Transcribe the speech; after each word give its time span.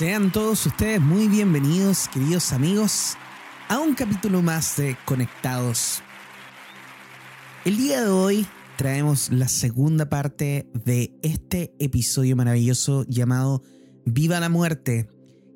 Sean 0.00 0.32
todos 0.32 0.64
ustedes 0.64 0.98
muy 0.98 1.28
bienvenidos, 1.28 2.08
queridos 2.08 2.54
amigos, 2.54 3.18
a 3.68 3.78
un 3.80 3.92
capítulo 3.92 4.40
más 4.40 4.78
de 4.78 4.96
Conectados. 5.04 6.02
El 7.66 7.76
día 7.76 8.04
de 8.04 8.08
hoy 8.08 8.46
traemos 8.78 9.30
la 9.30 9.46
segunda 9.46 10.08
parte 10.08 10.70
de 10.72 11.12
este 11.20 11.74
episodio 11.78 12.34
maravilloso 12.34 13.04
llamado 13.08 13.62
Viva 14.06 14.40
la 14.40 14.48
muerte. 14.48 15.10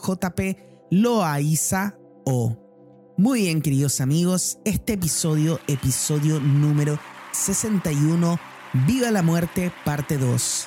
o 2.25 3.15
Muy 3.17 3.41
bien, 3.43 3.63
queridos 3.63 4.01
amigos, 4.01 4.59
este 4.65 4.95
episodio, 4.95 5.61
episodio 5.67 6.41
número 6.41 6.99
61, 7.33 8.39
Viva 8.87 9.11
la 9.11 9.23
Muerte, 9.23 9.73
parte 9.85 10.19
2. 10.19 10.67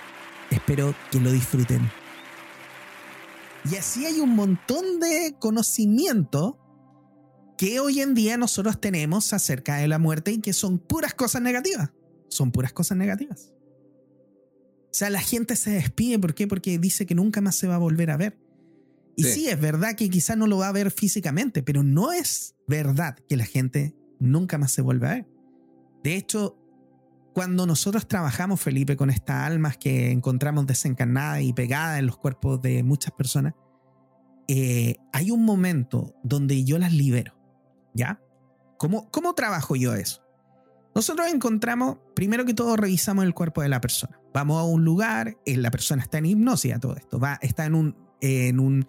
Espero 0.50 0.94
que 1.12 1.20
lo 1.20 1.32
disfruten. 1.32 1.90
Y 3.70 3.76
así 3.76 4.06
hay 4.06 4.20
un 4.20 4.36
montón 4.36 5.00
de 5.00 5.36
conocimiento 5.40 6.58
que 7.58 7.80
hoy 7.80 8.02
en 8.02 8.16
día 8.16 8.38
nosotros 8.38 8.82
tenemos 8.82 9.34
acerca 9.34 9.76
de 9.76 9.88
la 9.88 10.00
muerte 10.00 10.32
y 10.32 10.42
que 10.42 10.52
son 10.52 10.80
puras 10.80 11.14
cosas 11.14 11.42
negativas. 11.42 11.92
Son 12.28 12.52
puras 12.52 12.74
cosas 12.74 12.98
negativas. 12.98 13.54
O 14.92 14.94
sea, 14.94 15.09
la 15.09 15.22
gente 15.22 15.56
se 15.56 15.72
despide, 15.72 16.20
¿por 16.20 16.34
qué? 16.34 16.47
Porque 16.47 16.78
dice 16.78 17.06
que 17.06 17.16
nunca 17.16 17.39
más 17.39 17.56
se 17.56 17.66
va 17.66 17.75
a 17.75 17.80
volver 17.80 18.11
a 18.11 18.17
ver. 18.17 18.38
Y 19.16 19.23
sí, 19.23 19.47
es 19.47 19.59
verdad 19.59 19.95
que 19.95 20.09
quizás 20.09 20.36
no 20.36 20.47
lo 20.47 20.58
va 20.58 20.67
a 20.67 20.72
ver 20.73 20.92
físicamente, 20.92 21.64
pero 21.64 21.81
no 21.81 22.11
es 22.11 22.56
verdad 22.67 23.17
que 23.30 23.38
la 23.38 23.45
gente 23.45 23.95
nunca 24.19 24.58
más 24.58 24.72
se 24.72 24.81
vuelva 24.81 25.12
a 25.12 25.14
ver. 25.16 25.28
De 26.03 26.16
hecho, 26.16 26.58
cuando 27.34 27.66
nosotros 27.66 28.08
trabajamos, 28.08 28.59
Felipe, 28.59 28.97
con 28.97 29.09
estas 29.09 29.47
almas 29.47 29.78
que 29.78 30.12
encontramos 30.12 30.67
desencarnadas 30.67 31.42
y 31.42 31.53
pegadas 31.53 32.00
en 32.00 32.08
los 32.08 32.17
cuerpos 32.17 32.62
de 32.62 32.84
muchas 32.84 33.14
personas, 33.14 33.53
eh, 34.47 34.97
hay 35.14 35.31
un 35.31 35.45
momento 35.45 36.16
donde 36.23 36.64
yo 36.66 36.78
las 36.78 36.94
libero. 36.94 37.38
¿Ya? 37.94 38.22
¿Cómo, 38.78 39.09
¿Cómo 39.12 39.34
trabajo 39.36 39.75
yo 39.75 39.94
eso? 39.94 40.22
Nosotros 40.94 41.28
encontramos, 41.34 41.97
primero 42.16 42.45
que 42.45 42.53
todo, 42.53 42.75
revisamos 42.75 43.23
el 43.23 43.34
cuerpo 43.34 43.61
de 43.61 43.70
la 43.70 43.80
persona. 43.80 44.20
Vamos 44.34 44.59
a 44.59 44.64
un 44.64 44.84
lugar, 44.84 45.38
eh, 45.45 45.58
la 45.58 45.72
persona 45.72 46.03
está 46.03 46.17
en 46.17 46.25
hipnosis 46.25 46.73
a 46.73 46.80
todo 46.80 46.95
esto, 46.95 47.20
va, 47.20 47.39
está 47.42 47.66
en 47.66 47.75
un, 47.75 47.95
en 48.20 48.59
un, 48.59 48.88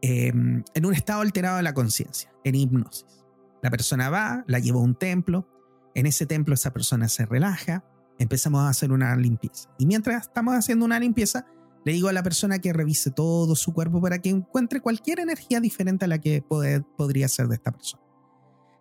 em, 0.00 0.64
en 0.74 0.86
un 0.86 0.94
estado 0.94 1.20
alterado 1.20 1.58
de 1.58 1.62
la 1.62 1.74
conciencia, 1.74 2.32
en 2.44 2.54
hipnosis. 2.54 3.24
La 3.62 3.70
persona 3.70 4.10
va, 4.10 4.44
la 4.46 4.58
lleva 4.58 4.78
a 4.78 4.82
un 4.82 4.94
templo, 4.94 5.48
en 5.94 6.06
ese 6.06 6.26
templo 6.26 6.54
esa 6.54 6.72
persona 6.72 7.08
se 7.08 7.26
relaja, 7.26 7.84
empezamos 8.18 8.62
a 8.62 8.68
hacer 8.68 8.92
una 8.92 9.14
limpieza. 9.16 9.70
Y 9.78 9.86
mientras 9.86 10.22
estamos 10.22 10.54
haciendo 10.54 10.84
una 10.84 10.98
limpieza, 10.98 11.46
le 11.84 11.92
digo 11.92 12.08
a 12.08 12.12
la 12.12 12.22
persona 12.22 12.58
que 12.58 12.72
revise 12.72 13.10
todo 13.10 13.54
su 13.54 13.74
cuerpo 13.74 14.00
para 14.00 14.18
que 14.18 14.30
encuentre 14.30 14.80
cualquier 14.80 15.20
energía 15.20 15.60
diferente 15.60 16.06
a 16.06 16.08
la 16.08 16.18
que 16.18 16.42
podría 16.42 17.28
ser 17.28 17.48
de 17.48 17.56
esta 17.56 17.72
persona. 17.72 18.03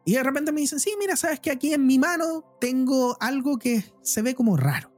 Y 0.06 0.14
de 0.14 0.24
repente 0.24 0.52
me 0.52 0.62
dicen, 0.62 0.80
sí, 0.80 0.94
mira, 1.00 1.16
sabes 1.16 1.40
que 1.40 1.52
aquí 1.52 1.74
en 1.74 1.86
mi 1.86 1.98
mano 1.98 2.44
tengo 2.60 3.18
algo 3.22 3.58
que 3.58 3.86
se 4.02 4.22
ve 4.22 4.36
como 4.36 4.58
raro. 4.58 4.92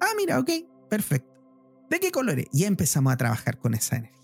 Ah, 0.00 0.12
mira, 0.16 0.38
ok, 0.38 0.50
perfecto. 0.88 1.34
¿De 1.90 2.00
qué 2.00 2.10
color 2.10 2.38
es? 2.40 2.46
Y 2.52 2.64
empezamos 2.64 3.12
a 3.12 3.16
trabajar 3.16 3.58
con 3.58 3.74
esa 3.74 3.96
energía. 3.96 4.16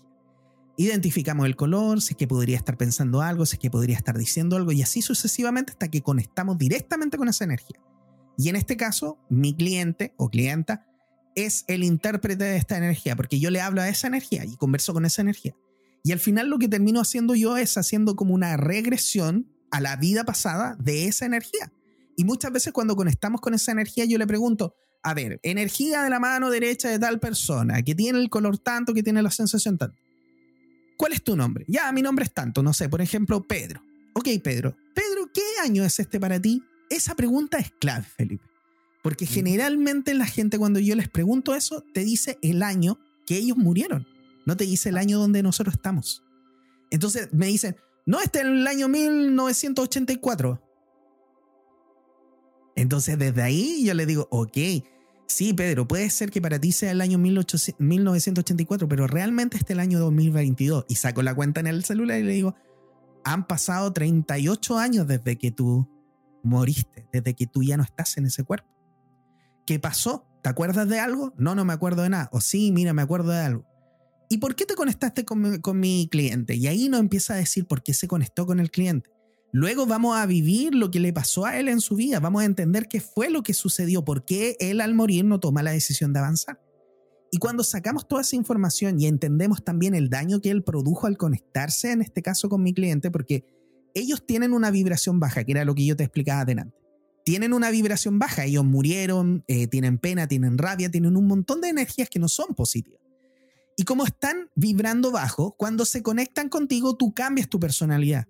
Identificamos 0.75 1.45
el 1.45 1.55
color, 1.55 2.01
si 2.01 2.13
es 2.13 2.17
que 2.17 2.27
podría 2.27 2.57
estar 2.57 2.77
pensando 2.77 3.21
algo, 3.21 3.45
si 3.45 3.55
es 3.55 3.59
que 3.59 3.69
podría 3.69 3.95
estar 3.95 4.17
diciendo 4.17 4.55
algo, 4.55 4.71
y 4.71 4.81
así 4.81 5.03
sucesivamente 5.03 5.71
hasta 5.71 5.89
que 5.89 6.01
conectamos 6.01 6.57
directamente 6.57 7.17
con 7.17 7.29
esa 7.29 7.43
energía. 7.43 7.79
Y 8.37 8.49
en 8.49 8.55
este 8.55 8.75
caso, 8.75 9.19
mi 9.29 9.55
cliente 9.55 10.15
o 10.17 10.29
clienta 10.29 10.87
es 11.35 11.65
el 11.67 11.83
intérprete 11.83 12.43
de 12.43 12.57
esta 12.57 12.77
energía, 12.77 13.15
porque 13.15 13.39
yo 13.39 13.51
le 13.51 13.61
hablo 13.61 13.81
a 13.81 13.89
esa 13.89 14.07
energía 14.07 14.45
y 14.45 14.55
converso 14.57 14.93
con 14.93 15.05
esa 15.05 15.21
energía. 15.21 15.55
Y 16.03 16.11
al 16.11 16.19
final 16.19 16.49
lo 16.49 16.59
que 16.59 16.67
termino 16.67 16.99
haciendo 16.99 17.35
yo 17.35 17.55
es 17.55 17.77
haciendo 17.77 18.15
como 18.15 18.33
una 18.33 18.57
regresión 18.57 19.52
a 19.73 19.81
la 19.81 19.95
vida 19.95 20.23
pasada 20.23 20.77
de 20.79 21.07
esa 21.07 21.25
energía. 21.25 21.73
Y 22.15 22.25
muchas 22.25 22.51
veces 22.51 22.71
cuando 22.71 22.95
conectamos 22.95 23.41
con 23.41 23.55
esa 23.55 23.71
energía 23.71 24.05
yo 24.05 24.19
le 24.19 24.27
pregunto, 24.27 24.75
a 25.01 25.15
ver, 25.15 25.39
energía 25.41 26.03
de 26.03 26.11
la 26.11 26.19
mano 26.19 26.51
derecha 26.51 26.89
de 26.89 26.99
tal 26.99 27.19
persona, 27.19 27.81
que 27.81 27.95
tiene 27.95 28.19
el 28.19 28.29
color 28.29 28.59
tanto, 28.59 28.93
que 28.93 29.01
tiene 29.01 29.23
la 29.23 29.31
sensación 29.31 29.79
tanto. 29.79 29.97
¿Cuál 30.95 31.13
es 31.13 31.23
tu 31.23 31.35
nombre? 31.35 31.65
Ya, 31.67 31.91
mi 31.91 32.03
nombre 32.03 32.23
es 32.23 32.31
tanto, 32.31 32.61
no 32.61 32.71
sé, 32.71 32.87
por 32.87 33.01
ejemplo, 33.01 33.41
Pedro. 33.41 33.81
Ok, 34.13 34.29
Pedro. 34.43 34.77
Pedro, 34.93 35.31
¿qué 35.33 35.41
año 35.63 35.83
es 35.83 35.99
este 35.99 36.19
para 36.19 36.39
ti? 36.39 36.63
Esa 36.91 37.15
pregunta 37.15 37.57
es 37.57 37.71
clave, 37.71 38.05
Felipe. 38.15 38.45
Porque 39.01 39.25
generalmente 39.25 40.13
la 40.13 40.27
gente 40.27 40.59
cuando 40.59 40.79
yo 40.79 40.95
les 40.95 41.09
pregunto 41.09 41.55
eso, 41.55 41.83
te 41.95 42.03
dice 42.03 42.37
el 42.43 42.61
año 42.61 42.99
que 43.25 43.37
ellos 43.37 43.57
murieron. 43.57 44.05
No 44.45 44.55
te 44.55 44.65
dice 44.65 44.89
el 44.89 44.97
año 44.97 45.17
donde 45.17 45.41
nosotros 45.41 45.73
estamos. 45.73 46.23
Entonces 46.91 47.29
me 47.33 47.47
dicen, 47.47 47.75
no, 48.05 48.19
este 48.19 48.39
es 48.39 48.45
el 48.45 48.67
año 48.67 48.87
1984. 48.87 50.61
Entonces, 52.75 53.17
desde 53.17 53.41
ahí 53.41 53.85
yo 53.85 53.93
le 53.93 54.05
digo, 54.05 54.27
ok, 54.31 54.57
sí, 55.27 55.53
Pedro, 55.53 55.87
puede 55.87 56.09
ser 56.09 56.31
que 56.31 56.41
para 56.41 56.59
ti 56.59 56.71
sea 56.71 56.91
el 56.91 57.01
año 57.01 57.17
1984, 57.17 58.87
pero 58.87 59.07
realmente 59.07 59.57
este 59.57 59.73
es 59.73 59.77
el 59.77 59.79
año 59.79 59.99
2022. 59.99 60.85
Y 60.89 60.95
saco 60.95 61.21
la 61.21 61.35
cuenta 61.35 61.59
en 61.59 61.67
el 61.67 61.83
celular 61.83 62.19
y 62.19 62.23
le 62.23 62.33
digo, 62.33 62.55
han 63.23 63.47
pasado 63.47 63.93
38 63.93 64.77
años 64.77 65.07
desde 65.07 65.37
que 65.37 65.51
tú 65.51 65.87
moriste, 66.43 67.07
desde 67.11 67.35
que 67.35 67.47
tú 67.47 67.63
ya 67.63 67.77
no 67.77 67.83
estás 67.83 68.17
en 68.17 68.25
ese 68.25 68.43
cuerpo. 68.43 68.69
¿Qué 69.65 69.79
pasó? 69.79 70.27
¿Te 70.41 70.49
acuerdas 70.49 70.89
de 70.89 70.99
algo? 70.99 71.33
No, 71.37 71.55
no 71.55 71.63
me 71.63 71.71
acuerdo 71.71 72.01
de 72.03 72.09
nada. 72.09 72.29
O 72.33 72.41
sí, 72.41 72.71
mira, 72.73 72.91
me 72.91 73.01
acuerdo 73.01 73.31
de 73.31 73.39
algo. 73.39 73.65
¿Y 74.29 74.37
por 74.37 74.55
qué 74.55 74.65
te 74.65 74.75
conectaste 74.75 75.25
con 75.25 75.79
mi, 75.79 76.07
cliente? 76.09 76.55
Y 76.55 76.67
ahí 76.67 76.89
nos 76.89 76.99
empieza 76.99 77.33
a 77.33 77.37
decir 77.37 77.65
por 77.65 77.83
qué 77.83 77.93
se 77.93 78.07
conectó 78.07 78.45
con 78.45 78.59
el 78.59 78.71
cliente. 78.71 79.09
Luego 79.51 79.85
vamos 79.85 80.17
a 80.17 80.25
vivir 80.25 80.73
lo 80.73 80.89
que 80.89 80.99
le 80.99 81.13
pasó 81.13 81.45
a 81.45 81.59
él 81.59 81.67
en 81.67 81.79
su 81.79 81.95
vida, 81.95 82.19
vamos 82.19 82.41
a 82.41 82.45
entender 82.45 82.87
qué 82.87 82.99
fue 82.99 83.29
lo 83.29 83.43
que 83.43 83.53
sucedió, 83.53 84.03
por 84.03 84.25
qué 84.25 84.57
él 84.59 84.81
al 84.81 84.95
morir 84.95 85.25
no 85.25 85.39
toma 85.39 85.61
la 85.61 85.71
decisión 85.71 86.11
de 86.11 86.19
avanzar. 86.19 86.59
Y 87.31 87.37
cuando 87.37 87.63
sacamos 87.63 88.07
toda 88.07 88.21
esa 88.21 88.35
información 88.35 88.99
y 88.99 89.05
entendemos 89.05 89.63
también 89.63 89.93
el 89.93 90.09
daño 90.09 90.41
que 90.41 90.49
él 90.49 90.63
produjo 90.63 91.05
al 91.05 91.17
conectarse, 91.17 91.91
en 91.91 92.01
este 92.01 92.21
caso 92.21 92.49
con 92.49 92.63
mi 92.63 92.73
cliente, 92.73 93.11
porque 93.11 93.45
ellos 93.93 94.25
tienen 94.25 94.53
una 94.53 94.71
vibración 94.71 95.19
baja, 95.19 95.43
que 95.43 95.51
era 95.51 95.65
lo 95.65 95.75
que 95.75 95.85
yo 95.85 95.95
te 95.95 96.03
explicaba 96.03 96.41
adelante. 96.41 96.75
Tienen 97.25 97.53
una 97.53 97.71
vibración 97.71 98.19
baja, 98.19 98.45
ellos 98.45 98.65
murieron, 98.65 99.43
eh, 99.47 99.67
tienen 99.67 99.97
pena, 99.97 100.27
tienen 100.27 100.57
rabia, 100.57 100.91
tienen 100.91 101.15
un 101.15 101.25
montón 101.25 101.61
de 101.61 101.69
energías 101.69 102.09
que 102.09 102.19
no 102.19 102.27
son 102.27 102.53
positivas. 102.55 103.02
Y 103.83 103.85
como 103.85 104.05
están 104.05 104.49
vibrando 104.55 105.11
bajo, 105.11 105.57
cuando 105.57 105.83
se 105.83 106.01
conectan 106.01 106.47
contigo, 106.47 106.95
tú 106.95 107.13
cambias 107.13 107.49
tu 107.49 107.59
personalidad. 107.59 108.29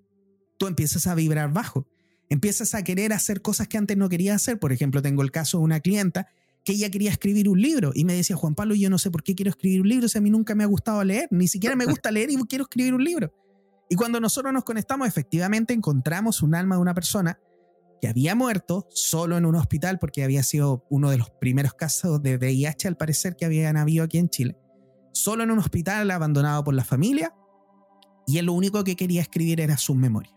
Tú 0.58 0.66
empiezas 0.66 1.06
a 1.06 1.14
vibrar 1.14 1.54
bajo. 1.54 1.86
Empiezas 2.28 2.74
a 2.74 2.84
querer 2.84 3.14
hacer 3.14 3.44
cosas 3.44 3.68
que 3.68 3.78
antes 3.78 3.96
no 3.96 4.10
querías 4.10 4.38
hacer. 4.38 4.58
Por 4.58 4.74
ejemplo, 4.74 5.04
tengo 5.04 5.22
el 5.22 5.30
caso 5.30 5.60
de 5.60 5.66
una 5.66 5.80
clienta 5.80 6.26
que 6.66 6.72
ella 6.72 6.90
quería 6.90 7.12
escribir 7.12 7.50
un 7.50 7.62
libro 7.62 7.92
y 7.94 8.04
me 8.04 8.16
decía, 8.16 8.36
Juan 8.36 8.56
Pablo, 8.56 8.74
yo 8.74 8.90
no 8.90 8.98
sé 8.98 9.12
por 9.12 9.22
qué 9.22 9.36
quiero 9.36 9.52
escribir 9.52 9.82
un 9.82 9.90
libro, 9.90 10.10
si 10.10 10.18
a 10.18 10.22
mí 10.22 10.32
nunca 10.32 10.56
me 10.56 10.64
ha 10.64 10.66
gustado 10.66 11.04
leer, 11.04 11.28
ni 11.30 11.48
siquiera 11.48 11.76
me 11.76 11.86
gusta 11.86 12.10
leer 12.10 12.32
y 12.32 12.36
quiero 12.48 12.64
escribir 12.64 12.96
un 12.96 13.04
libro. 13.04 13.32
Y 13.92 13.96
cuando 13.96 14.20
nosotros 14.20 14.52
nos 14.54 14.64
conectamos, 14.64 15.08
efectivamente 15.08 15.76
encontramos 15.76 16.42
un 16.42 16.56
alma 16.56 16.78
de 16.78 16.82
una 16.82 16.96
persona 16.96 17.38
que 18.02 18.08
había 18.08 18.34
muerto 18.34 18.88
solo 18.90 19.38
en 19.38 19.46
un 19.46 19.54
hospital 19.54 20.00
porque 20.00 20.24
había 20.24 20.42
sido 20.42 20.84
uno 20.90 21.12
de 21.12 21.20
los 21.20 21.30
primeros 21.30 21.76
casos 21.76 22.24
de 22.24 22.38
VIH 22.38 22.88
al 22.88 22.98
parecer 22.98 23.36
que 23.36 23.46
habían 23.46 23.78
habido 23.78 24.04
aquí 24.04 24.18
en 24.18 24.30
Chile 24.30 24.58
solo 25.14 25.44
en 25.44 25.52
un 25.52 25.60
hospital 25.60 26.12
abandonado 26.12 26.64
por 26.64 26.74
la 26.74 26.84
familia, 26.84 27.34
y 28.28 28.38
él 28.38 28.48
lo 28.48 28.54
único 28.54 28.84
que 28.84 28.96
quería 28.96 29.22
escribir 29.22 29.62
era 29.62 29.78
su 29.78 29.96
memoria. 29.96 30.36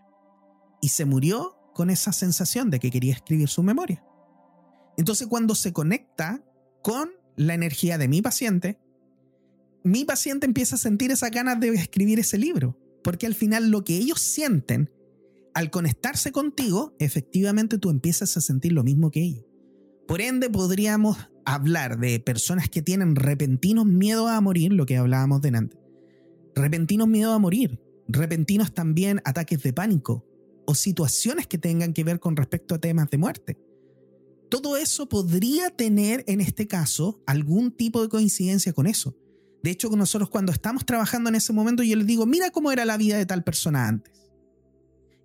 Y 0.81 0.89
se 0.89 1.05
murió 1.05 1.57
con 1.73 1.89
esa 1.89 2.13
sensación 2.13 2.69
de 2.69 2.79
que 2.79 2.91
quería 2.91 3.13
escribir 3.13 3.49
su 3.49 3.63
memoria. 3.63 4.03
Entonces 4.97 5.27
cuando 5.27 5.55
se 5.55 5.73
conecta 5.73 6.43
con 6.83 7.11
la 7.35 7.53
energía 7.53 7.97
de 7.97 8.07
mi 8.07 8.21
paciente, 8.21 8.79
mi 9.83 10.05
paciente 10.05 10.45
empieza 10.45 10.75
a 10.75 10.79
sentir 10.79 11.11
esa 11.11 11.29
ganas 11.29 11.59
de 11.59 11.69
escribir 11.69 12.19
ese 12.19 12.37
libro, 12.37 12.77
porque 13.03 13.25
al 13.25 13.35
final 13.35 13.69
lo 13.69 13.83
que 13.83 13.95
ellos 13.95 14.19
sienten 14.19 14.91
al 15.53 15.71
conectarse 15.71 16.31
contigo, 16.31 16.95
efectivamente 16.99 17.77
tú 17.77 17.89
empiezas 17.89 18.37
a 18.37 18.41
sentir 18.41 18.73
lo 18.73 18.83
mismo 18.83 19.11
que 19.11 19.21
ellos. 19.21 19.45
Por 20.07 20.21
ende, 20.21 20.49
podríamos 20.49 21.17
hablar 21.47 21.97
de 21.97 22.19
personas 22.19 22.69
que 22.69 22.81
tienen 22.81 23.15
repentinos 23.15 23.85
miedos 23.85 24.29
a 24.29 24.41
morir, 24.41 24.73
lo 24.73 24.85
que 24.85 24.97
hablábamos 24.97 25.41
delante. 25.41 25.77
Repentinos 26.55 27.07
miedos 27.07 27.33
a 27.33 27.39
morir, 27.39 27.79
repentinos 28.09 28.73
también 28.73 29.21
ataques 29.23 29.63
de 29.63 29.71
pánico 29.71 30.25
o 30.65 30.75
situaciones 30.75 31.47
que 31.47 31.57
tengan 31.57 31.93
que 31.93 32.03
ver 32.03 32.19
con 32.19 32.35
respecto 32.35 32.75
a 32.75 32.79
temas 32.79 33.09
de 33.09 33.17
muerte. 33.17 33.57
Todo 34.49 34.75
eso 34.75 35.07
podría 35.07 35.69
tener 35.69 36.25
en 36.27 36.41
este 36.41 36.67
caso 36.67 37.23
algún 37.25 37.71
tipo 37.71 38.01
de 38.01 38.09
coincidencia 38.09 38.73
con 38.73 38.85
eso. 38.85 39.15
De 39.63 39.71
hecho, 39.71 39.89
nosotros 39.89 40.29
cuando 40.29 40.51
estamos 40.51 40.85
trabajando 40.85 41.29
en 41.29 41.35
ese 41.35 41.53
momento, 41.53 41.81
yo 41.81 41.95
les 41.95 42.05
digo, 42.05 42.25
mira 42.25 42.51
cómo 42.51 42.73
era 42.73 42.83
la 42.83 42.97
vida 42.97 43.17
de 43.17 43.25
tal 43.25 43.45
persona 43.45 43.87
antes. 43.87 44.13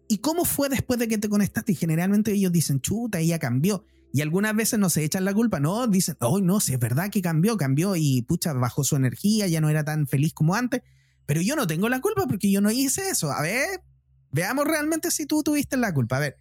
¿Y 0.06 0.18
cómo 0.18 0.44
fue 0.44 0.68
después 0.68 1.00
de 1.00 1.08
que 1.08 1.18
te 1.18 1.28
conectaste? 1.28 1.72
Y 1.72 1.75
generalmente 1.75 2.32
ellos 2.32 2.52
dicen, 2.52 2.80
chuta, 2.80 3.18
ella 3.18 3.40
cambió. 3.40 3.84
Y 4.12 4.20
algunas 4.20 4.55
veces 4.55 4.79
no 4.79 4.91
se 4.91 5.05
echan 5.05 5.25
la 5.25 5.32
culpa, 5.32 5.59
no, 5.59 5.87
dicen, 5.87 6.17
oh, 6.20 6.41
no, 6.41 6.61
si 6.61 6.75
es 6.75 6.79
verdad 6.79 7.11
que 7.11 7.23
cambió, 7.23 7.56
cambió 7.56 7.97
y 7.97 8.23
pucha, 8.23 8.53
bajó 8.53 8.85
su 8.85 8.94
energía, 8.94 9.49
ya 9.49 9.61
no 9.61 9.70
era 9.70 9.85
tan 9.85 10.06
feliz 10.06 10.35
como 10.35 10.55
antes. 10.55 10.82
Pero 11.25 11.41
yo 11.41 11.56
no 11.56 11.67
tengo 11.67 11.88
la 11.88 12.00
culpa 12.00 12.26
porque 12.26 12.50
yo 12.50 12.61
no 12.61 12.70
hice 12.70 13.09
eso. 13.09 13.31
A 13.32 13.41
ver, 13.41 13.82
veamos 14.31 14.67
realmente 14.67 15.11
si 15.11 15.25
tú 15.25 15.43
tuviste 15.43 15.79
la 15.79 15.94
culpa. 15.94 16.19
A 16.19 16.20
ver, 16.20 16.37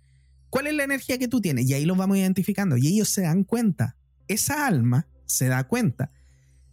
¿cuál 0.49 0.67
es 0.67 0.73
la 0.73 0.83
energía 0.83 1.17
que 1.17 1.29
tú 1.29 1.39
tienes? 1.39 1.69
Y 1.69 1.73
ahí 1.73 1.85
los 1.85 1.97
vamos 1.97 2.17
identificando. 2.17 2.75
Y 2.75 2.87
ellos 2.87 3.07
se 3.07 3.21
dan 3.21 3.45
cuenta, 3.45 3.95
esa 4.27 4.67
alma 4.67 5.07
se 5.25 5.47
da 5.47 5.63
cuenta 5.65 6.11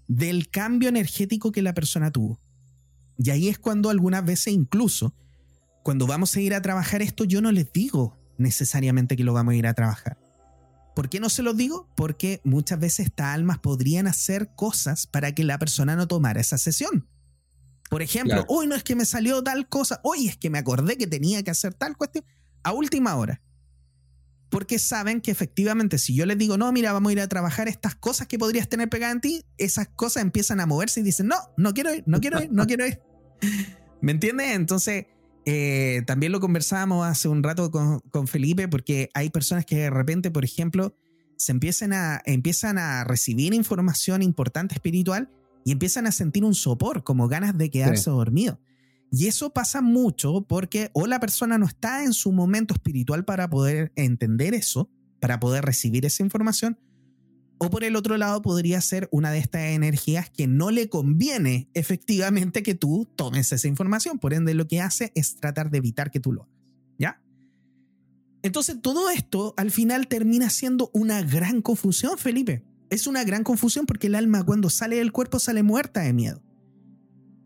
del 0.08 0.48
cambio 0.48 0.88
energético 0.88 1.52
que 1.52 1.62
la 1.62 1.74
persona 1.74 2.10
tuvo. 2.10 2.40
Y 3.18 3.30
ahí 3.30 3.48
es 3.48 3.58
cuando 3.58 3.90
algunas 3.90 4.24
veces 4.24 4.52
incluso, 4.52 5.14
cuando 5.84 6.08
vamos 6.08 6.34
a 6.34 6.40
ir 6.40 6.54
a 6.54 6.62
trabajar 6.62 7.02
esto, 7.02 7.24
yo 7.24 7.40
no 7.40 7.52
les 7.52 7.72
digo 7.72 8.16
necesariamente 8.36 9.16
que 9.16 9.24
lo 9.24 9.32
vamos 9.32 9.52
a 9.52 9.56
ir 9.56 9.66
a 9.66 9.74
trabajar. 9.74 10.18
¿Por 10.98 11.08
qué 11.08 11.20
no 11.20 11.28
se 11.28 11.44
los 11.44 11.56
digo? 11.56 11.88
Porque 11.94 12.40
muchas 12.42 12.80
veces 12.80 13.06
estas 13.06 13.26
almas 13.26 13.60
podrían 13.60 14.08
hacer 14.08 14.50
cosas 14.56 15.06
para 15.06 15.32
que 15.32 15.44
la 15.44 15.56
persona 15.56 15.94
no 15.94 16.08
tomara 16.08 16.40
esa 16.40 16.58
sesión. 16.58 17.08
Por 17.88 18.02
ejemplo, 18.02 18.44
hoy 18.48 18.66
no 18.66 18.74
es 18.74 18.82
que 18.82 18.96
me 18.96 19.04
salió 19.04 19.40
tal 19.44 19.68
cosa, 19.68 20.00
hoy 20.02 20.26
es 20.26 20.36
que 20.36 20.50
me 20.50 20.58
acordé 20.58 20.98
que 20.98 21.06
tenía 21.06 21.40
que 21.44 21.52
hacer 21.52 21.72
tal 21.72 21.96
cuestión 21.96 22.24
a 22.64 22.72
última 22.72 23.14
hora. 23.14 23.40
Porque 24.50 24.80
saben 24.80 25.20
que 25.20 25.30
efectivamente 25.30 25.98
si 25.98 26.16
yo 26.16 26.26
les 26.26 26.36
digo, 26.36 26.58
no, 26.58 26.72
mira, 26.72 26.92
vamos 26.92 27.10
a 27.10 27.12
ir 27.12 27.20
a 27.20 27.28
trabajar 27.28 27.68
estas 27.68 27.94
cosas 27.94 28.26
que 28.26 28.36
podrías 28.36 28.68
tener 28.68 28.88
pegadas 28.88 29.14
en 29.14 29.20
ti, 29.20 29.44
esas 29.56 29.86
cosas 29.86 30.24
empiezan 30.24 30.58
a 30.58 30.66
moverse 30.66 30.98
y 30.98 31.04
dicen, 31.04 31.28
no, 31.28 31.36
no 31.56 31.74
quiero 31.74 31.94
ir, 31.94 32.02
no 32.08 32.18
quiero 32.18 32.42
ir, 32.42 32.50
no 32.50 32.66
quiero 32.66 32.84
ir. 32.84 33.00
¿Me 34.00 34.10
entiendes? 34.10 34.50
Entonces, 34.50 35.06
eh, 35.50 36.02
también 36.06 36.30
lo 36.30 36.40
conversábamos 36.40 37.06
hace 37.06 37.26
un 37.26 37.42
rato 37.42 37.70
con, 37.70 38.00
con, 38.10 38.26
Felipe, 38.26 38.68
porque 38.68 39.08
hay 39.14 39.30
personas 39.30 39.64
que 39.64 39.76
de 39.76 39.88
repente, 39.88 40.30
por 40.30 40.44
ejemplo, 40.44 40.94
se 41.38 41.52
empiezan 41.52 41.94
a, 41.94 42.20
empiezan 42.26 42.76
a 42.76 43.02
recibir 43.04 43.54
información 43.54 44.20
importante 44.20 44.74
espiritual 44.74 45.30
y 45.64 45.72
empiezan 45.72 46.06
a 46.06 46.12
sentir 46.12 46.44
un 46.44 46.54
sopor, 46.54 47.02
como 47.02 47.28
ganas 47.28 47.56
de 47.56 47.70
quedarse 47.70 48.10
dormido. 48.10 48.60
Y 49.10 49.26
eso 49.26 49.54
pasa 49.54 49.80
mucho 49.80 50.42
porque 50.46 50.90
o 50.92 51.06
la 51.06 51.18
persona 51.18 51.56
no 51.56 51.64
está 51.64 52.04
en 52.04 52.12
su 52.12 52.30
momento 52.30 52.74
espiritual 52.74 53.24
para 53.24 53.48
poder 53.48 53.90
entender 53.96 54.52
eso, 54.52 54.90
para 55.18 55.40
poder 55.40 55.64
recibir 55.64 56.04
esa 56.04 56.22
información, 56.22 56.78
o 57.58 57.70
por 57.70 57.84
el 57.84 57.96
otro 57.96 58.16
lado 58.16 58.40
podría 58.42 58.80
ser 58.80 59.08
una 59.10 59.30
de 59.30 59.38
estas 59.38 59.62
energías 59.62 60.30
que 60.30 60.46
no 60.46 60.70
le 60.70 60.88
conviene 60.88 61.68
efectivamente 61.74 62.62
que 62.62 62.74
tú 62.74 63.08
tomes 63.16 63.52
esa 63.52 63.68
información. 63.68 64.18
Por 64.18 64.32
ende, 64.32 64.54
lo 64.54 64.68
que 64.68 64.80
hace 64.80 65.12
es 65.14 65.36
tratar 65.36 65.70
de 65.70 65.78
evitar 65.78 66.10
que 66.10 66.20
tú 66.20 66.32
lo 66.32 66.42
hagas. 66.42 66.54
¿Ya? 66.98 67.22
Entonces, 68.42 68.76
todo 68.80 69.10
esto 69.10 69.54
al 69.56 69.70
final 69.70 70.08
termina 70.08 70.50
siendo 70.50 70.90
una 70.94 71.22
gran 71.22 71.62
confusión, 71.62 72.16
Felipe 72.16 72.64
es 72.90 73.06
una 73.06 73.24
gran 73.24 73.44
confusión 73.44 73.86
porque 73.86 74.06
el 74.06 74.14
alma 74.14 74.44
cuando 74.44 74.70
sale 74.70 74.96
del 74.96 75.12
cuerpo 75.12 75.38
sale 75.38 75.62
muerta 75.62 76.00
de 76.00 76.12
miedo. 76.12 76.42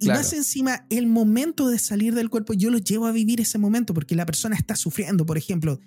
Y 0.00 0.08
más 0.08 0.32
encima, 0.32 0.84
el 0.90 1.06
momento 1.06 1.68
de 1.68 1.78
salir 1.78 2.14
del 2.14 2.28
cuerpo, 2.28 2.54
yo 2.54 2.70
lo 2.70 2.78
llevo 2.78 3.06
a 3.06 3.12
vivir 3.12 3.40
ese 3.40 3.58
momento 3.58 3.94
porque 3.94 4.16
la 4.16 4.26
persona 4.26 4.56
está 4.56 4.74
sufriendo, 4.74 5.24
por 5.24 5.38
ejemplo, 5.38 5.78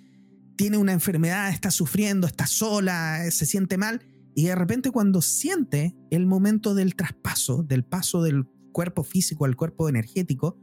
tiene 0.56 0.78
una 0.78 0.94
enfermedad, 0.94 1.50
está 1.50 1.70
sufriendo, 1.70 2.26
está 2.26 2.48
sola, 2.48 3.30
se 3.30 3.46
siente 3.46 3.78
mal, 3.78 4.02
y 4.36 4.46
de 4.46 4.56
repente 4.56 4.92
cuando 4.92 5.22
siente 5.22 5.96
el 6.12 6.26
momento 6.26 6.76
del 6.76 6.96
traspaso, 6.96 7.64
del 7.64 7.84
paso 7.84 8.22
del 8.22 8.46
cuerpo 8.72 9.04
físico 9.04 9.46
al 9.46 9.56
cuerpo 9.56 9.90
energético, 9.90 10.60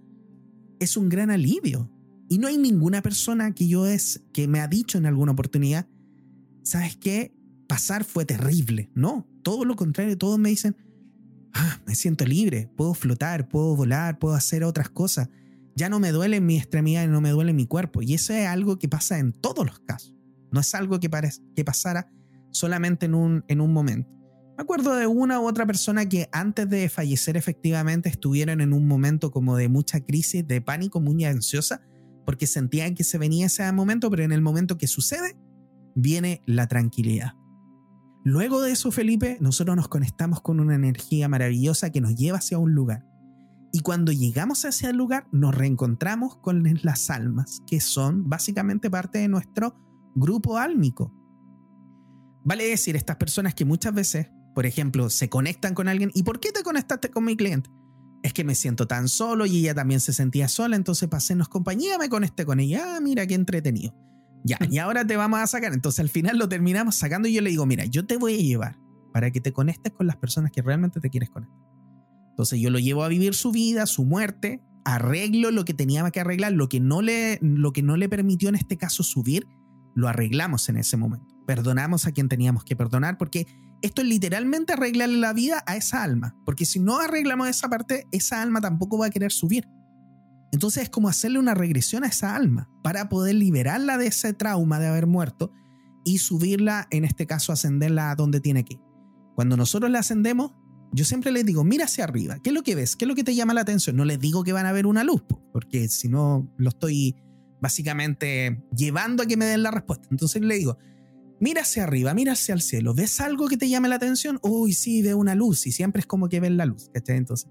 es 0.79 0.97
un 0.97 1.09
gran 1.09 1.31
alivio. 1.31 1.91
Y 2.29 2.39
no 2.39 2.49
hay 2.49 2.59
ninguna 2.59 3.03
persona 3.03 3.55
que 3.55 3.67
yo 3.67 3.87
es, 3.87 4.25
que 4.33 4.47
me 4.47 4.61
ha 4.61 4.69
dicho 4.69 4.99
en 4.99 5.07
alguna 5.07 5.33
oportunidad, 5.33 5.89
¿sabes 6.63 6.97
qué? 6.97 7.35
pasar 7.73 8.05
fue 8.05 8.27
terrible. 8.27 8.91
No, 8.95 9.27
todo 9.43 9.65
lo 9.65 9.77
contrario, 9.77 10.19
todos 10.19 10.39
me 10.39 10.51
dicen, 10.51 10.77
ah, 11.55 11.81
me 11.87 11.95
siento 11.95 12.27
libre, 12.27 12.71
puedo 12.77 12.93
flotar, 12.93 13.49
puedo 13.49 13.75
volar, 13.75 14.19
puedo 14.19 14.35
hacer 14.35 14.63
otras 14.63 14.91
cosas. 14.91 15.31
Ya 15.75 15.89
no 15.89 15.99
me 15.99 16.13
duele 16.13 16.43
mi 16.43 16.59
extremidad, 16.59 17.09
no 17.09 17.23
me 17.23 17.31
duele 17.31 17.55
mi 17.55 17.65
cuerpo. 17.65 18.03
Y 18.03 18.13
eso 18.13 18.35
es 18.35 18.47
algo 18.47 18.79
que 18.79 18.91
pasa 18.91 19.19
en 19.19 19.33
todos 19.33 19.65
los 19.65 19.79
casos. 19.79 20.15
No 20.51 20.61
es 20.61 20.75
algo 20.75 21.01
que, 21.01 21.09
que 21.57 21.65
pasara 21.65 22.13
solamente 22.53 23.07
en 23.07 23.15
un, 23.15 23.45
en 23.49 23.61
un 23.61 23.73
momento. 23.73 24.11
Me 24.57 24.63
acuerdo 24.63 24.95
de 24.95 25.07
una 25.07 25.41
u 25.41 25.47
otra 25.47 25.67
persona 25.67 26.09
que 26.09 26.29
antes 26.31 26.69
de 26.69 26.89
fallecer 26.89 27.37
efectivamente 27.37 28.09
estuvieron 28.09 28.61
en 28.61 28.73
un 28.73 28.87
momento 28.87 29.31
como 29.31 29.57
de 29.57 29.69
mucha 29.69 30.01
crisis, 30.01 30.47
de 30.47 30.61
pánico, 30.61 31.01
muy 31.01 31.25
ansiosa, 31.25 31.81
porque 32.25 32.47
sentían 32.47 32.95
que 32.95 33.03
se 33.03 33.19
venía 33.19 33.47
ese 33.47 33.71
momento, 33.73 34.11
pero 34.11 34.23
en 34.23 34.33
el 34.33 34.43
momento 34.43 34.79
que 34.79 34.87
sucede, 34.87 35.37
viene 35.95 36.43
la 36.47 36.69
tranquilidad. 36.69 37.33
Luego 38.25 38.61
de 38.61 38.73
eso, 38.73 38.93
Felipe, 38.93 39.39
nosotros 39.41 39.75
nos 39.75 39.89
conectamos 39.89 40.41
con 40.41 40.61
una 40.61 40.77
energía 40.77 41.29
maravillosa 41.29 41.91
que 41.91 42.01
nos 42.01 42.15
lleva 42.15 42.39
hacia 42.39 42.59
un 42.59 42.73
lugar. 42.73 43.05
Y 43.73 43.81
cuando 43.81 44.13
llegamos 44.13 44.65
hacia 44.65 44.91
el 44.91 44.97
lugar, 44.97 45.27
nos 45.33 45.55
reencontramos 45.55 46.37
con 46.37 46.63
las 46.83 47.11
almas, 47.11 47.63
que 47.67 47.81
son 47.81 48.29
básicamente 48.29 48.91
parte 48.91 49.19
de 49.19 49.29
nuestro 49.29 49.75
grupo 50.15 50.59
álmico. 50.59 51.13
Vale 52.45 52.65
decir, 52.65 52.97
estas 52.97 53.17
personas 53.17 53.55
que 53.55 53.65
muchas 53.65 53.95
veces, 53.95 54.29
por 54.55 54.67
ejemplo, 54.67 55.11
se 55.11 55.29
conectan 55.29 55.75
con 55.75 55.89
alguien, 55.89 56.11
¿y 56.15 56.23
por 56.23 56.41
qué 56.41 56.53
te 56.53 56.63
conectaste 56.63 57.11
con 57.11 57.25
mi 57.25 57.37
cliente? 57.37 57.71
Es 58.23 58.33
que 58.33 58.45
me 58.45 58.55
siento 58.55 58.87
tan 58.87 59.09
solo 59.09 59.47
y 59.47 59.59
ella 59.59 59.75
también 59.75 60.01
se 60.01 60.13
sentía 60.13 60.49
sola, 60.49 60.77
entonces 60.77 61.09
hacernos 61.13 61.49
compañía 61.49 61.99
me 61.99 62.09
conecté 62.09 62.45
con 62.45 62.61
ella. 62.61 62.97
Ah, 62.97 63.01
mira 63.01 63.27
qué 63.27 63.35
entretenido. 63.35 63.95
Ya, 64.45 64.59
y 64.71 64.79
ahora 64.79 65.07
te 65.07 65.17
vamos 65.17 65.41
a 65.41 65.47
sacar. 65.47 65.73
Entonces 65.73 66.01
al 66.01 66.09
final 66.09 66.39
lo 66.39 66.49
terminamos 66.49 66.97
sacando 66.97 67.29
y 67.29 67.35
yo 67.35 67.43
le 67.43 67.51
digo, 67.51 67.67
mira, 67.67 67.85
yo 67.85 68.07
te 68.07 68.17
voy 68.17 68.35
a 68.35 68.39
llevar 68.39 68.79
para 69.13 69.31
que 69.31 69.41
te 69.41 69.53
conectes 69.53 69.93
con 69.93 70.07
las 70.07 70.17
personas 70.17 70.51
que 70.51 70.63
realmente 70.63 71.01
te 71.01 71.11
quieres 71.11 71.31
conectar. 71.31 71.59
Entonces 72.31 72.61
yo 72.61 72.71
lo 72.71 72.79
llevo 72.79 73.05
a 73.05 73.09
vivir 73.09 73.35
su 73.35 73.53
vida, 73.53 73.87
su 73.87 74.05
muerte, 74.05 74.63
arreglo 74.85 75.51
lo 75.51 75.65
que 75.65 75.75
tenía 75.75 76.11
que 76.11 76.21
arreglar, 76.21 76.53
lo 76.53 76.69
que 76.69 76.81
no 76.81 77.03
le, 77.03 77.39
lo 77.43 77.73
que 77.73 77.83
no 77.83 77.97
le 77.97 78.09
permitió 78.09 78.49
en 78.49 78.55
este 78.55 78.79
caso 78.79 79.03
subir, 79.03 79.47
lo 79.95 80.09
arreglamos 80.09 80.69
en 80.69 80.79
ese 80.79 80.97
momento. 80.97 81.32
Perdonamos 81.47 82.07
a 82.07 82.13
quien 82.13 82.29
teníamos 82.29 82.65
que 82.65 82.77
perdonar 82.77 83.19
porque 83.19 83.47
esto 83.83 84.03
es 84.03 84.09
literalmente 84.09 84.73
arreglarle 84.73 85.19
la 85.19 85.33
vida 85.33 85.63
a 85.67 85.77
esa 85.77 86.03
alma, 86.03 86.37
porque 86.45 86.65
si 86.65 86.79
no 86.79 86.99
arreglamos 87.01 87.49
esa 87.49 87.69
parte, 87.69 88.07
esa 88.13 88.41
alma 88.41 88.61
tampoco 88.61 88.99
va 88.99 89.07
a 89.07 89.11
querer 89.11 89.33
subir. 89.33 89.69
Entonces 90.53 90.85
es 90.85 90.91
como 90.91 91.09
hacerle 91.09 91.39
una 91.39 91.55
regresión 91.55 92.05
a 92.05 92.09
esa 92.09 92.37
alma 92.37 92.69
para 92.83 93.09
poder 93.09 93.35
liberarla 93.35 93.99
de 93.99 94.07
ese 94.07 94.35
trauma 94.35 94.79
de 94.79 94.87
haber 94.87 95.07
muerto 95.07 95.53
y 96.05 96.19
subirla, 96.19 96.87
en 96.91 97.05
este 97.05 97.27
caso, 97.27 97.53
ascenderla 97.53 98.11
a 98.11 98.17
donde 98.17 98.41
tiene 98.41 98.65
que. 98.65 98.79
Cuando 99.35 99.57
nosotros 99.57 99.91
la 99.91 100.01
ascendemos, 100.01 100.53
yo 100.93 101.05
siempre 101.05 101.33
les 101.33 101.47
digo, 101.47 101.65
mira 101.65 101.87
hacia 101.87 102.05
arriba, 102.05 102.39
¿qué 102.43 102.51
es 102.51 102.55
lo 102.55 102.63
que 102.63 102.75
ves? 102.75 102.97
¿Qué 102.97 103.07
es 103.07 103.09
lo 103.09 103.15
que 103.15 103.25
te 103.25 103.35
llama 103.35 103.55
la 103.55 103.63
atención? 103.63 103.97
No 103.97 104.05
les 104.05 104.19
digo 104.19 104.45
que 104.45 104.53
van 104.53 104.67
a 104.67 104.73
ver 104.73 104.87
una 104.87 105.05
luz, 105.05 105.23
porque 105.53 105.89
si 105.89 106.09
no, 106.09 106.53
lo 106.59 106.69
estoy 106.69 107.17
básicamente 107.61 108.63
llevando 108.77 109.23
a 109.23 109.27
que 109.27 109.37
me 109.37 109.47
den 109.47 109.63
la 109.63 109.71
respuesta. 109.71 110.09
Entonces 110.11 110.43
le 110.43 110.57
digo, 110.57 110.77
mira 111.43 111.63
hacia 111.63 111.83
arriba, 111.83 112.15
mira 112.15 112.35
hacia 112.35 112.55
el 112.55 112.63
cielo, 112.63 112.95
¿ves 112.95 113.21
algo 113.21 113.49
que 113.49 113.57
te 113.57 113.69
llame 113.69 113.89
la 113.89 113.97
atención? 113.97 114.39
Uy, 114.43 114.73
sí, 114.73 115.03
veo 115.03 115.19
una 115.19 115.35
luz 115.35 115.67
y 115.67 115.73
siempre 115.73 115.99
es 115.99 116.07
como 116.07 116.29
que 116.29 116.39
ven 116.39 116.57
la 116.57 116.67
luz, 116.67 116.89
Entonces, 116.95 117.51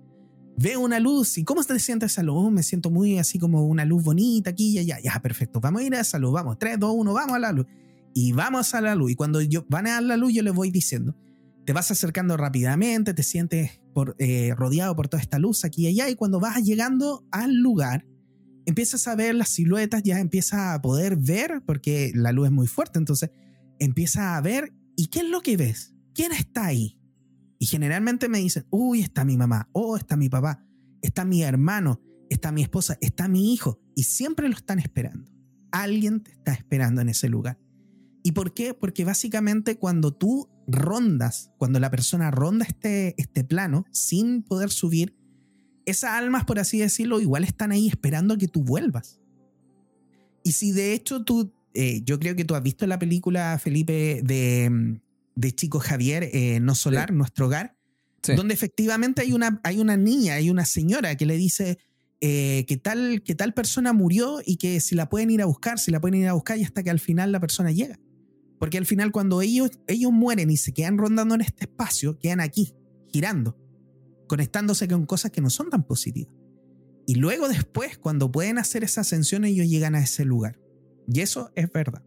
veo 0.57 0.79
una 0.79 0.97
luz 1.01 1.37
y 1.37 1.43
¿cómo 1.43 1.61
te 1.61 1.77
sientes 1.77 2.13
esa 2.13 2.23
luz? 2.23 2.49
me 2.53 2.63
siento 2.63 2.89
muy 2.89 3.19
así 3.19 3.37
como 3.37 3.67
una 3.67 3.83
luz 3.83 4.01
bonita 4.01 4.51
aquí 4.51 4.69
y 4.69 4.79
allá. 4.79 4.97
Ya, 5.03 5.19
perfecto, 5.21 5.59
vamos 5.59 5.81
a 5.81 5.85
ir 5.85 5.93
a 5.93 5.99
esa 5.99 6.19
luz, 6.19 6.31
vamos, 6.31 6.57
3, 6.57 6.79
2, 6.79 6.93
1, 6.95 7.13
vamos 7.13 7.35
a 7.35 7.39
la 7.39 7.51
luz. 7.51 7.65
Y 8.13 8.31
vamos 8.31 8.73
a 8.73 8.79
la 8.79 8.95
luz. 8.95 9.11
Y 9.11 9.15
cuando 9.15 9.41
yo, 9.41 9.65
van 9.67 9.87
a 9.87 9.99
la 9.99 10.15
luz, 10.15 10.33
yo 10.33 10.41
les 10.41 10.53
voy 10.53 10.71
diciendo, 10.71 11.13
te 11.65 11.73
vas 11.73 11.91
acercando 11.91 12.37
rápidamente, 12.37 13.13
te 13.13 13.23
sientes 13.23 13.81
eh, 14.19 14.53
rodeado 14.55 14.95
por 14.95 15.09
toda 15.09 15.21
esta 15.21 15.37
luz 15.37 15.65
aquí 15.65 15.83
y 15.83 15.87
allá. 15.87 16.09
Y 16.09 16.15
cuando 16.15 16.39
vas 16.39 16.63
llegando 16.63 17.25
al 17.29 17.55
lugar, 17.55 18.05
empiezas 18.65 19.05
a 19.09 19.15
ver 19.15 19.35
las 19.35 19.49
siluetas, 19.49 20.01
ya 20.03 20.19
empiezas 20.19 20.75
a 20.75 20.81
poder 20.81 21.17
ver, 21.17 21.61
porque 21.65 22.11
la 22.15 22.31
luz 22.31 22.47
es 22.47 22.53
muy 22.53 22.67
fuerte, 22.67 22.97
entonces 22.97 23.31
empiezas 23.81 24.37
a 24.37 24.41
ver, 24.41 24.73
¿y 24.95 25.07
qué 25.07 25.19
es 25.19 25.29
lo 25.29 25.41
que 25.41 25.57
ves? 25.57 25.95
¿Quién 26.13 26.31
está 26.31 26.65
ahí? 26.65 26.99
Y 27.57 27.65
generalmente 27.65 28.29
me 28.29 28.37
dicen, 28.37 28.65
uy, 28.69 29.01
está 29.01 29.25
mi 29.25 29.37
mamá, 29.37 29.69
oh, 29.73 29.97
está 29.97 30.15
mi 30.15 30.29
papá, 30.29 30.63
está 31.01 31.25
mi 31.25 31.41
hermano, 31.41 31.99
está 32.29 32.51
mi 32.51 32.61
esposa, 32.61 32.97
está 33.01 33.27
mi 33.27 33.53
hijo. 33.53 33.79
Y 33.95 34.03
siempre 34.03 34.47
lo 34.47 34.55
están 34.55 34.79
esperando. 34.79 35.31
Alguien 35.71 36.21
te 36.21 36.31
está 36.31 36.53
esperando 36.53 37.01
en 37.01 37.09
ese 37.09 37.27
lugar. 37.27 37.59
¿Y 38.23 38.33
por 38.33 38.53
qué? 38.53 38.75
Porque 38.75 39.03
básicamente 39.03 39.77
cuando 39.77 40.13
tú 40.13 40.47
rondas, 40.67 41.51
cuando 41.57 41.79
la 41.79 41.89
persona 41.89 42.29
ronda 42.29 42.65
este, 42.65 43.15
este 43.17 43.43
plano 43.43 43.85
sin 43.91 44.43
poder 44.43 44.69
subir, 44.69 45.17
esas 45.85 46.11
almas, 46.11 46.45
por 46.45 46.59
así 46.59 46.77
decirlo, 46.77 47.19
igual 47.19 47.43
están 47.43 47.71
ahí 47.71 47.87
esperando 47.87 48.35
a 48.35 48.37
que 48.37 48.47
tú 48.47 48.63
vuelvas. 48.63 49.19
Y 50.43 50.51
si 50.51 50.71
de 50.71 50.93
hecho 50.93 51.23
tú, 51.23 51.53
eh, 51.73 52.01
yo 52.03 52.19
creo 52.19 52.35
que 52.35 52.45
tú 52.45 52.55
has 52.55 52.63
visto 52.63 52.85
la 52.87 52.99
película, 52.99 53.57
Felipe, 53.59 54.21
de, 54.23 54.99
de 55.35 55.55
Chico 55.55 55.79
Javier, 55.79 56.29
eh, 56.33 56.59
No 56.59 56.75
Solar, 56.75 57.13
Nuestro 57.13 57.45
Hogar, 57.47 57.77
donde 58.35 58.53
efectivamente 58.53 59.21
hay 59.21 59.33
una, 59.33 59.59
hay 59.63 59.79
una 59.79 59.97
niña, 59.97 60.35
hay 60.35 60.49
una 60.49 60.65
señora 60.65 61.15
que 61.15 61.25
le 61.25 61.37
dice 61.37 61.79
eh, 62.19 62.65
que, 62.67 62.77
tal, 62.77 63.23
que 63.23 63.33
tal 63.33 63.53
persona 63.53 63.93
murió 63.93 64.41
y 64.45 64.57
que 64.57 64.79
si 64.79 64.93
la 64.93 65.09
pueden 65.09 65.31
ir 65.31 65.41
a 65.41 65.45
buscar, 65.45 65.79
si 65.79 65.89
la 65.89 65.99
pueden 65.99 66.21
ir 66.21 66.27
a 66.27 66.33
buscar 66.33 66.57
y 66.57 66.63
hasta 66.63 66.83
que 66.83 66.91
al 66.91 66.99
final 66.99 67.31
la 67.31 67.39
persona 67.39 67.71
llega. 67.71 67.99
Porque 68.59 68.77
al 68.77 68.85
final 68.85 69.11
cuando 69.11 69.41
ellos, 69.41 69.71
ellos 69.87 70.11
mueren 70.11 70.51
y 70.51 70.57
se 70.57 70.71
quedan 70.71 70.99
rondando 70.99 71.33
en 71.33 71.41
este 71.41 71.63
espacio, 71.63 72.19
quedan 72.19 72.41
aquí, 72.41 72.75
girando, 73.07 73.57
conectándose 74.27 74.87
con 74.87 75.07
cosas 75.07 75.31
que 75.31 75.41
no 75.41 75.49
son 75.49 75.71
tan 75.71 75.83
positivas. 75.83 76.31
Y 77.07 77.15
luego 77.15 77.49
después, 77.49 77.97
cuando 77.97 78.31
pueden 78.31 78.59
hacer 78.59 78.83
esa 78.83 79.01
ascensión, 79.01 79.43
ellos 79.43 79.67
llegan 79.67 79.95
a 79.95 80.03
ese 80.03 80.23
lugar. 80.23 80.60
Y 81.13 81.21
eso 81.21 81.51
es 81.55 81.71
verdad. 81.71 82.03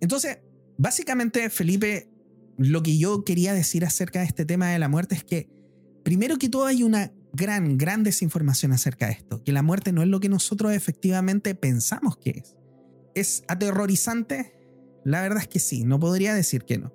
Entonces, 0.00 0.38
básicamente, 0.78 1.50
Felipe, 1.50 2.08
lo 2.56 2.82
que 2.82 2.96
yo 2.96 3.24
quería 3.24 3.52
decir 3.52 3.84
acerca 3.84 4.20
de 4.20 4.26
este 4.26 4.44
tema 4.44 4.70
de 4.70 4.78
la 4.78 4.88
muerte 4.88 5.14
es 5.14 5.24
que, 5.24 5.48
primero 6.02 6.38
que 6.38 6.48
todo, 6.48 6.66
hay 6.66 6.82
una 6.82 7.12
gran, 7.32 7.76
gran 7.76 8.02
desinformación 8.02 8.72
acerca 8.72 9.06
de 9.06 9.12
esto, 9.12 9.42
que 9.42 9.52
la 9.52 9.62
muerte 9.62 9.92
no 9.92 10.02
es 10.02 10.08
lo 10.08 10.20
que 10.20 10.28
nosotros 10.28 10.72
efectivamente 10.72 11.54
pensamos 11.54 12.16
que 12.16 12.30
es. 12.30 12.56
¿Es 13.14 13.44
aterrorizante? 13.48 14.54
La 15.04 15.22
verdad 15.22 15.42
es 15.42 15.48
que 15.48 15.58
sí, 15.58 15.84
no 15.84 15.98
podría 16.00 16.34
decir 16.34 16.64
que 16.64 16.78
no. 16.78 16.92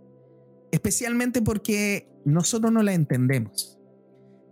Especialmente 0.71 1.41
porque 1.41 2.09
nosotros 2.25 2.71
no 2.71 2.83
la 2.83 2.93
entendemos. 2.93 3.77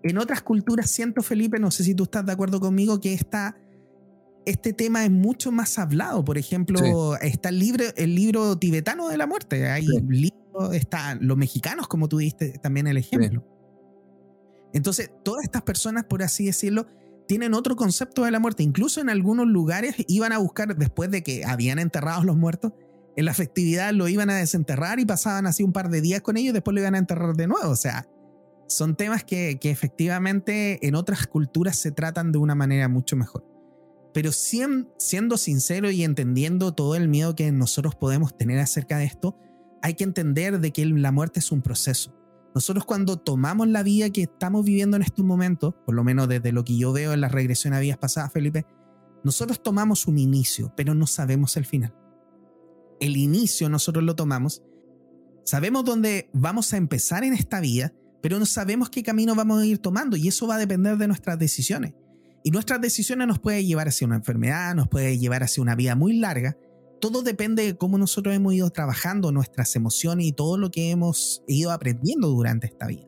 En 0.03 0.17
otras 0.17 0.41
culturas 0.41 0.89
siento, 0.89 1.21
Felipe, 1.21 1.59
no 1.59 1.71
sé 1.71 1.83
si 1.83 1.95
tú 1.95 2.03
estás 2.03 2.25
de 2.25 2.31
acuerdo 2.31 2.59
conmigo, 2.59 2.99
que 2.99 3.13
esta, 3.13 3.57
este 4.47 4.71
tema 4.71 5.03
es 5.03 5.11
mucho 5.11 5.51
más 5.51 5.77
hablado. 5.77 6.23
Por 6.23 6.37
ejemplo, 6.37 7.17
está 7.17 7.49
el 7.49 7.59
libro, 7.59 7.83
el 7.97 8.15
libro 8.15 8.57
tibetano 8.57 9.09
de 9.09 9.17
la 9.17 9.27
muerte. 9.27 9.69
Hay 9.69 9.85
libros, 10.07 10.73
están 10.73 11.19
los 11.21 11.37
mexicanos, 11.37 11.87
como 11.87 12.07
tú 12.07 12.17
diste 12.19 12.57
también 12.59 12.87
el 12.87 12.97
ejemplo. 12.97 13.45
Entonces, 14.73 15.11
todas 15.23 15.43
estas 15.43 15.63
personas, 15.63 16.05
por 16.05 16.23
así 16.23 16.45
decirlo, 16.45 16.87
tienen 17.27 17.53
otro 17.53 17.75
concepto 17.75 18.23
de 18.23 18.31
la 18.31 18.39
muerte. 18.39 18.63
Incluso 18.63 19.01
en 19.01 19.09
algunos 19.09 19.47
lugares 19.47 19.95
iban 20.07 20.31
a 20.31 20.37
buscar, 20.37 20.77
después 20.77 21.11
de 21.11 21.23
que 21.23 21.43
habían 21.43 21.77
enterrado 21.77 22.21
a 22.21 22.25
los 22.25 22.37
muertos, 22.37 22.71
en 23.17 23.25
la 23.25 23.33
festividad 23.33 23.91
lo 23.91 24.07
iban 24.07 24.29
a 24.29 24.35
desenterrar 24.35 24.99
y 25.01 25.05
pasaban 25.05 25.45
así 25.45 25.61
un 25.63 25.73
par 25.73 25.89
de 25.89 25.99
días 25.99 26.21
con 26.21 26.37
ellos 26.37 26.51
y 26.51 26.53
después 26.53 26.73
lo 26.73 26.79
iban 26.79 26.95
a 26.95 26.99
enterrar 26.99 27.35
de 27.35 27.47
nuevo. 27.47 27.69
O 27.69 27.75
sea, 27.75 28.07
son 28.67 28.95
temas 28.95 29.25
que, 29.25 29.59
efectivamente 29.61 30.87
en 30.87 30.95
otras 30.95 31.27
culturas 31.27 31.77
se 31.77 31.91
tratan 31.91 32.31
de 32.31 32.37
una 32.37 32.55
manera 32.55 32.87
mucho 32.87 33.17
mejor. 33.17 33.56
Pero 34.17 34.31
siendo 34.31 35.37
sincero 35.37 35.91
y 35.91 36.03
entendiendo 36.03 36.73
todo 36.73 36.95
el 36.95 37.07
miedo 37.07 37.35
que 37.35 37.51
nosotros 37.51 37.93
podemos 37.93 38.35
tener 38.35 38.57
acerca 38.57 38.97
de 38.97 39.05
esto, 39.05 39.37
hay 39.83 39.93
que 39.93 40.05
entender 40.05 40.59
de 40.59 40.73
que 40.73 40.87
la 40.87 41.11
muerte 41.11 41.39
es 41.39 41.51
un 41.51 41.61
proceso. 41.61 42.17
Nosotros 42.55 42.83
cuando 42.83 43.17
tomamos 43.17 43.67
la 43.67 43.83
vida 43.83 44.09
que 44.09 44.23
estamos 44.23 44.65
viviendo 44.65 44.97
en 44.97 45.03
estos 45.03 45.23
momentos, 45.23 45.75
por 45.85 45.93
lo 45.93 46.03
menos 46.03 46.27
desde 46.27 46.51
lo 46.51 46.63
que 46.63 46.75
yo 46.75 46.91
veo 46.93 47.13
en 47.13 47.21
la 47.21 47.29
regresión 47.29 47.75
a 47.75 47.79
vidas 47.79 47.99
pasadas, 47.99 48.33
Felipe, 48.33 48.65
nosotros 49.23 49.61
tomamos 49.61 50.07
un 50.07 50.17
inicio, 50.17 50.73
pero 50.75 50.95
no 50.95 51.05
sabemos 51.05 51.55
el 51.55 51.65
final 51.65 51.93
el 52.99 53.17
inicio 53.17 53.69
nosotros 53.69 54.03
lo 54.03 54.15
tomamos, 54.15 54.63
sabemos 55.45 55.85
dónde 55.85 56.31
vamos 56.33 56.73
a 56.73 56.77
empezar 56.77 57.23
en 57.23 57.33
esta 57.33 57.59
vida, 57.59 57.93
pero 58.21 58.39
no 58.39 58.45
sabemos 58.45 58.89
qué 58.89 59.03
camino 59.03 59.35
vamos 59.35 59.61
a 59.61 59.65
ir 59.65 59.77
tomando 59.77 60.17
y 60.17 60.27
eso 60.27 60.47
va 60.47 60.55
a 60.55 60.59
depender 60.59 60.97
de 60.97 61.07
nuestras 61.07 61.37
decisiones. 61.37 61.93
Y 62.47 62.51
nuestras 62.51 62.79
decisiones 62.79 63.27
nos 63.27 63.39
pueden 63.39 63.67
llevar 63.67 63.89
hacia 63.89 64.07
una 64.07 64.15
enfermedad, 64.15 64.73
nos 64.73 64.87
puede 64.87 65.17
llevar 65.17 65.43
hacia 65.43 65.61
una 65.61 65.75
vida 65.75 65.97
muy 65.97 66.15
larga. 66.15 66.57
Todo 67.01 67.21
depende 67.21 67.65
de 67.65 67.75
cómo 67.75 67.97
nosotros 67.97 68.33
hemos 68.33 68.53
ido 68.53 68.69
trabajando 68.69 69.33
nuestras 69.33 69.75
emociones 69.75 70.27
y 70.27 70.31
todo 70.31 70.57
lo 70.57 70.71
que 70.71 70.89
hemos 70.89 71.43
ido 71.45 71.73
aprendiendo 71.73 72.29
durante 72.29 72.67
esta 72.67 72.87
vida. 72.87 73.05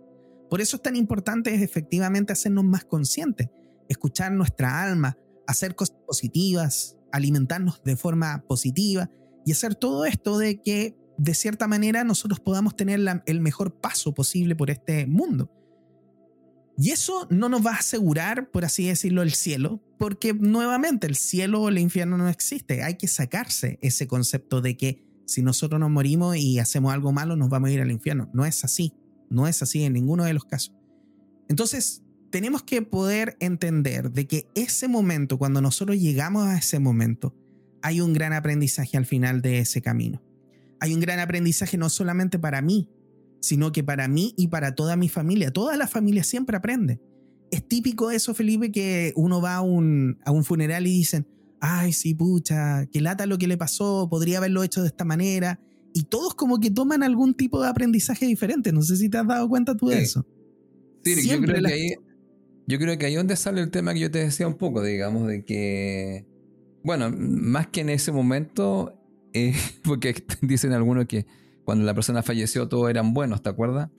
Por 0.49 0.59
eso 0.59 0.75
es 0.75 0.83
tan 0.83 0.97
importante 0.97 1.55
es 1.55 1.61
efectivamente 1.61 2.33
hacernos 2.33 2.65
más 2.65 2.83
conscientes, 2.83 3.47
escuchar 3.87 4.33
nuestra 4.33 4.83
alma, 4.83 5.17
hacer 5.47 5.73
cosas 5.73 5.95
positivas, 6.05 6.97
alimentarnos 7.13 7.81
de 7.85 7.95
forma 7.95 8.43
positiva 8.45 9.09
y 9.45 9.53
hacer 9.53 9.73
todo 9.73 10.03
esto 10.03 10.37
de 10.37 10.61
que 10.61 10.97
de 11.17 11.33
cierta 11.33 11.65
manera 11.65 12.03
nosotros 12.03 12.41
podamos 12.41 12.75
tener 12.75 12.99
el 13.25 13.39
mejor 13.39 13.79
paso 13.79 14.13
posible 14.13 14.57
por 14.57 14.69
este 14.69 15.07
mundo. 15.07 15.49
Y 16.81 16.91
eso 16.91 17.27
no 17.29 17.49
nos 17.49 17.65
va 17.65 17.71
a 17.71 17.79
asegurar, 17.79 18.51
por 18.51 18.63
así 18.63 18.87
decirlo, 18.87 19.21
el 19.21 19.33
cielo, 19.33 19.81
porque 19.97 20.33
nuevamente 20.33 21.07
el 21.07 21.17
cielo 21.17 21.63
o 21.63 21.67
el 21.67 21.77
infierno 21.77 22.17
no 22.17 22.29
existe. 22.29 22.83
Hay 22.83 22.95
que 22.95 23.09
sacarse 23.09 23.77
ese 23.81 24.07
concepto 24.07 24.61
de 24.61 24.77
que 24.77 25.03
si 25.25 25.41
nosotros 25.41 25.77
nos 25.77 25.91
morimos 25.91 26.37
y 26.37 26.57
hacemos 26.57 26.93
algo 26.93 27.11
malo 27.11 27.35
nos 27.35 27.49
vamos 27.49 27.69
a 27.69 27.73
ir 27.73 27.81
al 27.81 27.91
infierno. 27.91 28.29
No 28.33 28.45
es 28.45 28.63
así, 28.63 28.93
no 29.29 29.45
es 29.45 29.61
así 29.61 29.83
en 29.83 29.91
ninguno 29.91 30.23
de 30.23 30.33
los 30.33 30.45
casos. 30.45 30.73
Entonces, 31.49 32.01
tenemos 32.29 32.63
que 32.63 32.81
poder 32.81 33.35
entender 33.41 34.13
de 34.13 34.25
que 34.25 34.47
ese 34.55 34.87
momento, 34.87 35.37
cuando 35.37 35.61
nosotros 35.61 35.99
llegamos 35.99 36.47
a 36.47 36.57
ese 36.57 36.79
momento, 36.79 37.35
hay 37.81 37.99
un 37.99 38.13
gran 38.13 38.31
aprendizaje 38.31 38.95
al 38.95 39.05
final 39.05 39.41
de 39.41 39.59
ese 39.59 39.81
camino. 39.81 40.21
Hay 40.79 40.93
un 40.93 41.01
gran 41.01 41.19
aprendizaje 41.19 41.77
no 41.77 41.89
solamente 41.89 42.39
para 42.39 42.61
mí, 42.61 42.87
sino 43.39 43.71
que 43.71 43.83
para 43.83 44.07
mí 44.07 44.33
y 44.37 44.47
para 44.47 44.75
toda 44.75 44.95
mi 44.95 45.09
familia. 45.09 45.51
Toda 45.51 45.77
la 45.77 45.87
familia 45.87 46.23
siempre 46.23 46.57
aprende. 46.57 46.99
Es 47.51 47.67
típico 47.67 48.11
eso, 48.11 48.33
Felipe, 48.33 48.71
que 48.71 49.13
uno 49.15 49.41
va 49.41 49.55
a 49.55 49.61
un, 49.61 50.19
a 50.25 50.31
un 50.31 50.43
funeral 50.43 50.85
y 50.87 50.91
dicen, 50.91 51.27
ay, 51.59 51.93
sí, 51.93 52.13
pucha, 52.13 52.85
que 52.87 53.01
lata 53.01 53.25
lo 53.25 53.37
que 53.37 53.47
le 53.47 53.57
pasó, 53.57 54.07
podría 54.09 54.37
haberlo 54.37 54.63
hecho 54.63 54.81
de 54.81 54.87
esta 54.87 55.05
manera. 55.05 55.59
Y 55.93 56.03
todos 56.03 56.35
como 56.35 56.59
que 56.59 56.69
toman 56.69 57.01
algún 57.01 57.33
tipo 57.33 57.61
de 57.61 57.69
aprendizaje 57.69 58.25
diferente. 58.27 58.71
No 58.71 58.83
sé 58.83 58.97
si 58.97 59.09
te 59.09 59.17
has 59.17 59.27
dado 59.27 59.49
cuenta 59.49 59.75
tú 59.75 59.87
de 59.87 60.01
eso. 60.01 60.25
Sí, 61.03 61.27
yo 61.27 61.41
creo, 61.41 61.63
que 61.63 61.73
ahí, 61.73 61.93
yo 62.67 62.77
creo 62.77 62.97
que 62.97 63.05
ahí 63.07 63.15
donde 63.15 63.35
sale 63.35 63.61
el 63.61 63.71
tema 63.71 63.93
que 63.93 64.01
yo 64.01 64.11
te 64.11 64.19
decía 64.19 64.47
un 64.47 64.55
poco, 64.55 64.83
digamos, 64.83 65.27
de 65.27 65.43
que 65.43 66.27
bueno, 66.83 67.11
más 67.11 67.67
que 67.67 67.81
en 67.81 67.89
ese 67.89 68.11
momento, 68.11 68.99
eh, 69.33 69.53
porque 69.83 70.15
dicen 70.41 70.73
algunos 70.73 71.05
que 71.05 71.25
cuando 71.69 71.85
la 71.85 71.93
persona 71.93 72.23
falleció 72.23 72.67
todos 72.67 72.89
eran 72.89 73.13
buenos, 73.13 73.43
¿te 73.43 73.49
acuerdas? 73.49 73.91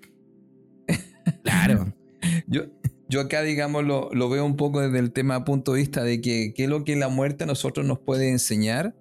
Claro. 1.45 1.95
yo, 2.49 2.62
yo 3.09 3.21
acá, 3.21 3.43
digamos, 3.43 3.85
lo, 3.85 4.11
lo, 4.12 4.29
veo 4.29 4.45
un 4.45 4.57
poco 4.57 4.81
desde 4.81 4.99
el 4.99 5.12
tema 5.12 5.45
punto 5.45 5.75
de 5.75 5.79
vista 5.79 6.03
de 6.03 6.21
que 6.21 6.53
qué 6.53 6.65
es 6.65 6.69
lo 6.69 6.83
que 6.83 6.97
la 6.97 7.07
muerte 7.07 7.45
a 7.45 7.47
nosotros 7.47 7.87
nos 7.87 8.00
puede 8.00 8.29
enseñar, 8.29 8.97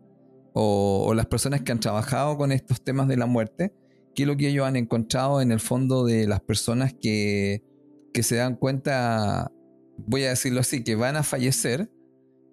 o, 0.53 1.05
o, 1.07 1.15
las 1.15 1.25
personas 1.25 1.61
que 1.61 1.71
han 1.71 1.79
trabajado 1.79 2.37
con 2.37 2.51
estos 2.51 2.83
temas 2.83 3.07
de 3.07 3.17
la 3.17 3.25
muerte, 3.25 3.73
qué 4.13 4.21
es 4.21 4.27
lo 4.27 4.37
que 4.37 4.49
ellos 4.49 4.67
han 4.67 4.75
encontrado 4.75 5.41
en 5.41 5.51
el 5.51 5.59
fondo 5.59 6.05
de 6.05 6.27
las 6.27 6.41
personas 6.41 6.93
que, 6.93 7.63
que 8.13 8.21
se 8.21 8.35
dan 8.35 8.55
cuenta, 8.55 9.51
voy 9.97 10.25
a 10.25 10.29
decirlo 10.29 10.59
así, 10.59 10.83
que 10.83 10.93
van 10.93 11.15
a 11.15 11.23
fallecer 11.23 11.89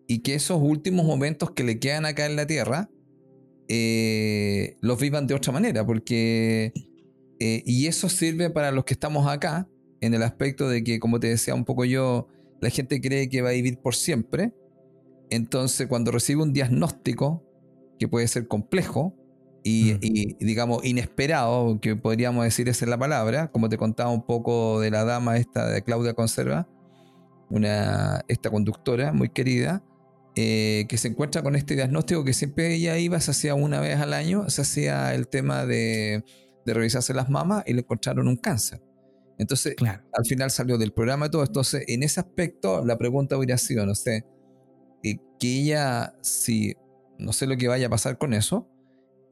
y 0.07 0.21
que 0.21 0.35
esos 0.35 0.63
últimos 0.63 1.05
momentos 1.05 1.51
que 1.51 1.63
le 1.63 1.79
quedan 1.79 2.07
acá 2.07 2.25
en 2.25 2.37
la 2.37 2.47
Tierra 2.47 2.89
eh, 3.69 4.77
los 4.81 5.01
vivan 5.01 5.27
de 5.27 5.35
otra 5.35 5.53
manera, 5.53 5.85
porque... 5.85 6.73
Eh, 7.39 7.63
y 7.67 7.87
eso 7.87 8.09
sirve 8.09 8.49
para 8.49 8.73
los 8.73 8.85
que 8.85 8.95
estamos 8.95 9.27
acá, 9.27 9.69
en 10.01 10.15
el 10.15 10.23
aspecto 10.23 10.69
de 10.69 10.83
que, 10.83 10.99
como 10.99 11.21
te 11.21 11.29
decía 11.29 11.55
un 11.55 11.67
poco 11.67 11.85
yo, 11.85 12.29
la 12.61 12.71
gente 12.71 13.01
cree 13.01 13.29
que 13.29 13.43
va 13.43 13.51
a 13.51 13.53
vivir 13.53 13.79
por 13.79 13.95
siempre. 13.95 14.53
Entonces, 15.29 15.87
cuando 15.87 16.13
recibe 16.13 16.43
un 16.43 16.53
diagnóstico, 16.53 17.43
que 17.99 18.09
puede 18.09 18.29
ser 18.29 18.47
complejo 18.47 19.15
y, 19.63 19.95
mm. 19.95 19.99
y, 20.01 20.45
digamos, 20.45 20.85
inesperado, 20.85 21.81
que 21.81 21.97
podríamos 21.97 22.45
decir 22.45 22.69
esa 22.69 22.85
es 22.85 22.89
la 22.89 22.99
palabra, 22.99 23.51
como 23.51 23.69
te 23.69 23.77
contaba 23.77 24.11
un 24.11 24.25
poco 24.25 24.81
de 24.81 24.91
la 24.91 25.05
dama 25.05 25.37
esta 25.37 25.69
de 25.69 25.83
Claudia 25.83 26.15
Conserva, 26.15 26.69
una, 27.51 28.25
esta 28.29 28.51
conductora 28.51 29.13
muy 29.13 29.29
querida, 29.29 29.83
eh, 30.39 30.85
que 30.91 30.99
se 30.99 31.09
encuentra 31.09 31.43
con 31.43 31.57
este 31.57 31.77
diagnóstico 31.77 32.23
que 32.23 32.35
siempre 32.35 32.75
ella 32.75 32.99
iba, 32.99 33.19
se 33.21 33.31
hacía 33.31 33.55
una 33.55 33.81
vez 33.81 33.99
al 33.99 34.13
año, 34.13 34.51
se 34.51 34.61
hacía 34.61 35.15
el 35.15 35.29
tema 35.29 35.65
de, 35.65 36.25
revisarse 36.67 37.15
las 37.15 37.31
mamas 37.31 37.65
y 37.67 37.73
le 37.73 37.81
encontraron 37.81 38.29
un 38.29 38.37
cáncer. 38.37 38.83
Entonces, 39.39 39.77
al 39.81 40.27
final 40.27 40.51
salió 40.51 40.77
del 40.77 40.93
programa 40.93 41.27
y 41.27 41.31
todo. 41.31 41.43
Entonces, 41.43 41.85
en 41.89 42.03
ese 42.03 42.21
aspecto, 42.21 42.85
la 42.85 42.99
pregunta 42.99 43.39
hubiera 43.39 43.57
sido, 43.57 43.87
no 43.87 43.95
sé, 43.95 44.27
eh, 45.03 45.17
que 45.41 45.61
ella, 45.61 46.15
si, 46.21 46.75
no 47.19 47.33
sé 47.33 47.47
lo 47.47 47.57
que 47.57 47.69
vaya 47.69 47.87
a 47.87 47.91
pasar 47.91 48.19
con 48.19 48.35
eso, 48.35 48.69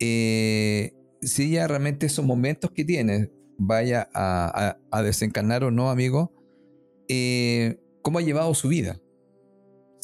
eh, 0.00 0.94
si 1.20 1.50
ella 1.50 1.68
realmente 1.68 2.06
esos 2.06 2.24
momentos 2.24 2.70
que 2.70 2.84
tiene, 2.84 3.30
vaya 3.58 4.08
a, 4.14 5.02
desencarnar 5.02 5.64
o 5.64 5.70
no, 5.70 5.90
amigo, 5.90 6.32
eh, 7.08 7.78
cómo 8.00 8.20
ha 8.20 8.22
llevado 8.22 8.54
su 8.54 8.68
vida. 8.68 9.00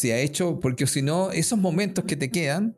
Si 0.01 0.11
ha 0.11 0.19
hecho, 0.19 0.61
porque 0.61 0.87
si 0.87 1.03
no, 1.03 1.31
esos 1.31 1.59
momentos 1.59 2.07
que 2.07 2.17
te 2.17 2.31
quedan 2.31 2.75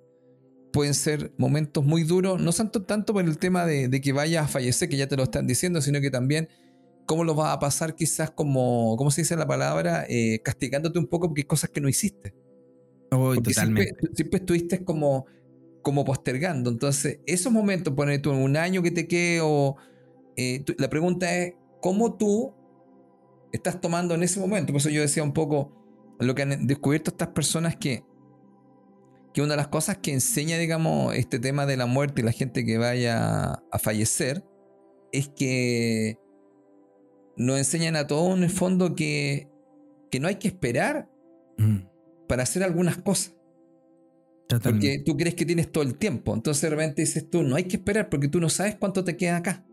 pueden 0.73 0.93
ser 0.93 1.33
momentos 1.39 1.85
muy 1.85 2.03
duros, 2.03 2.43
no 2.43 2.53
tanto, 2.53 2.83
tanto 2.83 3.13
por 3.13 3.25
el 3.25 3.39
tema 3.39 3.65
de, 3.65 3.89
que 4.01 4.13
vayas 4.13 4.47
a 4.47 4.49
fallecer, 4.49 4.89
que 4.89 4.97
ya 4.97 5.07
te 5.07 5.17
lo 5.17 5.23
están 5.23 5.47
diciendo, 5.47 5.81
sino 5.81 6.01
que 6.01 6.11
también 6.11 6.49
cómo 7.07 7.23
lo 7.23 7.37
vas 7.37 7.55
a 7.55 7.61
pasar 7.61 7.95
quizás 7.95 8.33
como, 8.33 8.97
¿cómo 8.97 9.13
se 9.13 9.21
dice 9.21 9.37
la 9.37 9.47
palabra? 9.47 10.05
Eh, 10.09 10.41
castigándote 10.43 10.99
un 10.99 11.07
poco 11.07 11.29
porque 11.29 11.43
hay 11.43 11.47
cosas 11.47 11.71
que 11.71 11.81
no 11.81 11.89
hiciste. 11.89 12.35
totalmente. 13.09 13.95
Siempre, 14.17 14.41
estuviste 14.41 14.83
como, 14.83 15.27
como 15.81 16.05
postergando. 16.05 16.71
Entonces, 16.71 17.21
esos 17.27 17.53
momentos, 17.53 17.95
poner 17.95 18.21
tú 18.21 18.33
en 18.33 18.39
un 18.39 18.57
año 18.57 18.83
que 18.83 18.91
te 18.91 19.07
quede 19.07 19.39
o... 19.45 19.77
Eh, 20.37 20.65
la 20.77 20.91
pregunta 20.91 21.33
es, 21.39 21.55
¿cómo 21.81 22.17
tú 22.17 22.53
estás 23.53 23.81
tomando 23.81 24.13
en 24.17 24.25
ese 24.25 24.41
momento? 24.41 24.73
Por 24.73 24.81
eso 24.81 24.91
yo 24.91 25.03
decía 25.03 25.23
un 25.23 25.33
poco 25.33 25.82
lo 26.23 26.35
que 26.35 26.43
han 26.43 26.67
descubierto 26.67 27.11
estas 27.11 27.29
personas 27.29 27.77
que 27.77 28.05
que 29.33 29.41
una 29.41 29.53
de 29.53 29.57
las 29.57 29.69
cosas 29.69 29.99
que 29.99 30.13
enseña, 30.13 30.59
digamos, 30.59 31.15
este 31.15 31.39
tema 31.39 31.67
de 31.67 31.77
la 31.77 31.87
muerte 31.87 32.21
y 32.21 32.25
la 32.25 32.33
gente 32.33 32.65
que 32.65 32.79
vaya 32.79 33.63
a 33.71 33.79
fallecer 33.79 34.45
es 35.11 35.29
que 35.29 36.19
nos 37.37 37.59
enseñan 37.59 37.97
a 37.97 38.07
todos 38.07 38.37
en 38.37 38.45
el 38.45 38.51
fondo 38.51 38.95
que, 38.95 39.51
que 40.11 40.21
no 40.21 40.29
hay 40.29 40.37
que 40.37 40.49
esperar 40.49 41.11
mm. 41.57 41.79
para 42.29 42.43
hacer 42.43 42.63
algunas 42.63 42.99
cosas. 42.99 43.35
Porque 44.63 45.03
tú 45.05 45.17
crees 45.17 45.35
que 45.35 45.47
tienes 45.47 45.73
todo 45.73 45.83
el 45.83 45.97
tiempo. 45.97 46.35
Entonces 46.35 46.61
de 46.61 46.71
repente 46.71 47.01
dices 47.01 47.31
tú, 47.31 47.43
no 47.43 47.57
hay 47.57 47.65
que 47.65 47.77
esperar 47.77 48.11
porque 48.11 48.29
tú 48.29 48.39
no 48.39 48.51
sabes 48.51 48.77
cuánto 48.77 49.03
te 49.03 49.17
queda 49.17 49.39
acá. 49.39 49.65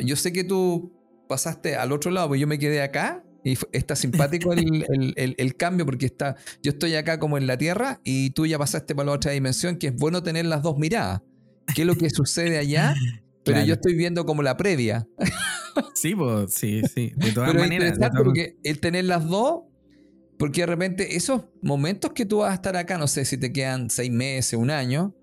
Yo 0.00 0.16
sé 0.16 0.32
que 0.32 0.42
tú 0.42 0.92
pasaste 1.28 1.76
al 1.76 1.92
otro 1.92 2.10
lado, 2.10 2.28
pues 2.28 2.40
yo 2.40 2.48
me 2.48 2.58
quedé 2.58 2.82
acá 2.82 3.24
y 3.44 3.56
está 3.72 3.96
simpático 3.96 4.52
el, 4.54 5.56
cambio 5.56 5.86
porque 5.86 6.06
está, 6.06 6.36
yo 6.62 6.72
estoy 6.72 6.94
acá 6.94 7.18
como 7.18 7.38
en 7.38 7.46
la 7.46 7.56
Tierra 7.56 8.00
y 8.04 8.30
tú 8.30 8.46
ya 8.46 8.58
pasaste 8.58 8.94
para 8.94 9.06
la 9.06 9.12
otra 9.12 9.32
dimensión, 9.32 9.76
que 9.76 9.88
es 9.88 9.96
bueno 9.96 10.22
tener 10.22 10.46
las 10.46 10.62
dos 10.62 10.78
miradas. 10.78 11.22
¿Qué 11.74 11.82
es 11.82 11.86
lo 11.86 11.94
que 11.94 12.10
sucede 12.10 12.58
allá? 12.58 12.94
Pero 13.44 13.64
yo 13.64 13.74
estoy 13.74 13.94
viendo 13.94 14.26
como 14.26 14.42
la 14.42 14.56
previa. 14.56 15.06
Sí, 15.94 16.14
pues, 16.14 16.52
sí, 16.52 16.82
sí. 16.92 17.12
De 17.16 17.30
todas 17.34 17.54
maneras. 17.54 17.98
porque 18.16 18.56
el 18.64 18.80
tener 18.80 19.04
las 19.04 19.26
dos, 19.26 19.62
porque 20.38 20.62
de 20.62 20.66
repente 20.66 21.16
esos 21.16 21.42
momentos 21.62 22.12
que 22.12 22.26
tú 22.26 22.38
vas 22.38 22.50
a 22.50 22.54
estar 22.54 22.76
acá, 22.76 22.98
no 22.98 23.06
sé 23.06 23.24
si 23.24 23.38
te 23.38 23.52
quedan 23.52 23.90
seis 23.90 24.10
meses, 24.10 24.58
un 24.58 24.70
año, 24.70 25.14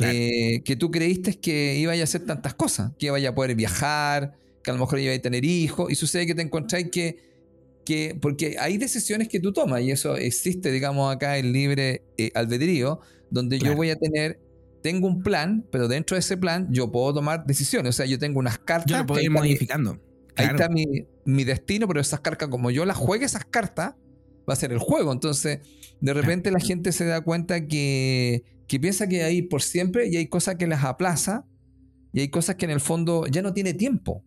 eh, 0.00 0.62
que 0.64 0.76
tú 0.76 0.90
creíste 0.90 1.38
que 1.38 1.76
iba 1.76 1.92
a 1.92 2.02
hacer 2.02 2.24
tantas 2.24 2.54
cosas, 2.54 2.92
que 2.98 3.06
iba 3.06 3.28
a 3.28 3.34
poder 3.34 3.54
viajar, 3.54 4.34
que 4.62 4.70
a 4.70 4.74
lo 4.74 4.80
mejor 4.80 4.98
iba 4.98 5.14
a 5.14 5.18
tener 5.18 5.44
hijos, 5.44 5.90
y 5.90 5.94
sucede 5.94 6.26
que 6.26 6.34
te 6.34 6.42
encontráis 6.42 6.90
que 6.90 7.35
porque 8.20 8.56
hay 8.58 8.78
decisiones 8.78 9.28
que 9.28 9.40
tú 9.40 9.52
tomas 9.52 9.82
y 9.82 9.90
eso 9.90 10.16
existe, 10.16 10.70
digamos, 10.70 11.14
acá 11.14 11.38
el 11.38 11.52
libre 11.52 12.02
eh, 12.18 12.30
albedrío, 12.34 13.00
donde 13.30 13.58
yo 13.58 13.74
voy 13.74 13.90
a 13.90 13.96
tener, 13.96 14.40
tengo 14.82 15.06
un 15.06 15.22
plan, 15.22 15.64
pero 15.70 15.88
dentro 15.88 16.16
de 16.16 16.20
ese 16.20 16.36
plan 16.36 16.68
yo 16.70 16.90
puedo 16.90 17.14
tomar 17.14 17.46
decisiones. 17.46 17.90
O 17.90 17.92
sea, 17.96 18.06
yo 18.06 18.18
tengo 18.18 18.38
unas 18.38 18.58
cartas. 18.58 18.90
Yo 18.90 18.98
lo 18.98 19.06
puedo 19.06 19.20
ir 19.20 19.30
modificando. 19.30 20.00
Ahí 20.36 20.46
está 20.46 20.68
mi, 20.68 21.44
destino, 21.44 21.88
pero 21.88 22.00
esas 22.00 22.20
cartas, 22.20 22.48
como 22.48 22.70
yo 22.70 22.84
las 22.84 22.96
juegue, 22.96 23.24
esas 23.24 23.44
cartas, 23.44 23.94
va 24.48 24.52
a 24.52 24.56
ser 24.56 24.72
el 24.72 24.78
juego. 24.78 25.12
Entonces, 25.12 25.60
de 26.00 26.12
repente 26.12 26.50
la 26.50 26.60
gente 26.60 26.92
se 26.92 27.06
da 27.06 27.22
cuenta 27.22 27.66
que, 27.66 28.44
que 28.68 28.78
piensa 28.78 29.08
que 29.08 29.22
hay 29.22 29.42
por 29.42 29.62
siempre 29.62 30.08
y 30.08 30.16
hay 30.16 30.26
cosas 30.26 30.56
que 30.56 30.66
las 30.66 30.84
aplaza 30.84 31.46
y 32.12 32.20
hay 32.20 32.28
cosas 32.28 32.56
que 32.56 32.66
en 32.66 32.70
el 32.70 32.80
fondo 32.80 33.26
ya 33.26 33.42
no 33.42 33.52
tiene 33.52 33.74
tiempo. 33.74 34.24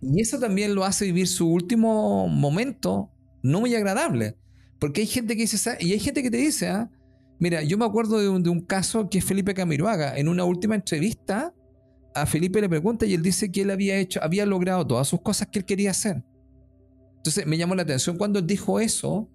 Y 0.00 0.20
eso 0.20 0.38
también 0.38 0.74
lo 0.74 0.84
hace 0.84 1.06
vivir 1.06 1.26
su 1.26 1.48
último 1.48 2.28
momento 2.28 3.10
no 3.42 3.60
muy 3.60 3.74
agradable. 3.74 4.36
Porque 4.78 5.00
hay 5.02 5.06
gente 5.06 5.34
que 5.36 5.42
dice, 5.42 5.76
y 5.80 5.92
hay 5.92 6.00
gente 6.00 6.22
que 6.22 6.30
te 6.30 6.36
dice, 6.36 6.68
¿ah? 6.68 6.90
mira, 7.38 7.62
yo 7.62 7.78
me 7.78 7.84
acuerdo 7.84 8.18
de 8.18 8.48
un, 8.50 8.60
caso 8.60 9.08
que 9.08 9.18
es 9.18 9.24
Felipe 9.24 9.54
Camiroaga. 9.54 10.16
En 10.16 10.28
una 10.28 10.44
última 10.44 10.74
entrevista, 10.74 11.54
a 12.14 12.26
Felipe 12.26 12.60
le 12.60 12.68
pregunta 12.68 13.06
y 13.06 13.14
él 13.14 13.22
dice 13.22 13.50
que 13.50 13.62
él 13.62 13.70
había 13.70 13.96
hecho, 13.96 14.20
había 14.22 14.46
logrado 14.46 14.86
todas 14.86 15.08
sus 15.08 15.20
cosas 15.20 15.48
que 15.48 15.60
él 15.60 15.64
quería 15.64 15.90
hacer. 15.90 16.22
Entonces 17.16 17.46
me 17.46 17.56
llamó 17.56 17.74
la 17.74 17.82
atención 17.82 18.16
cuando 18.16 18.38
él 18.38 18.46
dijo 18.46 18.80
eso, 18.80 19.28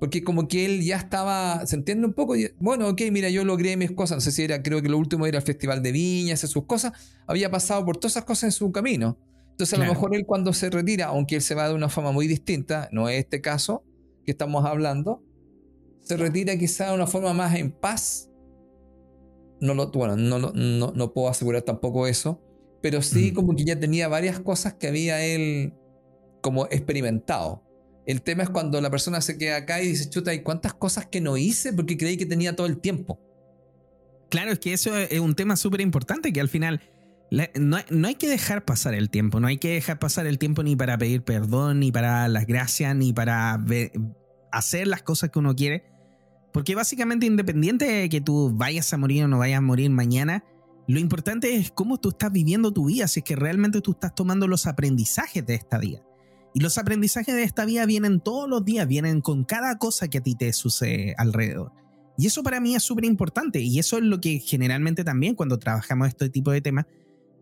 porque 0.00 0.24
como 0.24 0.48
que 0.48 0.64
él 0.64 0.82
ya 0.82 0.96
estaba, 0.96 1.64
se 1.66 1.76
entiende 1.76 2.06
un 2.06 2.12
poco, 2.12 2.34
bueno, 2.58 2.88
ok, 2.88 3.02
mira, 3.12 3.30
yo 3.30 3.44
logré 3.44 3.76
mis 3.76 3.92
cosas, 3.92 4.16
no 4.16 4.20
sé 4.20 4.32
si 4.32 4.42
era, 4.42 4.62
creo 4.62 4.82
que 4.82 4.88
lo 4.88 4.98
último 4.98 5.26
era 5.26 5.38
el 5.38 5.44
Festival 5.44 5.82
de 5.82 5.92
Viñas, 5.92 6.40
sus 6.40 6.66
cosas, 6.66 6.92
había 7.26 7.50
pasado 7.50 7.84
por 7.84 7.96
todas 7.96 8.12
esas 8.12 8.24
cosas 8.24 8.44
en 8.44 8.52
su 8.52 8.72
camino. 8.72 9.16
Entonces, 9.54 9.78
a 9.78 9.84
lo 9.84 9.88
mejor 9.88 10.16
él 10.16 10.26
cuando 10.26 10.52
se 10.52 10.68
retira, 10.68 11.06
aunque 11.06 11.36
él 11.36 11.40
se 11.40 11.54
va 11.54 11.68
de 11.68 11.74
una 11.74 11.88
forma 11.88 12.10
muy 12.10 12.26
distinta, 12.26 12.88
no 12.90 13.08
es 13.08 13.20
este 13.20 13.40
caso 13.40 13.84
que 14.24 14.32
estamos 14.32 14.64
hablando, 14.64 15.22
se 16.00 16.16
retira 16.16 16.58
quizá 16.58 16.88
de 16.88 16.94
una 16.96 17.06
forma 17.06 17.32
más 17.34 17.54
en 17.54 17.70
paz. 17.70 18.32
No 19.60 19.74
lo, 19.74 19.92
bueno, 19.92 20.16
no, 20.16 20.40
no, 20.40 20.92
no 20.92 21.12
puedo 21.12 21.28
asegurar 21.28 21.62
tampoco 21.62 22.08
eso, 22.08 22.42
pero 22.82 23.00
sí 23.00 23.32
como 23.32 23.54
que 23.54 23.64
ya 23.64 23.78
tenía 23.78 24.08
varias 24.08 24.40
cosas 24.40 24.74
que 24.74 24.88
había 24.88 25.24
él 25.24 25.72
como 26.42 26.66
experimentado. 26.66 27.62
El 28.06 28.22
tema 28.22 28.42
es 28.42 28.50
cuando 28.50 28.80
la 28.80 28.90
persona 28.90 29.20
se 29.20 29.38
queda 29.38 29.58
acá 29.58 29.80
y 29.80 29.86
dice, 29.86 30.10
chuta, 30.10 30.34
¿y 30.34 30.42
cuántas 30.42 30.74
cosas 30.74 31.06
que 31.06 31.20
no 31.20 31.36
hice 31.36 31.72
porque 31.72 31.96
creí 31.96 32.16
que 32.16 32.26
tenía 32.26 32.56
todo 32.56 32.66
el 32.66 32.78
tiempo? 32.80 33.20
Claro, 34.30 34.50
es 34.50 34.58
que 34.58 34.72
eso 34.72 34.98
es 34.98 35.20
un 35.20 35.36
tema 35.36 35.54
súper 35.54 35.80
importante 35.80 36.32
que 36.32 36.40
al 36.40 36.48
final 36.48 36.80
no, 37.30 38.06
hay 38.06 38.14
que 38.14 38.28
dejar 38.28 38.64
pasar 38.64 38.94
el 38.94 39.10
tiempo, 39.10 39.40
no 39.40 39.48
hay 39.48 39.58
que 39.58 39.74
dejar 39.74 39.98
pasar 39.98 40.26
el 40.26 40.38
tiempo 40.38 40.62
ni 40.62 40.76
para 40.76 40.96
pedir 40.98 41.22
perdón, 41.22 41.80
ni 41.80 41.90
para 41.90 42.28
las 42.28 42.46
gracias, 42.46 42.94
ni 42.94 43.12
para 43.12 43.58
hacer 44.52 44.86
las 44.86 45.02
cosas 45.02 45.30
que 45.30 45.38
uno 45.38 45.54
quiere. 45.54 45.84
Porque 46.52 46.76
básicamente 46.76 47.26
independiente 47.26 47.84
de 47.86 48.08
que 48.08 48.20
tú 48.20 48.52
vayas 48.54 48.92
a 48.92 48.96
morir 48.96 49.24
o 49.24 49.28
no 49.28 49.38
vayas 49.38 49.58
a 49.58 49.62
morir 49.62 49.90
mañana, 49.90 50.44
lo 50.86 51.00
importante 51.00 51.56
es 51.56 51.72
cómo 51.72 51.98
tú 51.98 52.10
estás 52.10 52.30
viviendo 52.30 52.72
tu 52.72 52.86
vida, 52.86 53.08
si 53.08 53.20
es 53.20 53.24
que 53.24 53.36
realmente 53.36 53.80
tú 53.80 53.92
estás 53.92 54.14
tomando 54.14 54.46
los 54.46 54.66
aprendizajes 54.66 55.44
de 55.44 55.54
esta 55.54 55.78
vida. 55.78 56.02
Y 56.54 56.60
los 56.60 56.78
aprendizajes 56.78 57.34
de 57.34 57.42
esta 57.42 57.64
vida 57.64 57.84
vienen 57.86 58.20
todos 58.20 58.48
los 58.48 58.64
días, 58.64 58.86
vienen 58.86 59.20
con 59.20 59.44
cada 59.44 59.76
cosa 59.78 60.06
que 60.06 60.18
a 60.18 60.20
ti 60.20 60.36
te 60.36 60.52
sucede 60.52 61.14
alrededor. 61.18 61.72
Y 62.16 62.26
eso 62.26 62.44
para 62.44 62.60
mí 62.60 62.76
es 62.76 62.82
súper 62.84 63.06
importante. 63.06 63.60
Y 63.60 63.80
eso 63.80 63.98
es 63.98 64.04
lo 64.04 64.20
que 64.20 64.38
generalmente 64.38 65.02
también 65.02 65.34
cuando 65.34 65.58
trabajamos 65.58 66.06
este 66.06 66.28
tipo 66.28 66.52
de 66.52 66.60
temas, 66.60 66.86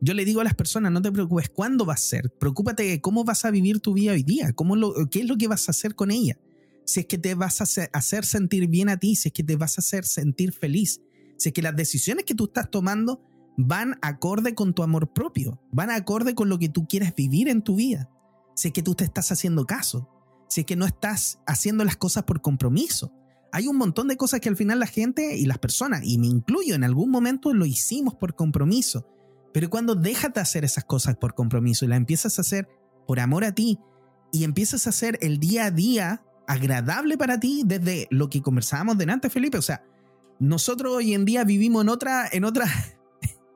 yo 0.05 0.15
le 0.15 0.25
digo 0.25 0.41
a 0.41 0.45
las 0.45 0.55
personas, 0.55 0.91
no 0.91 1.01
te 1.01 1.13
preocupes 1.13 1.49
cuándo 1.49 1.87
va 1.87 1.95
a 1.95 1.97
ser, 1.97 2.29
preocúpate 2.41 2.83
de 2.83 3.01
cómo 3.01 3.23
vas 3.23 3.45
a 3.45 3.53
vivir 3.53 3.79
tu 3.79 3.93
vida 3.93 4.13
hoy 4.13 4.25
día, 4.25 4.53
cómo 4.53 4.75
lo, 4.75 5.09
qué 5.09 5.21
es 5.21 5.29
lo 5.29 5.37
que 5.37 5.47
vas 5.47 5.69
a 5.69 5.71
hacer 5.71 5.95
con 5.95 6.11
ella. 6.11 6.37
Si 6.85 6.99
es 6.99 7.07
que 7.07 7.19
te 7.19 7.37
vas 7.37 7.61
a 7.61 7.89
hacer, 7.93 8.25
sentir 8.25 8.67
bien 8.67 8.89
a 8.89 8.97
ti, 8.97 9.15
si 9.15 9.29
es 9.29 9.33
que 9.33 9.45
te 9.45 9.55
vas 9.55 9.79
a 9.79 9.81
hacer 9.81 10.05
sentir 10.05 10.53
feliz, 10.53 11.01
si 11.39 11.51
es 11.51 11.53
que 11.53 11.63
las 11.63 11.77
decisiones 11.77 12.25
que 12.25 12.35
tú 12.35 12.47
estás 12.47 12.69
tomando 12.69 13.23
van 13.57 13.97
acorde 14.03 14.57
con 14.57 14.75
tu 14.75 14.83
amor 14.83 15.13
propio, 15.13 15.63
van 15.71 15.91
acorde 15.91 16.35
con 16.35 16.49
lo 16.49 16.59
que 16.59 16.69
tú 16.69 16.89
quieres 16.89 17.15
vivir 17.15 17.49
en 17.49 17.63
tu 17.63 17.77
vida, 17.77 18.11
si 18.57 18.69
es 18.69 18.75
que 18.75 18.83
tú 18.83 18.97
te 18.97 19.05
estás 19.05 19.31
haciendo 19.31 19.67
caso, 19.67 20.09
si 20.49 20.63
es 20.63 20.67
que 20.67 20.75
no 20.75 20.85
estás 20.85 21.39
haciendo 21.47 21.85
las 21.85 21.97
cosas 21.97 22.25
por 22.25 22.41
compromiso. 22.41 23.13
Hay 23.53 23.69
un 23.69 23.77
montón 23.77 24.09
de 24.09 24.17
cosas 24.17 24.41
que 24.41 24.49
al 24.49 24.57
final 24.57 24.81
la 24.81 24.87
gente 24.87 25.37
y 25.37 25.47
las 25.47 25.59
personas, 25.59 26.01
y 26.03 26.19
me 26.19 26.27
incluyo 26.27 26.75
en 26.75 26.83
algún 26.83 27.09
momento, 27.09 27.55
lo 27.55 27.67
hicimos 27.67 28.17
por 28.17 28.35
compromiso 28.35 29.07
pero 29.53 29.71
cuando 29.71 29.95
dejas 29.95 30.33
de 30.33 30.41
hacer 30.41 30.65
esas 30.65 30.85
cosas 30.85 31.17
por 31.17 31.35
compromiso 31.35 31.85
y 31.85 31.89
las 31.89 31.99
empiezas 31.99 32.39
a 32.39 32.43
hacer 32.43 32.69
por 33.07 33.21
amor 33.21 33.45
a 33.45 33.53
ti 33.53 33.79
y 34.33 34.45
empiezas 34.45 34.87
a 34.87 34.91
hacer 34.91 35.19
el 35.21 35.39
día 35.39 35.67
a 35.67 35.71
día 35.71 36.25
agradable 36.47 37.17
para 37.19 37.39
ti 37.39 37.63
desde 37.65 38.09
lo 38.11 38.29
que 38.29 38.43
conversábamos 38.43 38.99
delante, 38.99 39.31
Felipe, 39.31 39.59
o 39.59 39.63
sea, 39.63 39.85
nosotros 40.39 40.97
hoy 40.97 41.15
en 41.15 41.25
día 41.25 41.45
vivimos 41.45 41.83
en 41.83 41.89
otra 41.89 42.29
en 42.33 42.45
otra 42.45 42.67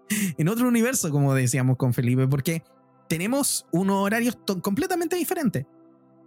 en 0.38 0.48
otro 0.48 0.68
universo, 0.68 1.10
como 1.10 1.34
decíamos 1.34 1.76
con 1.76 1.92
Felipe, 1.94 2.28
porque 2.28 2.62
tenemos 3.08 3.66
unos 3.72 3.96
horarios 4.04 4.38
completamente 4.62 5.16
diferentes. 5.16 5.66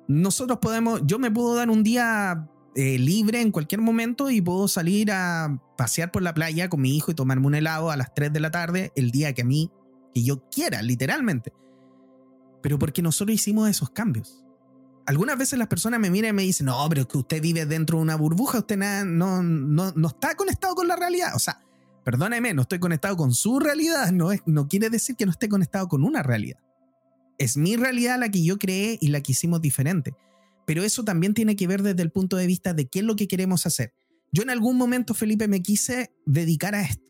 Nosotros 0.07 0.59
podemos, 0.59 1.01
yo 1.05 1.19
me 1.19 1.29
puedo 1.29 1.55
dar 1.55 1.69
un 1.69 1.83
día 1.83 2.49
eh, 2.75 2.99
libre 2.99 3.41
en 3.41 3.51
cualquier 3.51 3.81
momento 3.81 4.29
y 4.29 4.41
puedo 4.41 4.67
salir 4.67 5.11
a 5.11 5.59
pasear 5.77 6.11
por 6.11 6.21
la 6.21 6.33
playa 6.33 6.69
con 6.69 6.81
mi 6.81 6.95
hijo 6.95 7.11
y 7.11 7.15
tomarme 7.15 7.47
un 7.47 7.55
helado 7.55 7.89
a 7.89 7.97
las 7.97 8.13
3 8.13 8.31
de 8.31 8.39
la 8.39 8.51
tarde 8.51 8.91
el 8.95 9.11
día 9.11 9.33
que 9.33 9.41
a 9.41 9.45
mí, 9.45 9.71
que 10.13 10.23
yo 10.23 10.47
quiera, 10.49 10.81
literalmente. 10.81 11.51
Pero 12.61 12.77
porque 12.77 13.01
nosotros 13.01 13.35
hicimos 13.35 13.69
esos 13.69 13.89
cambios. 13.89 14.43
Algunas 15.07 15.37
veces 15.37 15.57
las 15.57 15.67
personas 15.67 15.99
me 15.99 16.11
miran 16.11 16.29
y 16.29 16.33
me 16.33 16.43
dicen, 16.43 16.67
no, 16.67 16.87
pero 16.89 17.01
es 17.01 17.07
que 17.07 17.17
usted 17.17 17.41
vive 17.41 17.65
dentro 17.65 17.97
de 17.97 18.03
una 18.03 18.15
burbuja, 18.15 18.59
usted 18.59 18.77
no, 18.77 19.41
no, 19.41 19.91
no 19.91 20.07
está 20.07 20.35
conectado 20.35 20.75
con 20.75 20.87
la 20.87 20.95
realidad. 20.95 21.35
O 21.35 21.39
sea, 21.39 21.63
perdóneme, 22.03 22.53
no 22.53 22.61
estoy 22.61 22.79
conectado 22.79 23.17
con 23.17 23.33
su 23.33 23.59
realidad, 23.59 24.11
no, 24.11 24.31
es, 24.31 24.41
no 24.45 24.67
quiere 24.67 24.91
decir 24.91 25.15
que 25.15 25.25
no 25.25 25.31
esté 25.31 25.49
conectado 25.49 25.87
con 25.87 26.03
una 26.03 26.21
realidad. 26.21 26.59
Es 27.39 27.57
mi 27.57 27.75
realidad 27.77 28.19
la 28.19 28.29
que 28.29 28.43
yo 28.43 28.59
creé 28.59 28.99
y 29.01 29.07
la 29.07 29.21
que 29.21 29.31
hicimos 29.31 29.61
diferente 29.61 30.13
pero 30.69 30.83
eso 30.83 31.03
también 31.03 31.33
tiene 31.33 31.55
que 31.55 31.65
ver 31.65 31.81
desde 31.81 32.03
el 32.03 32.11
punto 32.11 32.37
de 32.37 32.45
vista 32.45 32.75
de 32.75 32.87
qué 32.87 32.99
es 32.99 33.05
lo 33.05 33.15
que 33.15 33.27
queremos 33.27 33.65
hacer. 33.65 33.91
Yo 34.31 34.43
en 34.43 34.51
algún 34.51 34.77
momento, 34.77 35.15
Felipe, 35.15 35.47
me 35.47 35.63
quise 35.63 36.13
dedicar 36.27 36.75
a 36.75 36.83
esto 36.83 37.03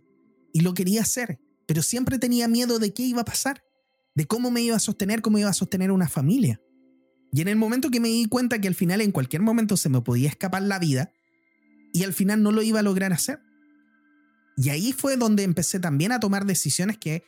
y 0.53 0.61
lo 0.61 0.73
quería 0.73 1.01
hacer, 1.01 1.41
pero 1.67 1.81
siempre 1.81 2.19
tenía 2.19 2.47
miedo 2.47 2.79
de 2.79 2.93
qué 2.93 3.03
iba 3.03 3.19
a 3.19 3.25
pasar, 3.25 3.61
de 4.15 4.23
cómo 4.23 4.49
me 4.49 4.61
iba 4.61 4.77
a 4.77 4.79
sostener, 4.79 5.21
cómo 5.21 5.39
iba 5.39 5.49
a 5.49 5.53
sostener 5.53 5.91
una 5.91 6.07
familia. 6.07 6.61
Y 7.33 7.41
en 7.41 7.49
el 7.49 7.57
momento 7.57 7.91
que 7.91 7.99
me 7.99 8.07
di 8.07 8.27
cuenta 8.27 8.61
que 8.61 8.69
al 8.69 8.75
final 8.75 9.01
en 9.01 9.11
cualquier 9.11 9.41
momento 9.41 9.75
se 9.75 9.89
me 9.89 9.99
podía 9.99 10.29
escapar 10.29 10.61
la 10.61 10.79
vida 10.79 11.11
y 11.91 12.05
al 12.05 12.13
final 12.13 12.41
no 12.41 12.53
lo 12.53 12.61
iba 12.61 12.79
a 12.79 12.83
lograr 12.83 13.11
hacer. 13.11 13.41
Y 14.55 14.69
ahí 14.69 14.93
fue 14.93 15.17
donde 15.17 15.43
empecé 15.43 15.81
también 15.81 16.13
a 16.13 16.21
tomar 16.21 16.45
decisiones 16.45 16.97
que 16.97 17.25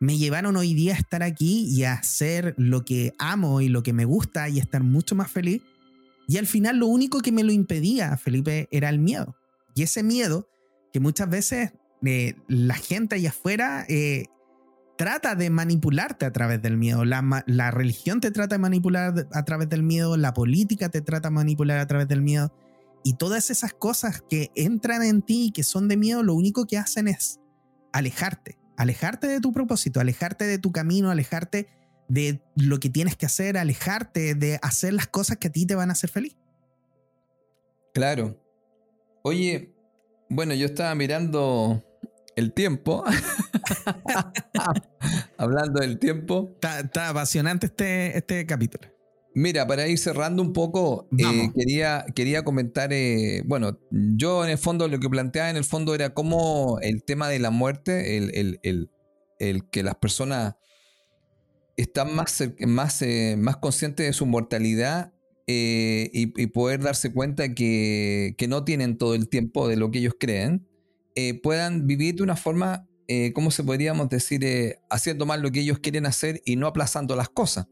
me 0.00 0.18
llevaron 0.18 0.56
hoy 0.56 0.74
día 0.74 0.94
a 0.94 0.98
estar 0.98 1.22
aquí 1.22 1.66
y 1.68 1.84
a 1.84 1.92
hacer 1.92 2.56
lo 2.56 2.84
que 2.84 3.14
amo 3.20 3.60
y 3.60 3.68
lo 3.68 3.84
que 3.84 3.92
me 3.92 4.06
gusta 4.06 4.48
y 4.48 4.58
estar 4.58 4.82
mucho 4.82 5.14
más 5.14 5.30
feliz. 5.30 5.62
Y 6.28 6.36
al 6.36 6.46
final 6.46 6.76
lo 6.76 6.86
único 6.86 7.20
que 7.20 7.32
me 7.32 7.42
lo 7.42 7.52
impedía, 7.52 8.16
Felipe, 8.18 8.68
era 8.70 8.90
el 8.90 8.98
miedo. 8.98 9.34
Y 9.74 9.82
ese 9.82 10.02
miedo 10.02 10.46
que 10.92 11.00
muchas 11.00 11.28
veces 11.30 11.72
eh, 12.04 12.34
la 12.46 12.74
gente 12.74 13.16
allá 13.16 13.30
afuera 13.30 13.86
eh, 13.88 14.26
trata 14.98 15.34
de 15.34 15.48
manipularte 15.48 16.26
a 16.26 16.32
través 16.32 16.60
del 16.60 16.76
miedo. 16.76 17.06
La, 17.06 17.44
la, 17.46 17.70
religión 17.70 18.20
te 18.20 18.30
trata 18.30 18.56
de 18.56 18.58
manipular 18.58 19.26
a 19.32 19.44
través 19.44 19.70
del 19.70 19.82
miedo, 19.82 20.18
la 20.18 20.34
política 20.34 20.90
te 20.90 21.00
trata 21.00 21.30
de 21.30 21.34
manipular 21.34 21.78
a 21.78 21.86
través 21.86 22.06
del 22.08 22.20
miedo. 22.20 22.52
Y 23.02 23.14
todas 23.14 23.48
esas 23.48 23.72
cosas 23.72 24.22
que 24.28 24.50
entran 24.54 25.02
en 25.02 25.22
ti 25.22 25.46
y 25.46 25.50
que 25.50 25.62
son 25.62 25.88
de 25.88 25.96
miedo, 25.96 26.22
lo 26.22 26.34
único 26.34 26.66
que 26.66 26.76
hacen 26.76 27.08
es 27.08 27.40
alejarte, 27.92 28.58
alejarte 28.76 29.28
de 29.28 29.40
tu 29.40 29.52
propósito, 29.52 29.98
alejarte 29.98 30.44
de 30.44 30.58
tu 30.58 30.72
camino, 30.72 31.10
alejarte 31.10 31.68
de 32.08 32.40
lo 32.56 32.80
que 32.80 32.90
tienes 32.90 33.16
que 33.16 33.26
hacer, 33.26 33.56
alejarte 33.56 34.34
de 34.34 34.58
hacer 34.62 34.94
las 34.94 35.06
cosas 35.06 35.36
que 35.36 35.48
a 35.48 35.52
ti 35.52 35.66
te 35.66 35.74
van 35.74 35.90
a 35.90 35.92
hacer 35.92 36.10
feliz. 36.10 36.36
Claro. 37.94 38.40
Oye, 39.22 39.74
bueno, 40.28 40.54
yo 40.54 40.66
estaba 40.66 40.94
mirando 40.94 41.84
el 42.36 42.52
tiempo. 42.52 43.04
Hablando 45.38 45.80
del 45.80 45.98
tiempo. 45.98 46.56
Está, 46.62 47.08
apasionante 47.08 47.66
este, 47.66 48.16
este 48.16 48.46
capítulo. 48.46 48.88
Mira, 49.34 49.66
para 49.66 49.86
ir 49.86 49.98
cerrando 49.98 50.42
un 50.42 50.52
poco, 50.52 51.08
eh, 51.16 51.52
quería, 51.54 52.06
quería 52.14 52.42
comentar, 52.42 52.92
eh, 52.92 53.42
bueno, 53.46 53.78
yo 53.90 54.44
en 54.44 54.50
el 54.50 54.58
fondo 54.58 54.88
lo 54.88 54.98
que 54.98 55.08
planteaba 55.08 55.50
en 55.50 55.56
el 55.56 55.64
fondo 55.64 55.94
era 55.94 56.14
cómo 56.14 56.78
el 56.80 57.04
tema 57.04 57.28
de 57.28 57.38
la 57.38 57.50
muerte, 57.50 58.16
el, 58.16 58.58
el, 58.62 58.90
que 59.70 59.82
las 59.82 59.94
personas 59.96 60.56
están 61.82 62.14
más, 62.14 62.42
más, 62.66 63.02
eh, 63.02 63.36
más 63.38 63.56
conscientes 63.56 64.06
de 64.06 64.12
su 64.12 64.26
mortalidad 64.26 65.12
y, 65.46 66.26
poder 66.48 66.80
darse 66.80 67.10
cuenta 67.12 67.54
que, 67.54 68.34
que, 68.36 68.48
no 68.48 68.64
tienen 68.64 68.98
todo 68.98 69.14
el 69.14 69.30
tiempo 69.30 69.66
de 69.66 69.76
lo 69.76 69.90
que 69.90 70.00
ellos 70.00 70.14
creen, 70.20 70.68
puedan 71.42 71.86
vivir 71.86 72.16
de 72.16 72.22
una 72.22 72.36
forma, 72.36 72.86
¿cómo 73.34 73.50
se 73.50 73.64
podríamos 73.64 74.10
decir? 74.10 74.76
haciendo 74.90 75.24
más 75.24 75.40
lo 75.40 75.50
que 75.50 75.60
ellos 75.60 75.78
quieren 75.78 76.04
hacer 76.04 76.42
y 76.44 76.56
no 76.56 76.66
aplazando 76.66 77.16
las 77.16 77.30
cosas. 77.30 77.66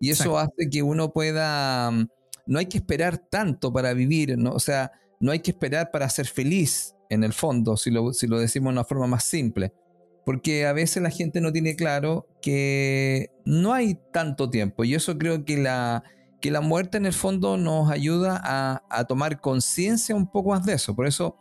Y 0.00 0.10
eso 0.10 0.38
hace 0.38 0.70
que 0.70 0.82
uno 0.82 1.12
pueda, 1.12 1.90
mm, 1.90 2.08
no 2.46 2.58
hay 2.58 2.66
que 2.66 2.78
esperar 2.78 3.18
tanto 3.18 3.70
para 3.72 3.92
vivir, 3.92 4.36
¿no? 4.38 4.52
o 4.52 4.58
sea, 4.58 4.90
no 5.20 5.30
hay 5.30 5.40
que 5.40 5.50
esperar 5.50 5.90
para 5.90 6.08
ser 6.08 6.26
feliz 6.26 6.94
en 7.10 7.22
el 7.22 7.34
fondo, 7.34 7.76
si 7.76 7.90
lo, 7.90 8.14
si 8.14 8.26
lo 8.26 8.38
decimos 8.38 8.70
de 8.70 8.78
una 8.78 8.84
forma 8.84 9.06
más 9.06 9.24
simple. 9.24 9.74
Porque 10.24 10.66
a 10.66 10.72
veces 10.72 11.02
la 11.02 11.10
gente 11.10 11.40
no 11.40 11.52
tiene 11.52 11.76
claro 11.76 12.26
que 12.42 13.30
no 13.44 13.72
hay 13.72 13.98
tanto 14.12 14.50
tiempo. 14.50 14.84
Y 14.84 14.94
eso 14.94 15.18
creo 15.18 15.44
que 15.44 15.56
la, 15.56 16.04
que 16.40 16.50
la 16.50 16.60
muerte 16.60 16.98
en 16.98 17.06
el 17.06 17.12
fondo 17.12 17.56
nos 17.56 17.90
ayuda 17.90 18.40
a, 18.42 19.04
tomar 19.04 19.40
conciencia 19.40 20.14
un 20.14 20.30
poco 20.30 20.50
más 20.50 20.64
de 20.64 20.74
eso. 20.74 20.94
Por 20.94 21.06
eso, 21.06 21.36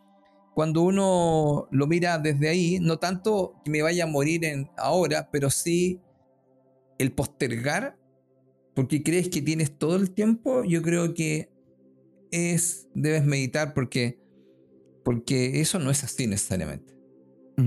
cuando 0.56 0.82
uno 0.82 1.68
lo 1.72 1.88
mira 1.88 2.18
desde 2.18 2.50
ahí, 2.50 2.80
no 2.80 2.98
tanto 2.98 3.56
que 3.64 3.72
me 3.72 3.82
vaya 3.82 4.06
a 4.06 4.08
morir 4.08 4.42
ahora, 4.78 5.30
pero 5.32 5.50
sí 5.50 6.02
el 6.98 7.12
postergar 7.12 8.00
porque 8.80 9.04
crees 9.04 9.30
que 9.30 9.42
tienes 9.42 9.78
todo 9.78 9.98
el 9.98 10.12
tiempo, 10.12 10.64
yo 10.64 10.82
creo 10.82 11.14
que 11.14 11.50
es 12.32 12.88
debes 12.94 13.26
meditar 13.26 13.74
porque 13.74 14.20
porque 15.04 15.60
eso 15.60 15.80
no 15.80 15.92
es 15.92 16.04
así 16.04 16.28
necesariamente. 16.28 16.99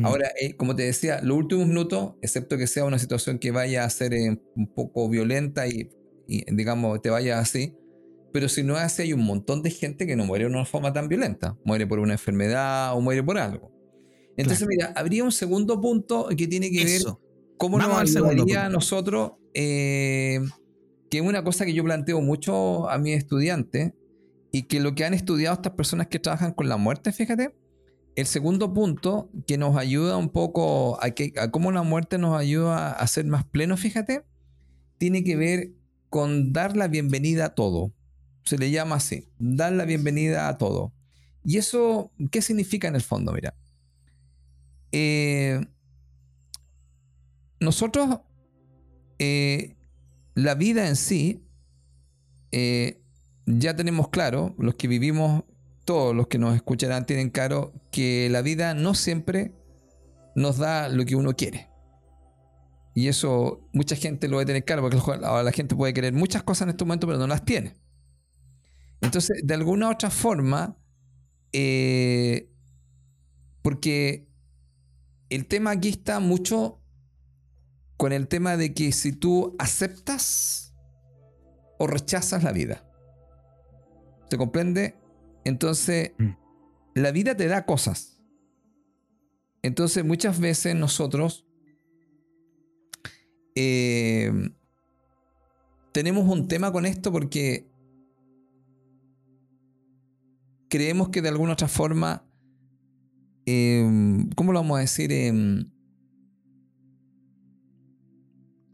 Ahora, 0.05 0.31
eh, 0.41 0.55
como 0.57 0.75
te 0.77 0.83
decía, 0.83 1.21
los 1.23 1.37
últimos 1.37 1.67
minutos, 1.67 2.15
excepto 2.23 2.57
que 2.57 2.67
sea 2.67 2.85
una 2.85 2.99
situación 2.99 3.39
que 3.39 3.51
vaya 3.51 3.85
a 3.85 3.91
ser 3.91 4.15
eh, 4.15 4.41
un 4.55 4.67
poco 4.75 5.09
violenta 5.09 5.67
y, 5.67 5.91
digamos, 6.27 7.01
te 7.03 7.11
vaya 7.11 7.39
así, 7.39 7.77
pero 8.33 8.49
si 8.49 8.63
no 8.63 8.77
es 8.77 8.83
así, 8.83 9.03
hay 9.03 9.13
un 9.13 9.25
montón 9.25 9.63
de 9.63 9.71
gente 9.71 10.07
que 10.07 10.17
no 10.17 10.25
muere 10.25 10.45
de 10.45 10.51
una 10.51 10.65
forma 10.65 10.93
tan 10.93 11.09
violenta. 11.09 11.57
Muere 11.65 11.87
por 11.87 11.99
una 11.99 12.15
enfermedad 12.15 12.97
o 12.97 13.01
muere 13.01 13.23
por 13.23 13.39
algo. 13.39 13.71
Entonces, 14.37 14.67
mira, 14.67 14.93
habría 14.97 15.25
un 15.25 15.33
segundo 15.33 15.81
punto 15.81 16.29
que 16.37 16.47
tiene 16.47 16.71
que 16.71 16.85
ver 16.85 17.03
cómo 17.59 17.79
nos 17.79 18.17
ayudaría 18.17 18.67
a 18.67 18.69
nosotros 18.71 19.33
eh, 19.55 20.41
que 21.11 21.19
es 21.19 21.25
una 21.25 21.45
cosa 21.45 21.67
que 21.67 21.75
yo 21.75 21.85
planteo 21.85 22.21
mucho 22.21 22.89
a 22.89 22.99
mis 22.99 23.17
estudiantes 23.17 23.93
y 24.51 24.63
que 24.63 24.81
lo 24.81 24.95
que 24.95 25.05
han 25.05 25.15
estudiado 25.15 25.55
estas 25.55 25.75
personas 25.75 26.07
que 26.07 26.19
trabajan 26.19 26.53
con 26.53 26.69
la 26.69 26.79
muerte, 26.79 27.13
fíjate, 27.13 27.55
el 28.17 28.27
segundo 28.27 28.75
punto 28.75 29.31
que 29.47 29.59
nos 29.59 29.77
ayuda 29.77 30.17
un 30.17 30.29
poco 30.29 31.03
a, 31.03 31.11
que, 31.11 31.33
a 31.39 31.51
cómo 31.51 31.73
la 31.73 31.83
muerte 31.83 32.19
nos 32.19 32.39
ayuda 32.39 32.93
a 32.93 33.07
ser 33.07 33.25
más 33.25 33.45
pleno, 33.45 33.77
fíjate, 33.77 34.25
tiene 34.99 35.25
que 35.25 35.37
ver 35.37 35.73
con 36.11 36.53
dar 36.53 36.77
la 36.77 36.89
bienvenida 36.89 37.47
a 37.47 37.55
todo. 37.55 37.93
Se 38.45 38.59
le 38.59 38.71
llama 38.71 38.97
así, 38.97 39.29
dar 39.39 39.73
la 39.73 39.85
bienvenida 39.85 40.49
a 40.49 40.59
todo. 40.59 40.93
¿Y 41.45 41.59
eso 41.59 42.13
qué 42.31 42.43
significa 42.43 42.89
en 42.89 42.95
el 42.95 43.03
fondo? 43.03 43.33
Mira, 43.33 43.55
eh, 44.93 45.65
nosotros 47.61 48.21
eh, 49.19 49.77
la 50.35 50.55
vida 50.55 50.89
en 50.89 50.97
sí, 50.97 51.45
eh, 52.51 53.01
ya 53.47 53.77
tenemos 53.77 54.09
claro, 54.09 54.55
los 54.59 54.75
que 54.75 54.89
vivimos, 54.89 55.45
todos 55.85 56.15
los 56.15 56.29
que 56.29 56.39
nos 56.39 56.55
escucharán 56.55 57.07
tienen 57.07 57.31
claro 57.31 57.73
que 57.91 58.29
la 58.31 58.43
vida 58.43 58.75
no 58.75 58.95
siempre 58.95 59.53
nos 60.35 60.59
da 60.59 60.89
lo 60.89 61.05
que 61.05 61.17
uno 61.17 61.35
quiere. 61.35 61.69
Y 62.95 63.09
eso 63.09 63.69
mucha 63.73 63.97
gente 63.97 64.29
lo 64.29 64.39
debe 64.39 64.47
tener 64.47 64.65
claro, 64.65 64.83
porque 64.83 64.99
ahora 65.25 65.43
la 65.43 65.53
gente 65.53 65.75
puede 65.75 65.95
querer 65.95 66.13
muchas 66.13 66.43
cosas 66.43 66.63
en 66.63 66.71
este 66.71 66.85
momento, 66.85 67.07
pero 67.07 67.19
no 67.19 67.27
las 67.27 67.45
tiene. 67.45 67.75
Entonces, 69.01 69.41
de 69.43 69.55
alguna 69.55 69.89
u 69.89 69.93
otra 69.93 70.11
forma, 70.11 70.77
eh, 71.53 72.51
porque 73.63 74.29
el 75.31 75.47
tema 75.47 75.71
aquí 75.71 75.89
está 75.89 76.21
mucho 76.21 76.81
con 77.97 78.13
el 78.13 78.29
tema 78.29 78.57
de 78.57 78.75
que 78.75 78.93
si 78.93 79.13
tú 79.13 79.57
aceptas 79.59 80.75
o 81.79 81.87
rechazas 81.87 82.45
la 82.45 82.53
vida. 82.53 82.85
¿Se 84.31 84.37
comprende? 84.37 85.02
Entonces, 85.45 86.13
mm. 86.19 86.31
la 86.95 87.13
vida 87.13 87.37
te 87.37 87.47
da 87.47 87.67
cosas. 87.67 88.21
Entonces, 89.63 90.05
muchas 90.05 90.41
veces 90.41 90.75
nosotros 90.75 91.47
eh, 93.55 94.33
tenemos 95.93 96.29
un 96.29 96.49
tema 96.49 96.73
con 96.73 96.87
esto 96.87 97.13
porque 97.13 97.71
creemos 100.69 101.11
que 101.11 101.23
de 101.23 101.29
alguna 101.29 101.53
otra 101.53 101.69
forma, 101.69 102.25
eh, 103.47 103.87
¿cómo 104.35 104.53
lo 104.53 104.61
vamos 104.61 104.79
a 104.79 104.81
decir? 104.81 105.13
Eh, 105.13 105.33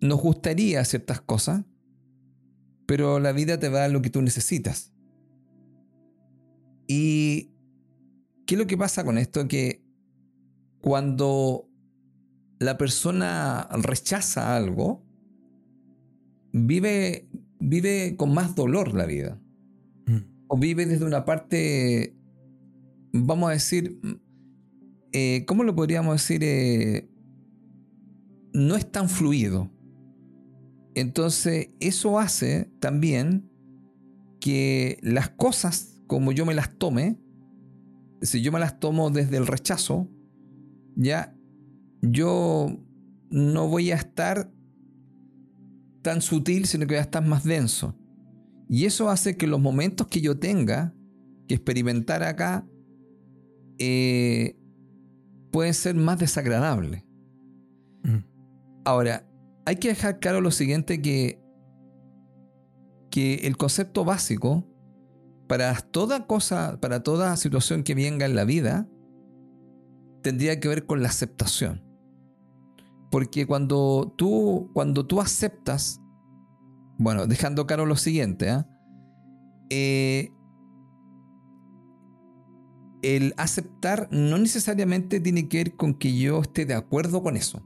nos 0.01 0.21
gustaría 0.21 0.85
ciertas 0.85 1.21
cosas, 1.21 1.65
pero 2.87 3.19
la 3.19 3.33
vida 3.33 3.59
te 3.59 3.69
va 3.69 3.85
a 3.85 3.89
lo 3.89 4.01
que 4.01 4.11
tú 4.11 4.23
necesitas. 4.23 4.93
¿Y 6.89 7.53
qué 8.47 8.55
es 8.55 8.59
lo 8.59 8.67
que 8.67 8.77
pasa 8.77 9.05
con 9.05 9.19
esto? 9.19 9.47
Que 9.47 9.85
cuando 10.81 11.69
la 12.59 12.77
persona 12.77 13.69
rechaza 13.71 14.57
algo, 14.57 15.05
vive, 16.53 17.29
vive 17.61 18.17
con 18.17 18.35
más 18.35 18.55
dolor 18.55 18.95
la 18.95 19.07
vida. 19.07 19.41
Mm. 20.07 20.47
O 20.49 20.59
vive 20.59 20.87
desde 20.87 21.05
una 21.05 21.25
parte, 21.25 22.17
vamos 23.13 23.51
a 23.51 23.53
decir, 23.53 24.01
eh, 25.13 25.45
¿cómo 25.47 25.63
lo 25.63 25.75
podríamos 25.75 26.15
decir? 26.15 26.43
Eh, 26.43 27.09
no 28.53 28.77
es 28.77 28.91
tan 28.91 29.09
fluido. 29.09 29.71
Entonces, 30.95 31.69
eso 31.81 32.19
hace 32.19 32.73
también 32.81 33.49
que 34.41 34.99
las 35.03 35.31
cosas, 35.31 35.98
como 36.09 36.33
yo 36.33 36.45
me 36.45 36.55
las 36.55 36.77
tome, 36.77 37.21
si 38.23 38.43
yo 38.43 38.51
me 38.51 38.59
las 38.59 38.81
tomo 38.81 39.11
desde 39.11 39.37
el 39.37 39.47
rechazo, 39.47 40.09
ya 40.97 41.37
yo 42.03 42.77
no 43.31 43.69
voy 43.69 43.93
a 43.93 43.97
estar 43.97 44.51
tan 46.03 46.21
sutil, 46.21 46.65
sino 46.65 46.87
que 46.87 46.95
voy 46.95 46.99
a 46.99 47.03
estar 47.03 47.25
más 47.25 47.45
denso. 47.45 47.95
Y 48.69 48.87
eso 48.87 49.09
hace 49.11 49.37
que 49.37 49.47
los 49.47 49.61
momentos 49.61 50.09
que 50.09 50.21
yo 50.21 50.39
tenga 50.39 50.95
que 51.47 51.55
experimentar 51.55 52.23
acá 52.23 52.67
eh, 53.79 54.59
pueden 55.53 55.75
ser 55.75 55.95
más 55.95 56.19
desagradables. 56.19 57.05
Mm. 58.03 58.25
Ahora, 58.85 59.29
hay 59.67 59.77
que 59.77 59.89
dejar 59.89 60.19
claro 60.19 60.41
lo 60.41 60.51
siguiente 60.51 61.01
que, 61.03 61.41
que 63.11 63.35
el 63.47 63.57
concepto 63.57 64.05
básico 64.05 64.68
para 65.49 65.75
toda 65.75 66.27
cosa, 66.27 66.79
para 66.81 67.03
toda 67.03 67.37
situación 67.37 67.83
que 67.83 67.95
venga 67.95 68.27
en 68.27 68.37
la 68.37 68.45
vida, 68.45 68.87
tendría 70.23 70.61
que 70.61 70.69
ver 70.69 70.87
con 70.87 71.03
la 71.03 71.09
aceptación. 71.09 71.83
Porque 73.11 73.47
cuando 73.47 74.15
tú, 74.17 74.71
cuando 74.75 75.07
tú 75.07 75.21
aceptas, 75.21 76.01
bueno, 76.99 77.27
dejando 77.27 77.67
claro 77.67 77.87
lo 77.87 77.97
siguiente, 77.97 78.51
¿ah? 78.51 78.69
eh, 79.71 80.31
el 83.03 83.33
aceptar 83.39 84.09
no 84.11 84.37
necesariamente 84.37 85.21
tiene 85.21 85.49
que 85.49 85.59
ver 85.59 85.77
con 85.77 85.95
que 85.95 86.15
yo 86.19 86.43
esté 86.43 86.67
de 86.67 86.75
acuerdo 86.75 87.23
con 87.23 87.37
eso. 87.39 87.65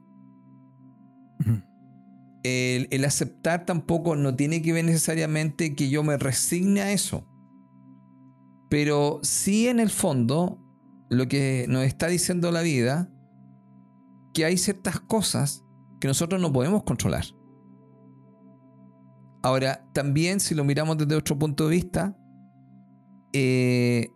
el, 2.45 2.87
el, 2.91 3.05
aceptar 3.05 3.67
tampoco 3.67 4.15
no 4.15 4.37
tiene 4.37 4.63
que 4.63 4.73
ver 4.73 4.85
necesariamente 4.85 5.75
que 5.75 5.89
yo 5.89 6.05
me 6.05 6.17
resigne 6.17 6.83
a 6.83 6.93
eso. 6.93 7.27
Pero 8.73 9.21
sí 9.23 9.69
en 9.69 9.81
el 9.81 9.91
fondo, 9.91 10.59
lo 11.11 11.29
que 11.29 11.67
nos 11.69 11.85
está 11.85 12.07
diciendo 12.07 12.51
la 12.51 12.63
vida, 12.63 13.11
que 14.33 14.47
hay 14.47 14.57
ciertas 14.57 14.99
cosas 14.99 15.63
que 16.01 16.09
nosotros 16.09 16.41
no 16.41 16.51
podemos 16.51 16.83
controlar. 16.83 17.27
Ahora, 19.43 19.87
también 19.93 20.41
si 20.41 20.55
lo 20.55 20.65
miramos 20.65 20.97
desde 20.97 21.17
otro 21.17 21.39
punto 21.39 21.69
de 21.69 21.71
vista, 21.71 22.17
eh, 23.35 24.15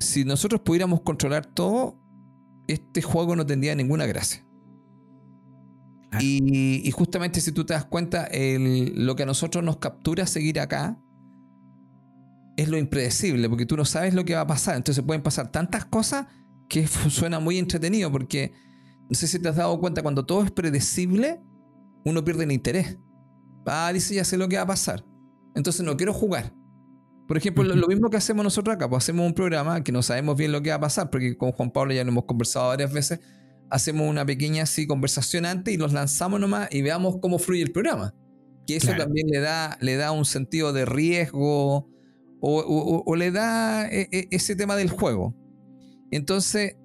si 0.00 0.24
nosotros 0.24 0.62
pudiéramos 0.62 1.02
controlar 1.02 1.46
todo, 1.46 2.02
este 2.66 3.00
juego 3.00 3.36
no 3.36 3.46
tendría 3.46 3.76
ninguna 3.76 4.06
gracia. 4.06 4.44
Y, 6.18 6.90
justamente 6.90 7.40
si 7.40 7.52
tú 7.52 7.64
te 7.64 7.74
das 7.74 7.84
cuenta, 7.84 8.28
lo 8.32 9.14
que 9.14 9.22
a 9.22 9.26
nosotros 9.26 9.62
nos 9.62 9.76
captura 9.76 10.26
seguir 10.26 10.58
acá 10.58 11.00
es 12.56 12.68
lo 12.68 12.78
impredecible, 12.78 13.48
porque 13.48 13.66
tú 13.66 13.76
no 13.76 13.84
sabes 13.84 14.14
lo 14.14 14.24
que 14.24 14.34
va 14.34 14.42
a 14.42 14.46
pasar. 14.46 14.76
Entonces 14.76 15.02
pueden 15.04 15.22
pasar 15.22 15.50
tantas 15.50 15.84
cosas 15.84 16.26
que 16.68 16.86
suena 16.86 17.40
muy 17.40 17.58
entretenido, 17.58 18.10
porque 18.10 18.52
no 19.08 19.14
sé 19.14 19.26
si 19.26 19.38
te 19.38 19.48
has 19.48 19.56
dado 19.56 19.78
cuenta, 19.80 20.02
cuando 20.02 20.24
todo 20.24 20.42
es 20.42 20.50
predecible, 20.50 21.40
uno 22.04 22.24
pierde 22.24 22.44
el 22.44 22.52
interés. 22.52 22.98
Ah, 23.66 23.90
dice, 23.92 24.14
ya 24.14 24.24
sé 24.24 24.36
lo 24.36 24.48
que 24.48 24.56
va 24.56 24.62
a 24.62 24.66
pasar. 24.66 25.04
Entonces 25.54 25.84
no 25.84 25.96
quiero 25.96 26.12
jugar. 26.12 26.52
Por 27.26 27.38
ejemplo, 27.38 27.64
lo, 27.64 27.86
mismo 27.86 28.10
que 28.10 28.18
hacemos 28.18 28.44
nosotros 28.44 28.76
acá, 28.76 28.88
pues 28.88 29.04
hacemos 29.04 29.26
un 29.26 29.32
programa 29.32 29.82
que 29.82 29.92
no 29.92 30.02
sabemos 30.02 30.36
bien 30.36 30.52
lo 30.52 30.62
que 30.62 30.70
va 30.70 30.76
a 30.76 30.80
pasar, 30.80 31.08
porque 31.08 31.38
con 31.38 31.52
Juan 31.52 31.70
Pablo 31.70 31.94
ya 31.94 32.04
lo 32.04 32.10
hemos 32.10 32.24
conversado 32.24 32.68
varias 32.68 32.92
veces, 32.92 33.20
hacemos 33.70 34.08
una 34.10 34.26
pequeña 34.26 34.64
así 34.64 34.86
conversación 34.86 35.46
antes 35.46 35.72
y 35.72 35.78
los 35.78 35.94
lanzamos 35.94 36.38
nomás 36.38 36.68
y 36.70 36.82
veamos 36.82 37.16
cómo 37.22 37.38
fluye 37.38 37.62
el 37.62 37.72
programa. 37.72 38.14
Que 38.66 38.76
eso 38.76 38.92
también 38.96 39.28
le 39.28 39.40
da, 39.40 39.78
le 39.80 39.96
da 39.96 40.12
un 40.12 40.26
sentido 40.26 40.72
de 40.72 40.84
riesgo, 40.84 41.88
o, 42.46 43.16
le 43.16 43.30
da 43.30 43.88
e, 43.88 44.08
e, 44.12 44.28
ese 44.30 44.54
tema 44.54 44.76
del 44.76 44.90
juego. 44.90 45.34
Entonces, 46.10 46.76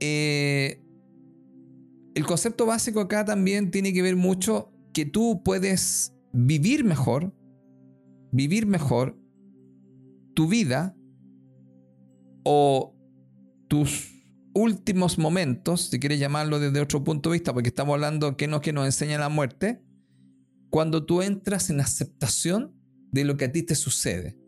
eh, 0.00 0.80
el 2.14 2.26
concepto 2.26 2.66
básico 2.66 3.00
acá 3.00 3.24
también 3.24 3.70
tiene 3.70 3.92
que 3.92 4.02
ver 4.02 4.16
mucho 4.16 4.72
que 4.92 5.04
tú 5.04 5.42
puedes 5.44 6.14
vivir 6.32 6.84
mejor, 6.84 7.34
vivir 8.30 8.66
mejor 8.66 9.18
tu 10.34 10.48
vida 10.48 10.96
o 12.44 12.94
tus 13.68 14.12
últimos 14.54 15.18
momentos, 15.18 15.88
si 15.88 15.98
quieres 15.98 16.20
llamarlo 16.20 16.60
desde 16.60 16.80
otro 16.80 17.02
punto 17.02 17.30
de 17.30 17.34
vista, 17.34 17.52
porque 17.52 17.70
estamos 17.70 17.94
hablando 17.94 18.36
que 18.36 18.46
no 18.46 18.60
que 18.60 18.72
nos 18.72 18.86
enseña 18.86 19.18
la 19.18 19.28
muerte, 19.28 19.82
cuando 20.70 21.04
tú 21.04 21.22
entras 21.22 21.70
en 21.70 21.80
aceptación 21.80 22.74
de 23.10 23.24
lo 23.24 23.36
que 23.36 23.46
a 23.46 23.52
ti 23.52 23.62
te 23.62 23.74
sucede. 23.74 24.41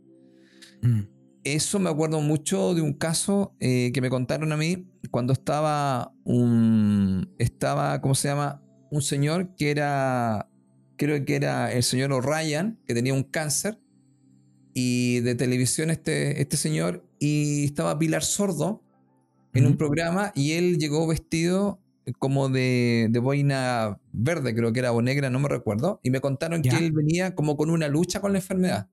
Mm. 0.85 1.01
Eso 1.45 1.79
me 1.79 1.91
acuerdo 1.91 2.21
mucho 2.21 2.75
de 2.75 2.81
un 2.81 2.95
caso 2.95 3.55
eh, 3.61 3.91
que 3.93 4.01
me 4.01 4.09
contaron 4.09 4.53
a 4.53 4.57
mí 4.57 4.89
cuando 5.11 5.33
estaba 5.33 6.15
un. 6.25 7.35
Estaba, 7.39 8.01
¿cómo 8.01 8.15
se 8.15 8.29
llama? 8.29 8.63
Un 8.91 9.03
señor 9.03 9.55
que 9.57 9.71
era. 9.71 10.49
Creo 10.97 11.23
que 11.25 11.37
era 11.37 11.73
el 11.73 11.83
señor 11.83 12.13
O'Ryan, 12.13 12.81
que 12.87 12.95
tenía 12.95 13.13
un 13.13 13.25
cáncer. 13.25 13.79
Y 14.73 15.21
de 15.21 15.35
televisión, 15.35 15.91
este, 15.91 16.41
este 16.41 16.57
señor. 16.57 17.07
Y 17.19 17.65
estaba 17.65 17.99
Pilar 17.99 18.23
Sordo 18.23 18.83
en 19.53 19.67
un 19.67 19.77
programa. 19.77 20.33
Y 20.35 20.53
él 20.53 20.79
llegó 20.79 21.07
vestido 21.07 21.81
como 22.19 22.49
de, 22.49 23.09
de, 23.11 23.19
boina 23.19 23.99
verde, 24.13 24.55
creo 24.55 24.73
que 24.73 24.81
era 24.81 24.93
o 24.93 25.03
negra, 25.03 25.31
no 25.31 25.41
me 25.41 25.49
recuerdo. 25.49 26.01
Y 26.03 26.11
me 26.11 26.21
contaron 26.21 26.63
que 26.63 26.71
él 26.71 26.93
venía 26.93 27.35
como 27.35 27.57
con 27.57 27.71
una 27.71 27.89
lucha 27.89 28.21
con 28.21 28.33
la 28.33 28.39
enfermedad. 28.39 28.89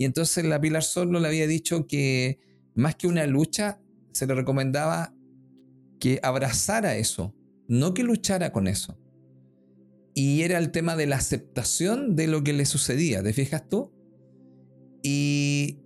Y 0.00 0.06
entonces 0.06 0.46
la 0.46 0.58
Pilar 0.58 0.82
Solo 0.82 1.20
le 1.20 1.28
había 1.28 1.46
dicho 1.46 1.86
que 1.86 2.40
más 2.74 2.96
que 2.96 3.06
una 3.06 3.26
lucha, 3.26 3.82
se 4.12 4.26
le 4.26 4.34
recomendaba 4.34 5.14
que 5.98 6.18
abrazara 6.22 6.96
eso, 6.96 7.34
no 7.68 7.92
que 7.92 8.02
luchara 8.02 8.50
con 8.50 8.66
eso. 8.66 8.98
Y 10.14 10.40
era 10.40 10.56
el 10.56 10.70
tema 10.70 10.96
de 10.96 11.06
la 11.06 11.16
aceptación 11.16 12.16
de 12.16 12.28
lo 12.28 12.42
que 12.42 12.54
le 12.54 12.64
sucedía, 12.64 13.22
¿te 13.22 13.34
fijas 13.34 13.68
tú? 13.68 13.92
Y, 15.02 15.80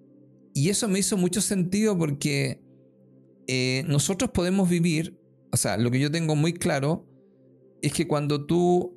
y 0.55 0.69
eso 0.69 0.87
me 0.87 1.01
hizo 1.01 1.17
mucho 1.17 1.41
sentido 1.41 1.99
porque 1.99 2.63
eh, 3.49 3.83
nosotros 3.89 4.31
podemos 4.31 4.69
vivir, 4.69 5.19
o 5.51 5.57
sea, 5.57 5.77
lo 5.77 5.91
que 5.91 5.99
yo 5.99 6.13
tengo 6.13 6.37
muy 6.37 6.53
claro 6.53 7.05
es 7.83 7.93
que 7.93 8.07
cuando 8.07 8.47
tú 8.47 8.97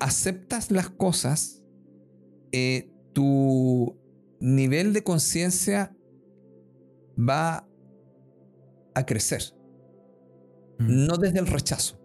aceptas 0.00 0.70
las 0.70 0.90
cosas, 0.90 1.64
eh, 2.52 2.92
tu, 3.14 3.99
nivel 4.40 4.92
de 4.92 5.04
conciencia 5.04 5.96
va 7.16 7.68
a 8.94 9.06
crecer. 9.06 9.42
Mm. 10.78 11.06
No 11.06 11.16
desde 11.16 11.38
el 11.38 11.46
rechazo. 11.46 12.00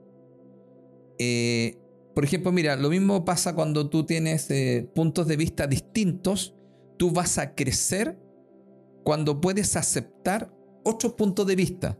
Eh, 1.18 1.78
por 2.14 2.24
ejemplo, 2.24 2.52
mira, 2.52 2.76
lo 2.76 2.90
mismo 2.90 3.26
pasa 3.26 3.56
cuando 3.56 3.90
tú 3.90 4.06
tienes 4.06 4.50
eh, 4.52 4.90
puntos 4.94 5.28
de 5.28 5.38
vista 5.38 5.68
distintos. 5.68 6.56
Tú 6.98 7.12
vas 7.12 7.38
a 7.38 7.56
crecer 7.56 8.18
cuando 9.04 9.42
puedes 9.42 9.76
aceptar 9.76 10.54
otro 10.84 11.16
punto 11.16 11.46
de 11.46 11.56
vista. 11.56 11.98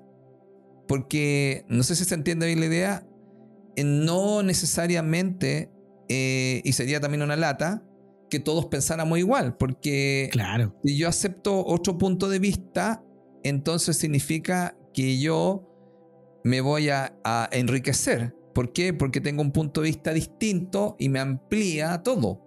Porque, 0.88 1.66
no 1.68 1.84
sé 1.84 1.96
si 1.96 2.06
se 2.06 2.16
entiende 2.16 2.46
bien 2.46 2.60
la 2.60 2.68
idea, 2.68 3.08
no 3.84 4.44
necesariamente, 4.44 5.72
eh, 6.08 6.62
y 6.64 6.74
sería 6.74 7.00
también 7.00 7.24
una 7.24 7.36
lata, 7.36 7.84
que 8.30 8.40
todos 8.40 8.66
pensáramos 8.66 9.20
igual, 9.20 9.56
porque 9.58 10.30
claro. 10.32 10.76
si 10.84 10.98
yo 10.98 11.08
acepto 11.08 11.66
otro 11.66 11.98
punto 11.98 12.28
de 12.30 12.40
vista, 12.40 13.04
entonces 13.44 13.98
significa 13.98 14.78
que 14.94 15.20
yo 15.20 15.70
me 16.44 16.62
voy 16.62 16.90
a, 16.90 17.14
enriquecer. 17.52 18.36
¿Por 18.54 18.72
qué? 18.72 18.94
Porque 18.94 19.20
tengo 19.20 19.42
un 19.42 19.52
punto 19.52 19.82
de 19.82 19.88
vista 19.88 20.14
distinto 20.14 20.96
y 20.98 21.10
me 21.10 21.20
amplía 21.20 22.02
todo. 22.04 22.42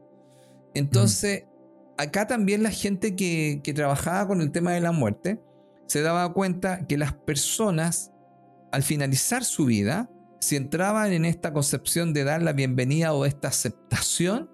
Entonces, 0.75 1.45
acá 1.99 2.27
también 2.27 2.63
la 2.63 2.71
gente 2.71 3.15
que, 3.15 3.61
que 3.63 3.75
trabajaba 3.75 4.27
con 4.27 4.41
el 4.41 4.51
tema 4.51 4.73
de 4.73 4.81
la 4.81 4.93
muerte 4.93 5.41
se 5.87 6.03
daba 6.03 6.33
cuenta 6.33 6.87
que 6.87 6.97
las 6.97 7.13
personas, 7.13 8.13
al 8.73 8.83
finalizar 8.83 9.45
su 9.45 9.67
vida, 9.67 10.11
si 10.41 10.57
entraban 10.57 11.13
en 11.13 11.25
esta 11.25 11.53
concepción 11.53 12.13
de 12.13 12.25
dar 12.25 12.43
la 12.43 12.53
bienvenida 12.53 13.13
o 13.13 13.25
esta 13.25 13.49
aceptación, 13.49 14.51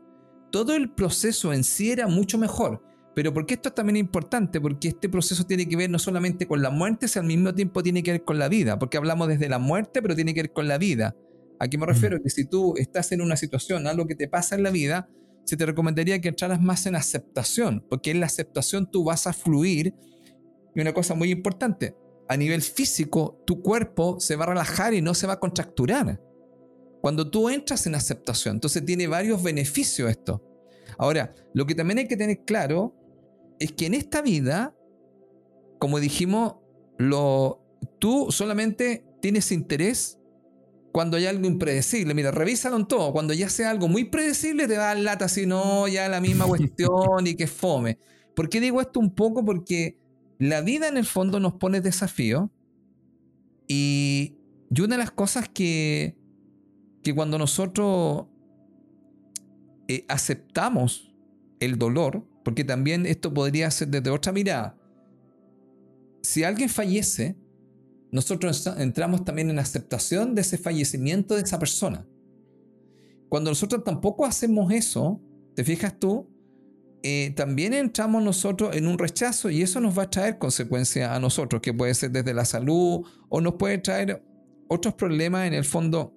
todo 0.55 0.77
el 0.77 0.89
proceso 0.89 1.53
en 1.53 1.65
sí 1.65 1.91
era 1.91 2.07
mucho 2.07 2.39
mejor. 2.39 2.81
Pero 3.13 3.35
porque 3.35 3.55
esto 3.55 3.71
es 3.71 3.75
también 3.75 3.97
importante, 3.97 4.61
porque 4.61 4.87
este 4.87 5.09
proceso 5.09 5.45
tiene 5.45 5.69
que 5.69 5.75
ver 5.75 5.91
no 5.91 5.99
solamente 5.99 6.47
con 6.47 6.63
la 6.63 6.71
muerte, 6.71 7.09
sino 7.09 7.23
al 7.23 7.27
mismo 7.27 7.53
tiempo 7.53 7.83
tiene 7.83 8.05
que 8.05 8.13
ver 8.13 8.23
con 8.23 8.39
la 8.39 8.49
vida, 8.49 8.79
porque 8.79 8.97
hablamos 8.97 9.27
desde 9.27 9.49
la 9.49 9.59
muerte, 9.59 10.01
pero 10.01 10.15
tiene 10.15 10.33
que 10.33 10.43
ver 10.43 10.53
con 10.53 10.69
la 10.69 10.79
vida. 10.79 11.17
¿A 11.59 11.67
qué 11.67 11.77
me 11.77 11.87
refiero? 11.87 12.19
Mm. 12.19 12.23
Que 12.23 12.31
si 12.31 12.45
tú 12.45 12.75
estás 12.77 13.11
en 13.11 13.21
una 13.21 13.37
situación, 13.37 13.89
algo 13.89 14.07
que 14.07 14.15
te 14.15 14.29
pasa 14.29 14.55
en 14.55 14.63
la 14.63 14.71
vida, 14.71 15.09
se 15.45 15.57
te 15.57 15.67
recomendaría 15.67 16.21
que 16.21 16.29
entraras 16.29 16.63
más 16.63 16.87
en 16.87 16.95
aceptación, 16.95 17.85
porque 17.91 18.13
en 18.13 18.21
la 18.21 18.27
aceptación 18.27 18.89
tú 18.89 19.03
vas 19.03 19.27
a 19.27 19.33
fluir. 19.33 19.93
Y 20.73 20.81
una 20.81 20.93
cosa 20.93 21.17
muy 21.17 21.33
importante, 21.33 21.97
a 22.29 22.37
nivel 22.37 22.63
físico, 22.63 23.43
tu 23.45 23.61
cuerpo 23.61 24.21
se 24.21 24.37
va 24.37 24.45
a 24.45 24.51
relajar 24.51 24.95
y 24.95 25.03
no 25.03 25.15
se 25.15 25.27
va 25.27 25.33
a 25.33 25.41
contracturar. 25.41 26.21
Cuando 27.05 27.29
tú 27.29 27.51
entras 27.51 27.87
en 27.87 27.95
aceptación, 27.97 28.57
entonces 28.57 28.83
tiene 28.83 29.07
varios 29.07 29.43
beneficios 29.43 30.09
esto. 30.09 30.43
Ahora, 30.97 31.35
lo 31.53 31.67
que 31.67 31.75
también 31.75 31.99
hay 31.99 32.09
que 32.09 32.17
tener 32.17 32.47
claro 32.47 32.97
es 33.59 33.73
que 33.73 33.85
en 33.85 33.93
esta 33.93 34.23
vida, 34.23 34.75
como 35.79 36.01
dijimos, 36.01 36.55
lo, 36.97 37.63
tú 37.99 38.29
solamente 38.31 39.05
tienes 39.21 39.53
interés 39.53 40.19
cuando 40.93 41.19
hay 41.19 41.27
algo 41.27 41.47
impredecible. 41.47 42.15
Mira, 42.15 42.31
revísalo 42.31 42.77
en 42.77 42.87
todo. 42.87 43.13
Cuando 43.13 43.35
ya 43.35 43.51
sea 43.51 43.69
algo 43.69 43.87
muy 43.87 44.05
predecible, 44.05 44.67
te 44.67 44.79
va 44.79 44.85
a 44.85 44.95
dar 44.95 44.99
lata, 45.01 45.29
si 45.29 45.45
no, 45.45 45.87
ya 45.87 46.09
la 46.09 46.23
misma 46.23 46.47
cuestión 46.47 47.27
y 47.27 47.35
que 47.35 47.47
fome. 47.47 47.99
¿Por 48.35 48.49
qué 48.49 48.63
digo 48.63 48.81
esto 48.81 48.99
un 48.99 49.15
poco? 49.15 49.45
Porque 49.45 49.99
la 50.39 50.63
vida 50.63 50.89
en 50.89 50.97
el 50.97 51.05
fondo 51.05 51.39
nos 51.39 51.53
pone 51.53 51.83
desafío 51.83 52.51
y, 53.69 54.39
y 54.75 54.81
una 54.81 54.97
de 54.97 55.03
las 55.03 55.11
cosas 55.11 55.51
que, 55.51 56.17
que 57.05 57.15
cuando 57.15 57.39
nosotros 57.39 58.25
eh, 59.87 60.05
aceptamos 60.09 61.15
el 61.61 61.79
dolor, 61.79 62.27
porque 62.43 62.65
también 62.65 63.07
esto 63.07 63.33
podría 63.33 63.71
ser 63.71 63.89
desde 63.89 64.11
otra 64.11 64.33
mirada, 64.33 64.77
si 66.23 66.43
alguien 66.43 66.71
fallece, 66.71 67.37
nosotros 68.11 68.67
entramos 68.79 69.25
también 69.25 69.51
en 69.51 69.59
aceptación 69.59 70.35
de 70.35 70.41
ese 70.41 70.57
fallecimiento 70.57 71.35
de 71.35 71.43
esa 71.43 71.59
persona. 71.59 72.07
Cuando 73.29 73.51
nosotros 73.51 73.85
tampoco 73.85 74.25
hacemos 74.25 74.73
eso, 74.73 75.21
¿te 75.55 75.63
fijas 75.63 75.99
tú? 75.99 76.27
Eh, 77.03 77.35
también 77.37 77.75
entramos 77.75 78.23
nosotros 78.23 78.75
en 78.75 78.87
un 78.87 78.99
rechazo 78.99 79.51
y 79.51 79.61
eso 79.61 79.79
nos 79.79 79.99
va 79.99 80.05
a 80.05 80.11
traer 80.11 80.39
consecuencias 80.39 81.11
a 81.11 81.21
nosotros, 81.21 81.61
que 81.61 81.75
puede 81.75 81.93
ser 81.93 82.13
desde 82.13 82.33
la 82.33 82.47
salud 82.47 83.07
o 83.29 83.41
nos 83.43 83.55
puede 83.55 83.77
traer 83.77 84.25
otros 84.69 84.95
problemas 84.95 85.47
en 85.47 85.53
el 85.53 85.65
fondo 85.65 86.14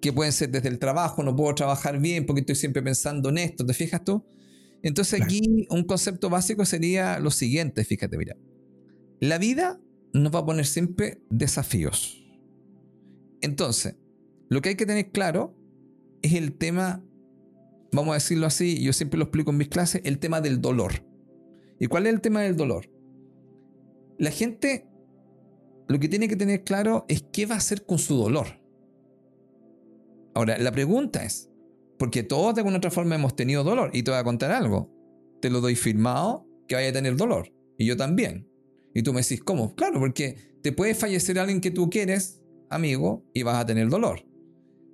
que 0.00 0.12
pueden 0.12 0.32
ser 0.32 0.50
desde 0.50 0.68
el 0.68 0.78
trabajo, 0.78 1.22
no 1.22 1.34
puedo 1.34 1.54
trabajar 1.54 2.00
bien 2.00 2.26
porque 2.26 2.40
estoy 2.40 2.56
siempre 2.56 2.82
pensando 2.82 3.28
en 3.28 3.38
esto, 3.38 3.64
¿te 3.64 3.74
fijas 3.74 4.04
tú? 4.04 4.24
Entonces 4.82 5.20
aquí 5.20 5.66
un 5.68 5.84
concepto 5.84 6.30
básico 6.30 6.64
sería 6.64 7.18
lo 7.18 7.30
siguiente, 7.30 7.84
fíjate, 7.84 8.16
mira. 8.16 8.36
La 9.20 9.38
vida 9.38 9.78
nos 10.14 10.34
va 10.34 10.40
a 10.40 10.46
poner 10.46 10.64
siempre 10.64 11.22
desafíos. 11.28 12.24
Entonces, 13.42 13.96
lo 14.48 14.62
que 14.62 14.70
hay 14.70 14.74
que 14.74 14.86
tener 14.86 15.10
claro 15.10 15.54
es 16.22 16.32
el 16.32 16.56
tema, 16.56 17.04
vamos 17.92 18.12
a 18.12 18.14
decirlo 18.14 18.46
así, 18.46 18.82
yo 18.82 18.92
siempre 18.92 19.18
lo 19.18 19.24
explico 19.24 19.50
en 19.50 19.58
mis 19.58 19.68
clases, 19.68 20.00
el 20.04 20.18
tema 20.18 20.40
del 20.40 20.60
dolor. 20.60 21.04
¿Y 21.78 21.86
cuál 21.86 22.06
es 22.06 22.14
el 22.14 22.20
tema 22.20 22.40
del 22.40 22.56
dolor? 22.56 22.90
La 24.18 24.30
gente 24.30 24.90
lo 25.90 25.98
que 25.98 26.08
tiene 26.08 26.28
que 26.28 26.36
tener 26.36 26.62
claro 26.62 27.04
es 27.08 27.24
qué 27.32 27.46
va 27.46 27.56
a 27.56 27.58
hacer 27.58 27.84
con 27.84 27.98
su 27.98 28.16
dolor. 28.16 28.59
Ahora, 30.34 30.58
la 30.58 30.72
pregunta 30.72 31.24
es, 31.24 31.50
porque 31.98 32.22
todos 32.22 32.54
de 32.54 32.60
alguna 32.60 32.78
otra 32.78 32.90
forma 32.90 33.14
hemos 33.14 33.36
tenido 33.36 33.64
dolor, 33.64 33.90
y 33.92 34.02
te 34.02 34.10
voy 34.10 34.20
a 34.20 34.24
contar 34.24 34.52
algo, 34.52 34.90
te 35.40 35.50
lo 35.50 35.60
doy 35.60 35.76
firmado 35.76 36.46
que 36.68 36.74
vaya 36.74 36.90
a 36.90 36.92
tener 36.92 37.16
dolor, 37.16 37.52
y 37.78 37.86
yo 37.86 37.96
también. 37.96 38.48
Y 38.94 39.02
tú 39.02 39.12
me 39.12 39.22
decís, 39.22 39.42
¿cómo? 39.42 39.74
Claro, 39.74 40.00
porque 40.00 40.36
te 40.62 40.72
puede 40.72 40.94
fallecer 40.94 41.38
alguien 41.38 41.60
que 41.60 41.70
tú 41.70 41.90
quieres, 41.90 42.42
amigo, 42.68 43.24
y 43.34 43.42
vas 43.42 43.56
a 43.56 43.66
tener 43.66 43.88
dolor. 43.88 44.24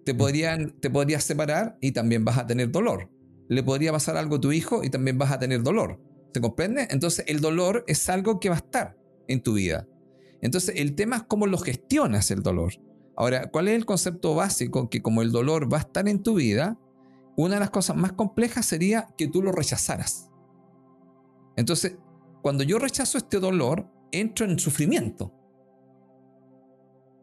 Te, 0.05 0.15
mm. 0.15 0.17
podrían, 0.17 0.81
te 0.81 0.91
podrías 0.91 1.25
separar 1.25 1.79
y 1.81 1.93
también 1.93 2.25
vas 2.25 2.39
a 2.39 2.47
tener 2.47 2.71
dolor. 2.71 3.11
Le 3.49 3.63
podría 3.63 3.93
pasar 3.93 4.17
algo 4.17 4.37
a 4.37 4.41
tu 4.41 4.53
hijo 4.53 4.83
y 4.85 4.91
también 4.91 5.19
vas 5.19 5.31
a 5.31 5.39
tener 5.39 5.63
dolor. 5.63 6.01
¿Se 6.33 6.41
comprende? 6.41 6.87
Entonces 6.91 7.25
el 7.29 7.41
dolor 7.41 7.85
es 7.87 8.09
algo 8.09 8.41
que 8.41 8.49
va 8.49 8.57
a 8.57 8.59
estar 8.59 8.97
en 9.29 9.43
tu 9.43 9.55
vida. 9.55 9.89
Entonces 10.43 10.75
el 10.77 10.95
tema 10.95 11.17
es 11.17 11.23
cómo 11.23 11.47
lo 11.47 11.59
gestionas 11.59 12.31
el 12.31 12.43
dolor. 12.43 12.75
Ahora, 13.17 13.51
¿cuál 13.51 13.69
es 13.69 13.75
el 13.75 13.87
concepto 13.87 14.35
básico? 14.35 14.91
Que 14.91 15.03
como 15.03 15.23
el 15.23 15.33
dolor 15.33 15.73
va 15.73 15.79
a 15.79 15.81
estar 15.81 16.09
en 16.09 16.23
tu 16.23 16.35
vida, 16.35 16.79
una 17.37 17.55
de 17.55 17.61
las 17.61 17.71
cosas 17.71 17.97
más 17.97 18.13
complejas 18.13 18.67
sería 18.67 19.09
que 19.17 19.27
tú 19.27 19.43
lo 19.43 19.53
rechazaras. 19.53 20.31
Entonces, 21.57 21.97
cuando 22.43 22.63
yo 22.63 22.79
rechazo 22.79 23.19
este 23.19 23.41
dolor, 23.41 23.91
entro 24.13 24.47
en 24.47 24.59
sufrimiento. 24.59 25.33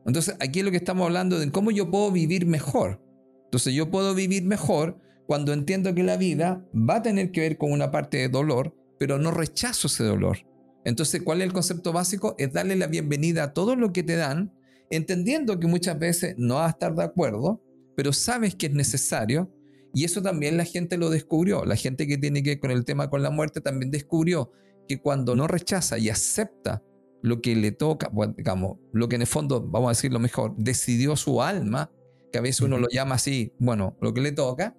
Entonces, 0.06 0.36
aquí 0.40 0.60
es 0.60 0.66
lo 0.66 0.72
que 0.72 0.78
estamos 0.78 1.06
hablando 1.06 1.40
de 1.40 1.52
cómo 1.52 1.72
yo 1.72 1.90
puedo 1.90 2.12
vivir 2.12 2.46
mejor. 2.46 3.02
Entonces, 3.46 3.74
yo 3.74 3.90
puedo 3.90 4.16
vivir 4.16 4.44
mejor 4.44 5.00
cuando 5.28 5.54
entiendo 5.54 5.94
que 5.94 6.04
la 6.04 6.18
vida 6.18 6.66
va 6.74 6.96
a 6.96 7.02
tener 7.02 7.32
que 7.32 7.42
ver 7.42 7.58
con 7.58 7.72
una 7.72 7.92
parte 7.92 8.18
de 8.18 8.30
dolor, 8.30 8.76
pero 9.00 9.20
no 9.20 9.32
rechazo 9.32 9.88
ese 9.88 10.04
dolor. 10.04 10.40
Entonces, 10.86 11.22
¿cuál 11.22 11.42
es 11.42 11.48
el 11.48 11.54
concepto 11.54 11.94
básico? 11.94 12.36
Es 12.38 12.52
darle 12.52 12.76
la 12.76 12.88
bienvenida 12.88 13.44
a 13.44 13.54
todo 13.54 13.76
lo 13.76 13.94
que 13.94 14.04
te 14.04 14.16
dan, 14.16 14.52
entendiendo 14.96 15.60
que 15.60 15.68
muchas 15.68 15.98
veces 15.98 16.36
no 16.38 16.56
vas 16.56 16.68
a 16.68 16.72
estar 16.72 16.96
de 16.96 17.04
acuerdo, 17.04 17.62
pero 17.96 18.14
sabes 18.14 18.56
que 18.56 18.68
es 18.68 18.74
necesario. 18.74 19.52
Y 19.94 20.06
eso 20.06 20.22
también 20.22 20.58
la 20.58 20.66
gente 20.66 20.98
lo 20.98 21.10
descubrió. 21.10 21.66
La 21.66 21.76
gente 21.76 22.08
que 22.08 22.18
tiene 22.18 22.42
que 22.42 22.52
ver 22.52 22.60
con 22.60 22.72
el 22.72 22.84
tema 22.84 23.10
con 23.10 23.22
la 23.22 23.30
muerte 23.30 23.62
también 23.62 23.92
descubrió 23.92 24.52
que 24.88 25.00
cuando 25.00 25.36
no 25.36 25.48
rechaza 25.48 25.98
y 25.98 26.10
acepta 26.10 26.84
lo 27.22 27.42
que 27.42 27.56
le 27.56 27.72
toca, 27.72 28.12
digamos, 28.36 28.80
lo 28.92 29.08
que 29.08 29.16
en 29.16 29.22
el 29.22 29.28
fondo, 29.28 29.62
vamos 29.62 29.88
a 29.88 29.92
decirlo 29.92 30.20
mejor, 30.20 30.54
decidió 30.58 31.16
su 31.16 31.42
alma, 31.42 31.90
que 32.32 32.40
a 32.40 32.42
veces 32.42 32.62
uno 32.62 32.78
lo 32.78 32.90
llama 32.90 33.16
así, 33.16 33.54
bueno, 33.60 33.96
lo 34.02 34.14
que 34.14 34.20
le 34.20 34.34
toca, 34.34 34.76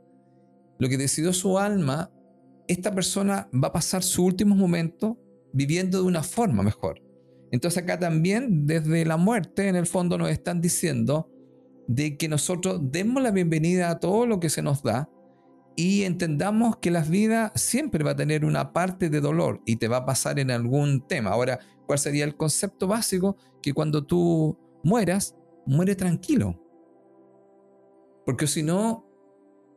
lo 0.79 0.89
que 0.89 0.99
decidió 0.99 1.33
su 1.33 1.59
alma, 1.59 2.11
esta 2.69 2.95
persona 2.95 3.49
va 3.53 3.69
a 3.69 3.73
pasar 3.73 4.03
su 4.03 4.25
últimos 4.25 4.59
momentos 4.59 5.17
viviendo 5.53 5.99
de 5.99 6.05
una 6.05 6.23
forma 6.23 6.63
mejor. 6.63 7.04
Entonces 7.55 7.85
acá 7.85 8.01
también 8.01 8.67
desde 8.67 9.05
la 9.05 9.17
muerte 9.17 9.69
en 9.69 9.77
el 9.77 9.87
fondo 9.87 10.19
nos 10.19 10.29
están 10.29 10.61
diciendo 10.61 11.31
de 11.87 12.17
que 12.17 12.29
nosotros 12.29 12.81
demos 12.83 13.23
la 13.23 13.31
bienvenida 13.31 13.91
a 13.91 14.01
todo 14.01 14.27
lo 14.27 14.41
que 14.41 14.51
se 14.51 14.61
nos 14.61 14.83
da 14.83 15.09
y 15.77 16.03
entendamos 16.03 16.79
que 16.79 16.91
la 16.91 17.03
vida 17.03 17.53
siempre 17.55 18.03
va 18.03 18.11
a 18.11 18.17
tener 18.17 18.45
una 18.45 18.73
parte 18.73 19.09
de 19.09 19.21
dolor 19.21 19.63
y 19.67 19.77
te 19.77 19.87
va 19.87 19.99
a 19.99 20.05
pasar 20.05 20.41
en 20.41 20.51
algún 20.51 21.07
tema. 21.07 21.31
Ahora, 21.31 21.61
¿cuál 21.87 22.01
sería 22.01 22.25
el 22.25 22.37
concepto 22.37 22.89
básico? 22.89 23.37
Que 23.63 23.73
cuando 23.73 24.05
tú 24.05 24.59
mueras, 24.83 25.37
muere 25.65 25.95
tranquilo. 25.95 26.61
Porque 28.27 28.49
si 28.49 28.65
no, 28.65 29.09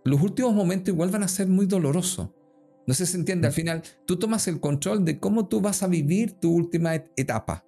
los 0.04 0.20
últimos 0.20 0.56
momentos 0.56 0.96
igual 0.96 1.12
van 1.12 1.22
a 1.22 1.28
ser 1.28 1.48
muy 1.48 1.68
dolorosos. 1.68 2.32
No 2.88 2.96
sé 2.96 3.06
si 3.06 3.12
se 3.12 3.18
entiende, 3.20 3.46
al 3.46 3.54
final 3.54 3.84
tú 4.08 4.18
tomas 4.18 4.48
el 4.48 4.60
control 4.60 5.06
de 5.06 5.20
cómo 5.20 5.48
tú 5.48 5.62
vas 5.62 5.84
a 5.84 5.88
vivir 5.88 6.40
tu 6.40 6.52
última 6.52 6.96
etapa. 6.96 7.67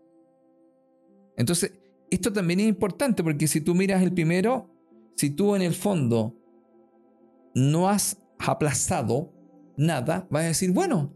Entonces, 1.40 1.72
esto 2.12 2.34
también 2.34 2.60
es 2.60 2.68
importante 2.68 3.24
porque 3.24 3.48
si 3.48 3.62
tú 3.62 3.74
miras 3.74 4.04
el 4.04 4.14
primero, 4.14 4.70
si 5.16 5.30
tú 5.30 5.56
en 5.56 5.62
el 5.62 5.74
fondo 5.74 6.36
no 7.56 7.88
has 7.88 8.22
aplazado 8.38 9.34
nada, 9.78 10.28
vas 10.30 10.44
a 10.44 10.48
decir, 10.48 10.72
bueno, 10.72 11.14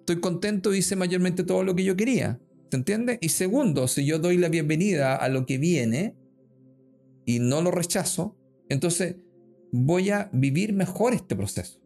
estoy 0.00 0.20
contento, 0.20 0.74
hice 0.74 0.96
mayormente 0.96 1.44
todo 1.44 1.62
lo 1.62 1.74
que 1.76 1.84
yo 1.84 1.94
quería. 1.94 2.40
¿Se 2.70 2.78
entiende? 2.78 3.18
Y 3.20 3.28
segundo, 3.28 3.86
si 3.86 4.06
yo 4.06 4.18
doy 4.18 4.38
la 4.38 4.48
bienvenida 4.48 5.14
a 5.14 5.28
lo 5.28 5.44
que 5.44 5.58
viene 5.58 6.16
y 7.26 7.38
no 7.38 7.60
lo 7.60 7.70
rechazo, 7.70 8.38
entonces 8.70 9.16
voy 9.72 10.08
a 10.08 10.30
vivir 10.32 10.72
mejor 10.72 11.12
este 11.12 11.36
proceso. 11.36 11.82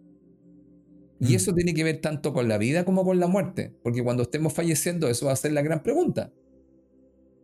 Y 1.20 1.32
mm. 1.32 1.34
eso 1.34 1.52
tiene 1.54 1.74
que 1.74 1.82
ver 1.82 2.00
tanto 2.00 2.32
con 2.32 2.46
la 2.46 2.56
vida 2.56 2.84
como 2.84 3.04
con 3.04 3.18
la 3.18 3.26
muerte, 3.26 3.76
porque 3.82 4.04
cuando 4.04 4.22
estemos 4.22 4.52
falleciendo 4.52 5.08
eso 5.08 5.26
va 5.26 5.32
a 5.32 5.36
ser 5.36 5.52
la 5.52 5.62
gran 5.62 5.82
pregunta. 5.82 6.32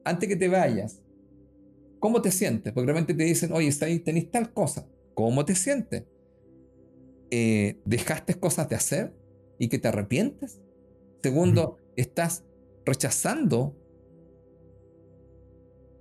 Antes 0.04 0.28
que 0.28 0.36
te 0.36 0.48
vayas, 0.48 1.00
¿cómo 1.98 2.20
te 2.20 2.30
sientes? 2.30 2.72
Porque 2.72 2.86
realmente 2.86 3.14
te 3.14 3.24
dicen, 3.24 3.52
oye, 3.52 3.72
tenéis 3.72 4.30
tal 4.30 4.52
cosa, 4.52 4.86
¿cómo 5.14 5.44
te 5.44 5.54
sientes? 5.54 6.04
Eh, 7.30 7.80
dejaste 7.84 8.34
cosas 8.34 8.68
de 8.68 8.76
hacer 8.76 9.14
y 9.58 9.68
que 9.68 9.78
te 9.78 9.88
arrepientes. 9.88 10.60
Segundo, 11.22 11.78
estás 11.96 12.44
rechazando 12.84 13.74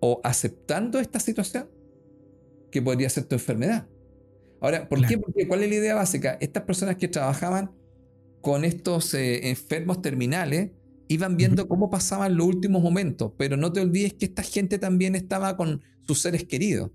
o 0.01 0.19
aceptando 0.23 0.99
esta 0.99 1.19
situación 1.19 1.69
que 2.69 2.81
podría 2.81 3.09
ser 3.09 3.23
tu 3.23 3.35
enfermedad. 3.35 3.87
Ahora, 4.59 4.89
¿por 4.89 5.05
qué? 5.07 5.17
Porque 5.17 5.47
¿cuál 5.47 5.63
es 5.63 5.69
la 5.69 5.75
idea 5.75 5.95
básica? 5.95 6.37
Estas 6.41 6.63
personas 6.63 6.97
que 6.97 7.07
trabajaban 7.07 7.71
con 8.41 8.65
estos 8.65 9.13
eh, 9.13 9.49
enfermos 9.49 10.01
terminales 10.01 10.71
iban 11.07 11.37
viendo 11.37 11.67
cómo 11.67 11.89
pasaban 11.89 12.37
los 12.37 12.47
últimos 12.47 12.81
momentos, 12.81 13.33
pero 13.37 13.57
no 13.57 13.71
te 13.71 13.81
olvides 13.81 14.13
que 14.13 14.25
esta 14.25 14.43
gente 14.43 14.79
también 14.79 15.15
estaba 15.15 15.57
con 15.57 15.81
sus 16.07 16.21
seres 16.21 16.45
queridos. 16.45 16.91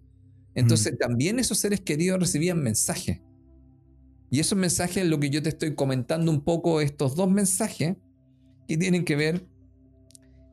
Entonces, 0.54 0.98
también 0.98 1.38
esos 1.38 1.58
seres 1.58 1.80
queridos 1.80 2.18
recibían 2.18 2.60
mensajes. 2.60 3.20
Y 4.30 4.40
esos 4.40 4.58
mensajes, 4.58 5.06
lo 5.06 5.20
que 5.20 5.30
yo 5.30 5.42
te 5.42 5.50
estoy 5.50 5.74
comentando 5.74 6.30
un 6.30 6.42
poco, 6.42 6.80
estos 6.80 7.14
dos 7.14 7.30
mensajes, 7.30 7.96
que 8.66 8.76
tienen 8.76 9.04
que 9.04 9.16
ver 9.16 9.46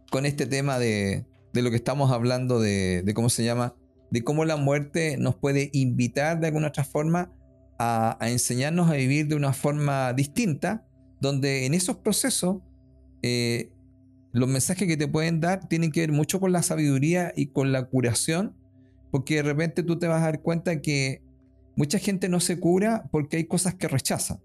con 0.09 0.25
este 0.25 0.45
tema 0.45 0.79
de, 0.79 1.25
lo 1.53 1.69
que 1.69 1.75
estamos 1.75 2.11
hablando 2.11 2.59
de, 2.59 3.11
cómo 3.15 3.29
se 3.29 3.43
llama, 3.43 3.75
de 4.11 4.23
cómo 4.23 4.45
la 4.45 4.55
muerte 4.55 5.17
nos 5.17 5.35
puede 5.35 5.69
invitar 5.73 6.39
de 6.39 6.47
alguna 6.47 6.67
otra 6.67 6.83
forma 6.83 7.33
a, 7.77 8.17
enseñarnos 8.21 8.89
a 8.89 8.93
vivir 8.93 9.27
de 9.27 9.35
una 9.35 9.51
forma 9.51 10.13
distinta, 10.13 10.85
donde 11.19 11.65
en 11.65 11.73
esos 11.73 11.97
procesos 11.97 12.57
eh, 13.21 13.71
los 14.31 14.49
mensajes 14.49 14.87
que 14.87 14.97
te 14.97 15.07
pueden 15.07 15.39
dar 15.39 15.67
tienen 15.67 15.91
que 15.91 16.01
ver 16.01 16.11
mucho 16.11 16.39
con 16.39 16.51
la 16.51 16.63
sabiduría 16.63 17.33
y 17.35 17.47
con 17.47 17.71
la 17.71 17.85
curación, 17.85 18.55
porque 19.11 19.35
de 19.35 19.43
repente 19.43 19.83
tú 19.83 19.97
te 19.97 20.07
vas 20.07 20.21
a 20.21 20.25
dar 20.25 20.41
cuenta 20.41 20.81
que 20.81 21.25
Mucha 21.75 21.99
gente 21.99 22.29
no 22.29 22.39
se 22.39 22.57
cura 22.57 23.07
porque 23.11 23.37
hay 23.37 23.45
cosas 23.45 23.75
que 23.75 23.87
rechaza 23.87 24.39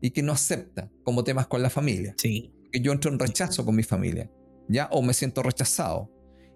y 0.00 0.10
que 0.10 0.22
no 0.22 0.32
acepta, 0.32 0.90
como 1.04 1.22
temas 1.22 1.46
con 1.46 1.62
la 1.62 1.70
familia. 1.70 2.14
Sí. 2.18 2.52
Que 2.72 2.80
yo 2.80 2.92
entro 2.92 3.12
en 3.12 3.18
rechazo 3.18 3.64
con 3.64 3.76
mi 3.76 3.84
familia, 3.84 4.30
¿ya? 4.68 4.88
O 4.90 5.00
me 5.00 5.14
siento 5.14 5.42
rechazado. 5.42 6.10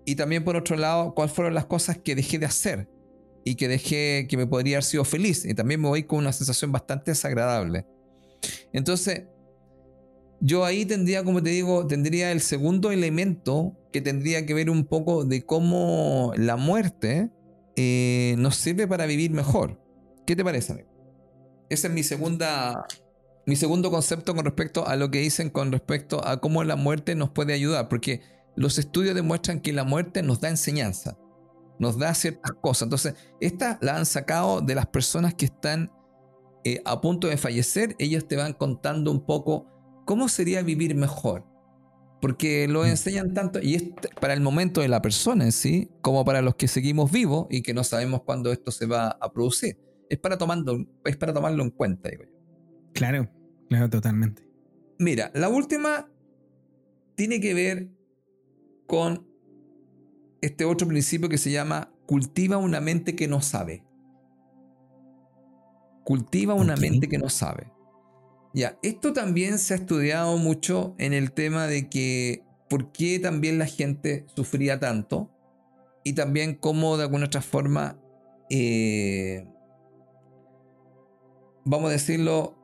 Y 0.05 0.17
también 0.17 0.45
por 0.45 0.57
otro 0.57 0.77
lado, 0.77 1.15
cuáles 1.15 1.33
fueron 1.33 1.55
las 1.55 1.67
cosas 1.67 1.99
que 1.99 2.17
dejé 2.17 2.41
de 2.41 2.47
hacer 2.47 2.89
y 3.45 3.55
que 3.55 3.69
dejé 3.69 4.27
que 4.29 4.37
me 4.37 4.47
podría 4.47 4.77
haber 4.77 4.85
sido 4.85 5.05
feliz. 5.05 5.45
Y 5.45 5.55
también 5.55 5.81
me 5.81 5.89
voy 5.89 6.03
con 6.03 6.19
una 6.19 6.33
sensación 6.33 6.73
bastante 6.73 7.13
desagradable. 7.13 7.87
Entonces, 8.73 9.27
yo 10.41 10.65
ahí 10.65 10.87
tendría, 10.87 11.23
como 11.23 11.43
te 11.43 11.51
digo, 11.51 11.87
tendría 11.87 12.33
el 12.33 12.41
segundo 12.41 12.91
elemento 12.91 13.77
que 13.93 14.01
tendría 14.01 14.47
que 14.47 14.55
ver 14.55 14.71
un 14.71 14.85
poco 14.85 15.25
de 15.25 15.45
cómo 15.45 16.33
la 16.37 16.57
muerte 16.57 17.31
eh, 17.77 18.35
nos 18.39 18.57
sirve 18.57 18.89
para 18.89 19.07
vivir 19.07 19.31
mejor. 19.31 19.81
¿Qué 20.27 20.35
te 20.35 20.45
parece, 20.45 20.73
amigo? 20.73 20.89
Ese 21.69 21.89
es 21.89 21.93
mi 21.93 22.03
segunda, 22.03 22.87
mi 23.47 23.55
segundo 23.55 23.91
concepto 23.91 24.35
con 24.35 24.45
respecto 24.45 24.87
a 24.87 24.97
lo 24.97 25.11
que 25.11 25.19
dicen 25.19 25.51
con 25.51 25.73
respecto 25.73 26.27
a 26.27 26.41
cómo 26.41 26.65
la 26.65 26.77
muerte 26.77 27.15
nos 27.15 27.31
puede 27.31 27.53
ayudar, 27.53 27.89
porque 27.89 28.23
los 28.57 28.79
estudios 28.79 29.15
demuestran 29.15 29.61
que 29.61 29.73
la 29.73 29.85
muerte 29.85 30.23
nos 30.23 30.41
da 30.41 30.49
enseñanza, 30.49 31.19
nos 31.79 31.99
da 31.99 32.15
ciertas 32.15 32.53
cosas. 32.61 32.85
Entonces, 32.85 33.15
esta 33.41 33.79
la 33.83 33.97
han 33.97 34.07
sacado 34.07 34.63
de 34.63 34.75
las 34.75 34.87
personas 34.87 35.35
que 35.35 35.45
están 35.47 35.93
eh, 36.65 36.81
a 36.85 37.01
punto 37.01 37.29
de 37.29 37.37
fallecer, 37.37 37.95
ellos 37.99 38.27
te 38.27 38.37
van 38.37 38.53
contando 38.53 39.11
un 39.11 39.25
poco 39.25 39.67
cómo 40.05 40.29
sería 40.29 40.63
vivir 40.63 40.95
mejor. 40.95 41.45
Porque 42.21 42.69
lo 42.69 42.83
mm. 42.83 42.87
enseñan 42.87 43.35
tanto, 43.35 43.61
y 43.63 43.75
es 43.75 43.85
para 44.21 44.35
el 44.35 44.41
momento 44.41 44.81
de 44.83 44.89
la 44.89 45.01
persona 45.01 45.45
en 45.45 45.53
sí, 45.53 45.91
como 46.03 46.25
para 46.25 46.43
los 46.43 46.55
que 46.57 46.69
seguimos 46.69 47.11
vivos 47.11 47.47
y 47.51 47.63
que 47.63 47.73
no 47.73 47.83
sabemos 47.85 48.23
cuándo 48.23 48.53
esto 48.53 48.71
se 48.71 48.87
va 48.87 49.09
a 49.09 49.33
producir. 49.33 49.79
Es 50.11 50.19
para, 50.19 50.37
tomando, 50.37 50.85
es 51.05 51.17
para 51.17 51.33
tomarlo 51.33 51.63
en 51.63 51.71
cuenta, 51.71 52.11
digo 52.11 52.25
yo. 52.25 52.41
Claro, 52.93 53.31
claro, 53.69 53.89
totalmente. 53.89 54.47
Mira, 54.99 55.31
la 55.35 55.49
última 55.49 56.11
tiene 57.15 57.41
que 57.41 57.55
ver 57.55 57.89
con 58.87 59.27
este 60.41 60.65
otro 60.65 60.89
principio 60.89 61.29
que 61.29 61.39
se 61.39 61.51
llama 61.51 61.93
cultiva 62.07 62.57
una 62.57 62.81
mente 62.81 63.15
que 63.15 63.29
no 63.29 63.41
sabe. 63.41 63.85
Cultiva 66.05 66.55
una 66.55 66.77
mente 66.77 67.09
que 67.09 67.19
no 67.19 67.29
sabe. 67.29 67.73
Ya, 68.53 68.79
esto 68.83 69.13
también 69.13 69.59
se 69.59 69.75
ha 69.75 69.77
estudiado 69.77 70.37
mucho 70.37 70.95
en 70.99 71.13
el 71.13 71.33
tema 71.33 71.67
de 71.67 71.89
que 71.89 72.45
por 72.69 72.91
qué 72.93 73.19
también 73.19 73.59
la 73.59 73.67
gente 73.67 74.27
sufría 74.35 74.81
tanto 74.81 75.31
y 76.03 76.15
también 76.15 76.55
cómo 76.55 76.97
de 76.97 77.05
alguna 77.05 77.27
otra 77.27 77.43
forma, 77.43 77.99
eh, 78.49 79.47
vamos 81.65 81.91
a 81.91 81.93
decirlo, 81.93 82.57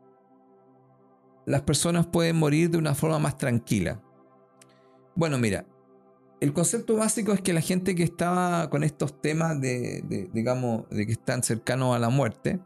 las 1.45 1.62
personas 1.62 2.07
pueden 2.07 2.37
morir 2.37 2.70
de 2.70 2.78
una 2.78 2.95
forma 2.95 3.20
más 3.20 3.39
tranquila. 3.39 4.03
Bueno, 5.14 5.39
mira, 5.39 5.66
el 6.41 6.53
concepto 6.53 6.97
básico 6.97 7.32
es 7.32 7.41
que 7.41 7.53
la 7.53 7.61
gente 7.61 7.95
que 7.95 8.03
estaba 8.03 8.68
con 8.68 8.82
estos 8.82 9.20
temas 9.22 9.61
de, 9.61 10.28
digamos, 10.32 10.89
de 10.91 11.07
que 11.07 11.12
están 11.12 11.43
cercanos 11.43 11.95
a 11.95 11.99
la 11.99 12.11
muerte, 12.11 12.61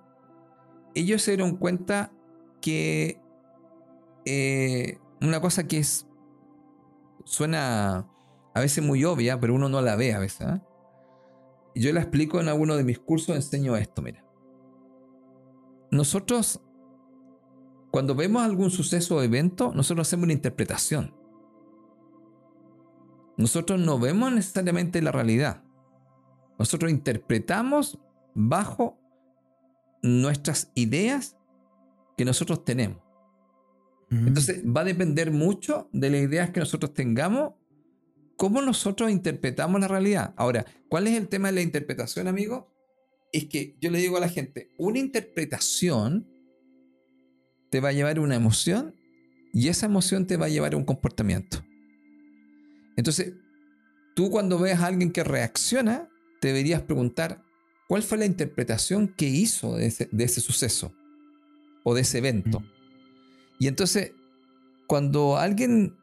ellos 0.95 1.23
se 1.23 1.33
dieron 1.33 1.57
cuenta 1.57 2.12
que 2.61 3.20
eh, 4.24 4.98
una 5.20 5.40
cosa 5.40 5.66
que 5.66 5.78
es 5.78 6.06
suena 7.24 8.08
a 8.54 8.61
veces 8.61 8.84
muy 8.84 9.04
obvia, 9.04 9.38
pero 9.40 9.54
uno 9.54 9.68
no 9.68 9.80
la 9.80 9.96
ve 9.96 10.12
a 10.14 10.18
veces. 10.18 10.46
¿eh? 10.48 10.61
Yo 11.74 11.92
la 11.92 12.00
explico 12.00 12.40
en 12.40 12.48
alguno 12.48 12.76
de 12.76 12.84
mis 12.84 12.98
cursos, 12.98 13.36
enseño 13.36 13.76
esto, 13.76 14.02
mira. 14.02 14.24
Nosotros, 15.90 16.61
cuando 17.90 18.14
vemos 18.14 18.42
algún 18.42 18.70
suceso 18.70 19.16
o 19.16 19.22
evento, 19.22 19.72
nosotros 19.74 20.06
hacemos 20.06 20.24
una 20.24 20.32
interpretación. 20.32 21.14
Nosotros 23.36 23.80
no 23.80 23.98
vemos 23.98 24.32
necesariamente 24.32 25.00
la 25.00 25.12
realidad. 25.12 25.64
Nosotros 26.58 26.90
interpretamos 26.90 27.98
bajo 28.34 28.98
nuestras 30.02 30.70
ideas 30.74 31.39
que 32.21 32.25
nosotros 32.27 32.66
tenemos. 32.66 32.99
Entonces 34.11 34.62
va 34.62 34.83
a 34.83 34.85
depender 34.85 35.31
mucho 35.31 35.89
de 35.91 36.11
las 36.11 36.21
ideas 36.21 36.51
que 36.51 36.61
nosotros 36.61 36.93
tengamos, 36.93 37.55
cómo 38.37 38.61
nosotros 38.61 39.11
interpretamos 39.11 39.81
la 39.81 39.89
realidad. 39.89 40.35
Ahora, 40.37 40.66
¿cuál 40.91 41.07
es 41.07 41.16
el 41.16 41.29
tema 41.29 41.49
de 41.49 41.55
la 41.55 41.62
interpretación, 41.62 42.29
amigo? 42.29 42.71
Es 43.33 43.47
que 43.47 43.75
yo 43.81 43.91
le 43.91 44.01
digo 44.01 44.18
a 44.18 44.21
la 44.21 44.29
gente, 44.29 44.68
una 44.77 44.99
interpretación 44.99 46.29
te 47.71 47.81
va 47.81 47.89
a 47.89 47.93
llevar 47.93 48.18
a 48.18 48.21
una 48.21 48.37
emoción 48.37 48.95
y 49.55 49.68
esa 49.68 49.87
emoción 49.87 50.27
te 50.27 50.37
va 50.37 50.45
a 50.45 50.51
llevar 50.51 50.75
a 50.75 50.77
un 50.77 50.85
comportamiento. 50.85 51.64
Entonces, 52.99 53.33
tú 54.14 54.31
cuando 54.31 54.59
ves 54.59 54.79
a 54.79 54.89
alguien 54.89 55.11
que 55.11 55.25
reacciona, 55.25 56.11
te 56.43 56.49
deberías 56.49 56.83
preguntar, 56.83 57.43
¿Cuál 57.91 58.05
fue 58.05 58.18
la 58.18 58.25
interpretación 58.25 59.09
que 59.09 59.27
hizo 59.27 59.75
de 59.75 59.87
ese, 59.87 60.41
suceso 60.41 60.95
o 61.85 61.95
de 61.95 62.03
ese 62.03 62.18
evento? 62.18 62.62
Y 63.59 63.68
entonces, 63.68 64.12
cuando 64.87 65.37
alguien 65.37 65.97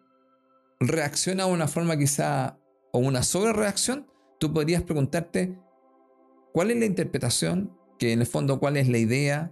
reacciona 0.79 1.45
de 1.45 1.51
una 1.51 1.67
forma 1.67 1.97
quizá 1.97 2.57
o 2.91 2.99
una 2.99 3.23
sobrereacción, 3.23 4.07
tú 4.39 4.53
podrías 4.53 4.83
preguntarte 4.83 5.57
cuál 6.53 6.71
es 6.71 6.77
la 6.77 6.85
interpretación, 6.85 7.75
que 7.97 8.13
en 8.13 8.21
el 8.21 8.27
fondo 8.27 8.59
cuál 8.59 8.77
es 8.77 8.87
la 8.87 8.97
idea, 8.97 9.51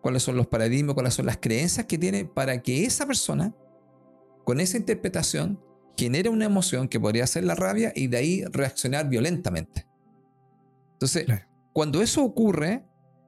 cuáles 0.00 0.22
son 0.22 0.36
los 0.36 0.46
paradigmas, 0.46 0.94
cuáles 0.94 1.14
son 1.14 1.26
las 1.26 1.38
creencias 1.38 1.86
que 1.86 1.98
tiene 1.98 2.24
para 2.24 2.62
que 2.62 2.84
esa 2.84 3.06
persona, 3.06 3.54
con 4.44 4.60
esa 4.60 4.76
interpretación, 4.76 5.60
genere 5.96 6.30
una 6.30 6.46
emoción 6.46 6.88
que 6.88 6.98
podría 6.98 7.26
ser 7.26 7.44
la 7.44 7.54
rabia 7.54 7.92
y 7.94 8.06
de 8.06 8.16
ahí 8.16 8.44
reaccionar 8.50 9.08
violentamente. 9.08 9.86
Entonces, 10.92 11.26
cuando 11.72 12.02
eso 12.02 12.24
ocurre, 12.24 12.84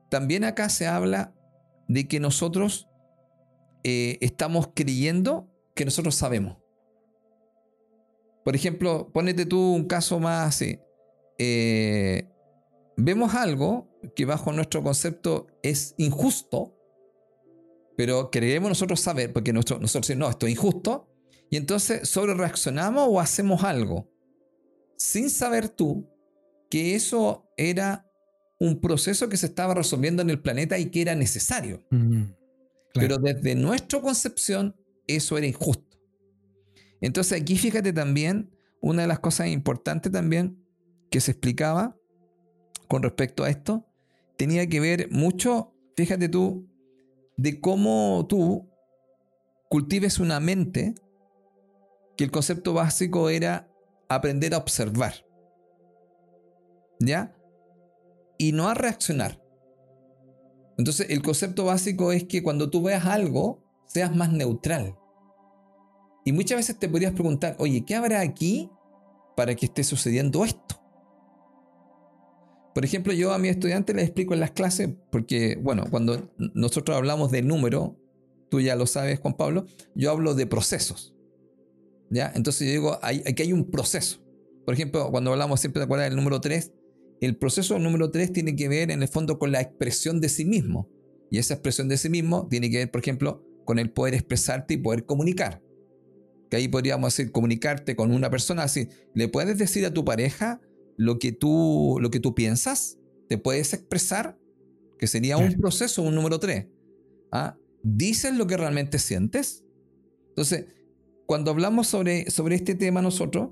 también 0.08 0.44
acá 0.44 0.68
se 0.68 0.86
habla 0.86 1.34
de 1.92 2.08
que 2.08 2.20
nosotros 2.20 2.88
eh, 3.84 4.18
estamos 4.20 4.70
creyendo 4.74 5.48
que 5.74 5.84
nosotros 5.84 6.14
sabemos. 6.14 6.56
Por 8.44 8.56
ejemplo, 8.56 9.10
ponete 9.12 9.46
tú 9.46 9.60
un 9.74 9.84
caso 9.84 10.18
más 10.18 10.48
así. 10.48 10.78
Eh, 11.38 12.28
vemos 12.96 13.34
algo 13.34 13.88
que 14.16 14.24
bajo 14.24 14.52
nuestro 14.52 14.82
concepto 14.82 15.46
es 15.62 15.94
injusto, 15.98 16.74
pero 17.96 18.30
creemos 18.30 18.70
nosotros 18.70 19.00
saber, 19.00 19.32
porque 19.32 19.52
nosotros 19.52 19.92
decimos, 19.92 20.18
no, 20.18 20.30
esto 20.30 20.46
es 20.46 20.52
injusto, 20.52 21.08
y 21.50 21.56
entonces 21.56 22.08
sobre 22.08 22.34
reaccionamos 22.34 23.06
o 23.08 23.20
hacemos 23.20 23.62
algo, 23.64 24.08
sin 24.96 25.28
saber 25.28 25.68
tú 25.68 26.08
que 26.70 26.94
eso 26.94 27.52
era 27.56 28.10
un 28.62 28.80
proceso 28.80 29.28
que 29.28 29.36
se 29.36 29.46
estaba 29.46 29.74
resolviendo 29.74 30.22
en 30.22 30.30
el 30.30 30.40
planeta 30.40 30.78
y 30.78 30.86
que 30.86 31.02
era 31.02 31.16
necesario. 31.16 31.82
Pero 32.94 33.18
desde 33.18 33.56
nuestra 33.56 34.00
concepción, 34.00 34.76
eso 35.08 35.36
era 35.36 35.48
injusto. 35.48 35.98
Entonces 37.00 37.40
aquí 37.40 37.56
fíjate 37.56 37.92
también, 37.92 38.54
una 38.80 39.02
de 39.02 39.08
las 39.08 39.18
cosas 39.18 39.48
importantes 39.48 40.12
también 40.12 40.64
que 41.10 41.20
se 41.20 41.32
explicaba 41.32 41.96
con 42.86 43.02
respecto 43.02 43.42
a 43.42 43.50
esto, 43.50 43.84
tenía 44.36 44.68
que 44.68 44.78
ver 44.78 45.10
mucho, 45.10 45.74
fíjate 45.96 46.28
tú, 46.28 46.68
de 47.36 47.60
cómo 47.60 48.24
tú 48.28 48.70
cultives 49.68 50.20
una 50.20 50.38
mente, 50.38 50.94
que 52.16 52.22
el 52.22 52.30
concepto 52.30 52.74
básico 52.74 53.28
era 53.28 53.68
aprender 54.08 54.54
a 54.54 54.58
observar. 54.58 55.14
¿Ya? 57.00 57.34
Y 58.42 58.50
no 58.50 58.68
a 58.68 58.74
reaccionar. 58.74 59.40
Entonces 60.76 61.06
el 61.10 61.22
concepto 61.22 61.66
básico 61.66 62.10
es 62.10 62.24
que 62.24 62.42
cuando 62.42 62.70
tú 62.70 62.82
veas 62.82 63.06
algo, 63.06 63.62
seas 63.86 64.16
más 64.16 64.32
neutral. 64.32 64.98
Y 66.24 66.32
muchas 66.32 66.58
veces 66.58 66.76
te 66.76 66.88
podrías 66.88 67.12
preguntar, 67.12 67.54
oye, 67.60 67.84
¿qué 67.86 67.94
habrá 67.94 68.20
aquí 68.20 68.68
para 69.36 69.54
que 69.54 69.66
esté 69.66 69.84
sucediendo 69.84 70.44
esto? 70.44 70.82
Por 72.74 72.84
ejemplo, 72.84 73.12
yo 73.12 73.32
a 73.32 73.38
mi 73.38 73.46
estudiante 73.46 73.94
les 73.94 74.06
explico 74.06 74.34
en 74.34 74.40
las 74.40 74.50
clases, 74.50 74.88
porque, 75.12 75.56
bueno, 75.62 75.84
cuando 75.88 76.32
nosotros 76.36 76.96
hablamos 76.96 77.30
de 77.30 77.42
número, 77.42 77.96
tú 78.50 78.60
ya 78.60 78.74
lo 78.74 78.86
sabes, 78.86 79.20
Juan 79.20 79.36
Pablo, 79.36 79.66
yo 79.94 80.10
hablo 80.10 80.34
de 80.34 80.46
procesos. 80.46 81.14
¿Ya? 82.10 82.32
Entonces 82.34 82.66
yo 82.66 82.72
digo, 82.72 82.98
aquí 83.02 83.42
hay 83.42 83.52
un 83.52 83.70
proceso. 83.70 84.18
Por 84.64 84.74
ejemplo, 84.74 85.12
cuando 85.12 85.30
hablamos 85.30 85.60
siempre 85.60 85.78
de 85.78 85.84
acuerdas 85.84 86.08
del 86.08 86.16
número 86.16 86.40
3, 86.40 86.72
el 87.22 87.36
proceso 87.36 87.78
número 87.78 88.10
3 88.10 88.32
tiene 88.32 88.56
que 88.56 88.68
ver 88.68 88.90
en 88.90 89.00
el 89.00 89.06
fondo 89.06 89.38
con 89.38 89.52
la 89.52 89.60
expresión 89.60 90.20
de 90.20 90.28
sí 90.28 90.44
mismo. 90.44 90.90
Y 91.30 91.38
esa 91.38 91.54
expresión 91.54 91.86
de 91.88 91.96
sí 91.96 92.08
mismo 92.08 92.48
tiene 92.48 92.68
que 92.68 92.78
ver, 92.78 92.90
por 92.90 93.00
ejemplo, 93.00 93.46
con 93.64 93.78
el 93.78 93.92
poder 93.92 94.14
expresarte 94.14 94.74
y 94.74 94.78
poder 94.78 95.06
comunicar. 95.06 95.62
Que 96.50 96.56
ahí 96.56 96.66
podríamos 96.66 97.16
decir 97.16 97.30
comunicarte 97.30 97.94
con 97.94 98.12
una 98.12 98.28
persona 98.28 98.64
así. 98.64 98.88
¿Le 99.14 99.28
puedes 99.28 99.56
decir 99.56 99.86
a 99.86 99.94
tu 99.94 100.04
pareja 100.04 100.60
lo 100.96 101.20
que 101.20 101.30
tú, 101.30 101.96
lo 102.00 102.10
que 102.10 102.18
tú 102.18 102.34
piensas? 102.34 102.98
¿Te 103.28 103.38
puedes 103.38 103.72
expresar? 103.72 104.36
Que 104.98 105.06
sería 105.06 105.36
un 105.36 105.54
proceso, 105.54 106.02
un 106.02 106.16
número 106.16 106.40
3. 106.40 106.66
¿Ah? 107.30 107.56
¿Dices 107.84 108.34
lo 108.34 108.48
que 108.48 108.56
realmente 108.56 108.98
sientes? 108.98 109.64
Entonces, 110.30 110.66
cuando 111.26 111.52
hablamos 111.52 111.86
sobre, 111.86 112.28
sobre 112.30 112.56
este 112.56 112.74
tema 112.74 113.00
nosotros, 113.00 113.50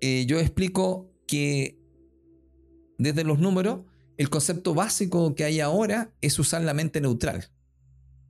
eh, 0.00 0.26
yo 0.26 0.40
explico 0.40 1.08
que 1.26 1.78
desde 2.98 3.24
los 3.24 3.38
números, 3.38 3.80
el 4.16 4.30
concepto 4.30 4.74
básico 4.74 5.34
que 5.34 5.44
hay 5.44 5.60
ahora 5.60 6.12
es 6.20 6.38
usar 6.38 6.62
la 6.62 6.74
mente 6.74 7.00
neutral. 7.00 7.50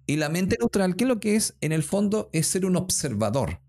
Y 0.07 0.17
la 0.17 0.29
mente 0.29 0.57
neutral, 0.59 0.97
¿qué 0.97 1.05
es 1.05 1.09
lo 1.09 1.21
que 1.21 1.37
es? 1.37 1.57
En 1.61 1.73
el 1.73 1.83
fondo 1.83 2.31
es 2.33 2.47
ser 2.47 2.67
un 2.67 2.77
observador. 2.77 3.61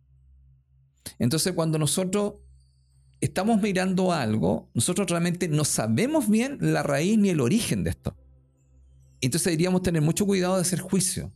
Entonces, 1.19 1.53
cuando 1.53 1.77
nosotros 1.77 2.35
estamos 3.21 3.61
mirando 3.61 4.11
algo, 4.11 4.69
nosotros 4.73 5.09
realmente 5.09 5.47
no 5.47 5.65
sabemos 5.65 6.29
bien 6.29 6.57
la 6.59 6.83
raíz 6.83 7.17
ni 7.17 7.29
el 7.29 7.41
origen 7.41 7.83
de 7.83 7.91
esto. 7.91 8.15
Entonces 9.21 9.45
deberíamos 9.45 9.81
tener 9.81 10.01
mucho 10.01 10.25
cuidado 10.25 10.55
de 10.55 10.61
hacer 10.61 10.79
juicio. 10.79 11.31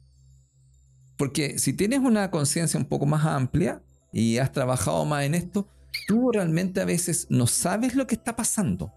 Porque 1.17 1.59
si 1.59 1.73
tienes 1.73 1.99
una 1.99 2.31
conciencia 2.31 2.79
un 2.79 2.85
poco 2.85 3.05
más 3.05 3.25
amplia 3.25 3.83
y 4.13 4.37
has 4.37 4.51
trabajado 4.51 5.03
más 5.05 5.23
en 5.23 5.35
esto, 5.35 5.67
tú 6.07 6.31
realmente 6.31 6.81
a 6.81 6.85
veces 6.85 7.27
no 7.29 7.47
sabes 7.47 7.95
lo 7.95 8.07
que 8.07 8.15
está 8.15 8.35
pasando. 8.35 8.93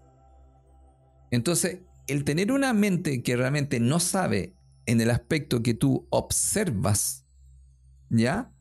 Entonces, 1.33 1.79
el 2.05 2.25
tener 2.25 2.51
una 2.51 2.73
mente 2.73 3.23
que 3.23 3.35
realmente 3.35 3.79
no 3.79 3.99
sabe 3.99 4.55
en 4.85 5.01
el 5.01 5.09
aspecto 5.09 5.63
que 5.63 5.73
tú 5.73 6.05
observas, 6.11 7.25
¿ya? 8.11 8.53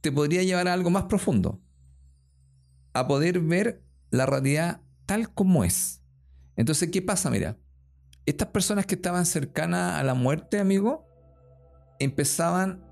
Te 0.00 0.10
podría 0.10 0.42
llevar 0.42 0.66
a 0.66 0.72
algo 0.72 0.90
más 0.90 1.04
profundo. 1.04 1.62
A 2.94 3.06
poder 3.06 3.38
ver 3.38 3.84
la 4.10 4.26
realidad 4.26 4.80
tal 5.06 5.32
como 5.32 5.62
es. 5.62 6.02
Entonces, 6.56 6.90
¿qué 6.90 7.00
pasa? 7.00 7.30
Mira, 7.30 7.58
estas 8.26 8.48
personas 8.48 8.84
que 8.84 8.96
estaban 8.96 9.24
cercanas 9.24 10.00
a 10.00 10.02
la 10.02 10.14
muerte, 10.14 10.58
amigo, 10.58 11.06
empezaban 12.00 12.84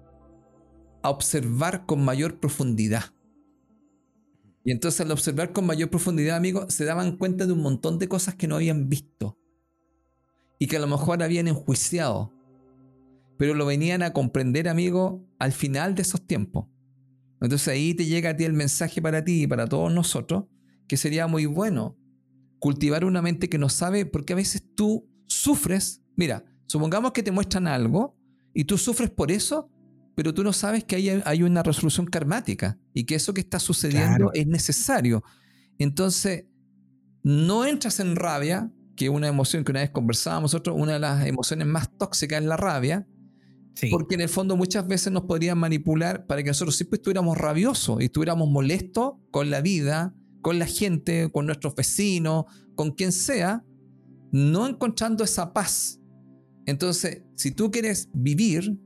a 1.03 1.11
observar 1.11 1.87
con 1.87 2.05
mayor 2.05 2.39
profundidad. 2.39 3.03
Y 4.65 4.71
entonces 4.71 5.01
al 5.01 5.11
observar 5.11 5.53
con 5.53 5.67
mayor 5.67 5.91
profundidad, 5.91 6.37
amigo, 6.37 6.71
se 6.71 6.85
daban 6.85 7.17
cuenta 7.17 7.47
de 7.47 7.53
un 7.53 7.63
montón 7.63 7.99
de 7.99 8.09
cosas 8.09 8.37
que 8.37 8.47
no 8.47 8.57
habían 8.57 8.89
visto. 8.89 9.39
Y 10.59 10.67
que 10.69 10.77
a 10.77 10.81
lo 10.81 10.87
mejor 10.87 11.23
habían 11.23 11.49
enjuiciado. 11.49 12.33
Pero 13.39 13.55
lo 13.55 13.67
venían 13.67 14.03
a 14.03 14.13
comprender, 14.13 14.69
amigo, 14.69 15.27
al 15.39 15.53
final 15.53 15.95
de 15.95 16.03
esos 16.03 16.25
tiempos. 16.27 16.67
Entonces 17.41 17.67
ahí 17.67 17.95
te 17.95 18.07
llega 18.07 18.31
a 18.31 18.37
ti 18.37 18.45
el 18.45 18.53
mensaje 18.53 19.03
para 19.03 19.25
ti 19.25 19.43
y 19.43 19.47
para 19.49 19.67
todos 19.67 19.93
nosotros, 19.93 20.45
que 20.87 20.97
sería 20.97 21.27
muy 21.27 21.47
bueno 21.47 21.99
cultivar 22.61 23.05
una 23.05 23.21
mente 23.21 23.49
que 23.49 23.59
no 23.59 23.69
sabe, 23.69 24.07
porque 24.07 24.35
a 24.35 24.37
veces 24.37 24.63
tú 24.77 25.11
sufres, 25.27 26.05
mira, 26.15 26.45
supongamos 26.67 27.11
que 27.11 27.25
te 27.25 27.33
muestran 27.33 27.67
algo 27.67 28.17
y 28.55 28.65
tú 28.65 28.79
sufres 28.79 29.11
por 29.11 29.33
eso, 29.33 29.69
pero 30.15 30.35
tú 30.35 30.45
no 30.45 30.53
sabes 30.53 30.85
que 30.85 30.97
hay, 30.97 31.23
hay 31.25 31.43
una 31.43 31.63
resolución 31.63 32.07
karmática 32.07 32.79
y 32.93 33.05
que 33.05 33.15
eso 33.15 33.33
que 33.33 33.41
está 33.41 33.59
sucediendo 33.59 34.31
es 34.35 34.47
necesario. 34.47 35.23
Entonces, 35.79 36.45
no 37.23 37.65
entras 37.65 38.01
en 38.01 38.17
rabia, 38.17 38.71
que 38.97 39.07
es 39.07 39.11
una 39.11 39.29
emoción 39.29 39.65
que 39.65 39.73
una 39.73 39.81
vez 39.81 39.91
conversábamos 39.91 40.53
nosotros, 40.53 40.77
una 40.79 40.95
de 40.95 40.99
las 40.99 41.27
emociones 41.27 41.67
más 41.67 41.97
tóxicas 41.97 42.41
es 42.41 42.47
la 42.47 42.57
rabia, 42.57 43.07
porque 43.91 44.17
en 44.17 44.21
el 44.21 44.29
fondo 44.29 44.57
muchas 44.57 44.87
veces 44.87 45.13
nos 45.13 45.23
podrían 45.23 45.59
manipular 45.59 46.27
para 46.27 46.43
que 46.43 46.51
nosotros 46.51 46.77
siempre 46.77 46.97
estuviéramos 46.97 47.39
rabiosos 47.39 48.03
y 48.03 48.05
estuviéramos 48.05 48.51
molestos 48.51 49.15
con 49.31 49.51
la 49.51 49.63
vida, 49.63 50.15
con 50.43 50.59
la 50.59 50.67
gente, 50.67 51.31
con 51.33 51.47
nuestros 51.47 51.75
vecinos, 51.75 52.45
con 52.75 52.91
quien 52.91 53.13
sea, 53.13 53.65
no 54.31 54.67
encontrando 54.67 55.25
esa 55.25 55.53
paz. 55.55 56.01
Entonces, 56.67 57.23
si 57.35 57.51
tú 57.53 57.71
quieres 57.71 58.11
vivir, 58.13 58.79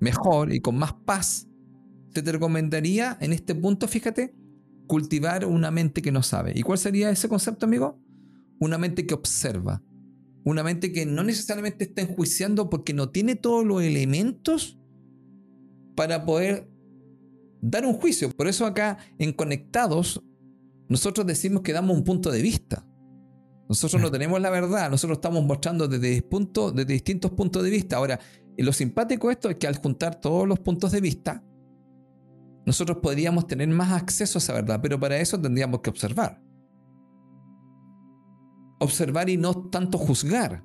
mejor 0.00 0.52
y 0.52 0.60
con 0.60 0.76
más 0.76 0.92
paz, 0.92 1.46
se 2.12 2.22
te 2.22 2.32
recomendaría 2.32 3.16
en 3.20 3.32
este 3.32 3.54
punto, 3.54 3.86
fíjate, 3.86 4.34
cultivar 4.86 5.44
una 5.46 5.70
mente 5.70 6.02
que 6.02 6.10
no 6.10 6.22
sabe. 6.22 6.52
¿Y 6.56 6.62
cuál 6.62 6.78
sería 6.78 7.10
ese 7.10 7.28
concepto, 7.28 7.66
amigo? 7.66 8.00
Una 8.58 8.78
mente 8.78 9.06
que 9.06 9.14
observa. 9.14 9.82
Una 10.42 10.64
mente 10.64 10.92
que 10.92 11.06
no 11.06 11.22
necesariamente 11.22 11.84
está 11.84 12.02
enjuiciando 12.02 12.68
porque 12.68 12.94
no 12.94 13.10
tiene 13.10 13.36
todos 13.36 13.64
los 13.64 13.82
elementos 13.82 14.78
para 15.94 16.24
poder 16.24 16.68
dar 17.60 17.86
un 17.86 17.92
juicio. 17.94 18.30
Por 18.30 18.48
eso 18.48 18.66
acá 18.66 18.98
en 19.18 19.32
Conectados 19.32 20.24
nosotros 20.88 21.24
decimos 21.26 21.62
que 21.62 21.72
damos 21.72 21.96
un 21.96 22.02
punto 22.02 22.32
de 22.32 22.42
vista. 22.42 22.84
Nosotros 23.70 24.02
no 24.02 24.10
tenemos 24.10 24.40
la 24.40 24.50
verdad, 24.50 24.90
nosotros 24.90 25.18
estamos 25.18 25.44
mostrando 25.44 25.86
desde, 25.86 26.26
desde 26.74 26.92
distintos 26.92 27.30
puntos 27.30 27.62
de 27.62 27.70
vista. 27.70 27.98
Ahora, 27.98 28.18
lo 28.58 28.72
simpático 28.72 29.28
de 29.28 29.34
esto 29.34 29.48
es 29.48 29.58
que 29.58 29.68
al 29.68 29.76
juntar 29.76 30.20
todos 30.20 30.48
los 30.48 30.58
puntos 30.58 30.90
de 30.90 31.00
vista, 31.00 31.44
nosotros 32.66 32.98
podríamos 33.00 33.46
tener 33.46 33.68
más 33.68 33.92
acceso 33.92 34.38
a 34.38 34.40
esa 34.40 34.54
verdad, 34.54 34.80
pero 34.82 34.98
para 34.98 35.18
eso 35.18 35.40
tendríamos 35.40 35.82
que 35.82 35.90
observar. 35.90 36.42
Observar 38.80 39.30
y 39.30 39.36
no 39.36 39.54
tanto 39.68 39.98
juzgar. 39.98 40.64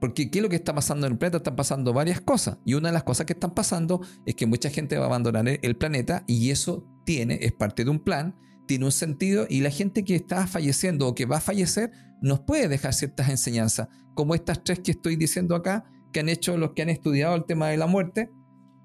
Porque 0.00 0.30
¿qué 0.30 0.38
es 0.38 0.42
lo 0.44 0.48
que 0.48 0.54
está 0.54 0.72
pasando 0.76 1.08
en 1.08 1.14
el 1.14 1.18
planeta? 1.18 1.38
Están 1.38 1.56
pasando 1.56 1.92
varias 1.92 2.20
cosas. 2.20 2.58
Y 2.64 2.74
una 2.74 2.90
de 2.90 2.94
las 2.94 3.02
cosas 3.02 3.26
que 3.26 3.32
están 3.32 3.54
pasando 3.54 4.02
es 4.24 4.36
que 4.36 4.46
mucha 4.46 4.70
gente 4.70 4.96
va 4.98 5.06
a 5.06 5.08
abandonar 5.08 5.48
el 5.60 5.76
planeta 5.76 6.22
y 6.28 6.50
eso 6.50 6.86
tiene, 7.04 7.40
es 7.42 7.50
parte 7.50 7.84
de 7.84 7.90
un 7.90 7.98
plan, 7.98 8.36
tiene 8.72 8.86
un 8.86 8.92
sentido 8.92 9.44
y 9.50 9.60
la 9.60 9.68
gente 9.68 10.02
que 10.02 10.14
está 10.14 10.46
falleciendo 10.46 11.06
o 11.06 11.14
que 11.14 11.26
va 11.26 11.36
a 11.36 11.40
fallecer 11.42 11.90
nos 12.22 12.40
puede 12.40 12.68
dejar 12.68 12.94
ciertas 12.94 13.28
enseñanzas, 13.28 13.88
como 14.14 14.34
estas 14.34 14.64
tres 14.64 14.80
que 14.80 14.92
estoy 14.92 15.16
diciendo 15.16 15.54
acá, 15.54 15.84
que 16.10 16.20
han 16.20 16.30
hecho 16.30 16.56
los 16.56 16.72
que 16.72 16.80
han 16.80 16.88
estudiado 16.88 17.34
el 17.34 17.44
tema 17.44 17.68
de 17.68 17.76
la 17.76 17.86
muerte 17.86 18.32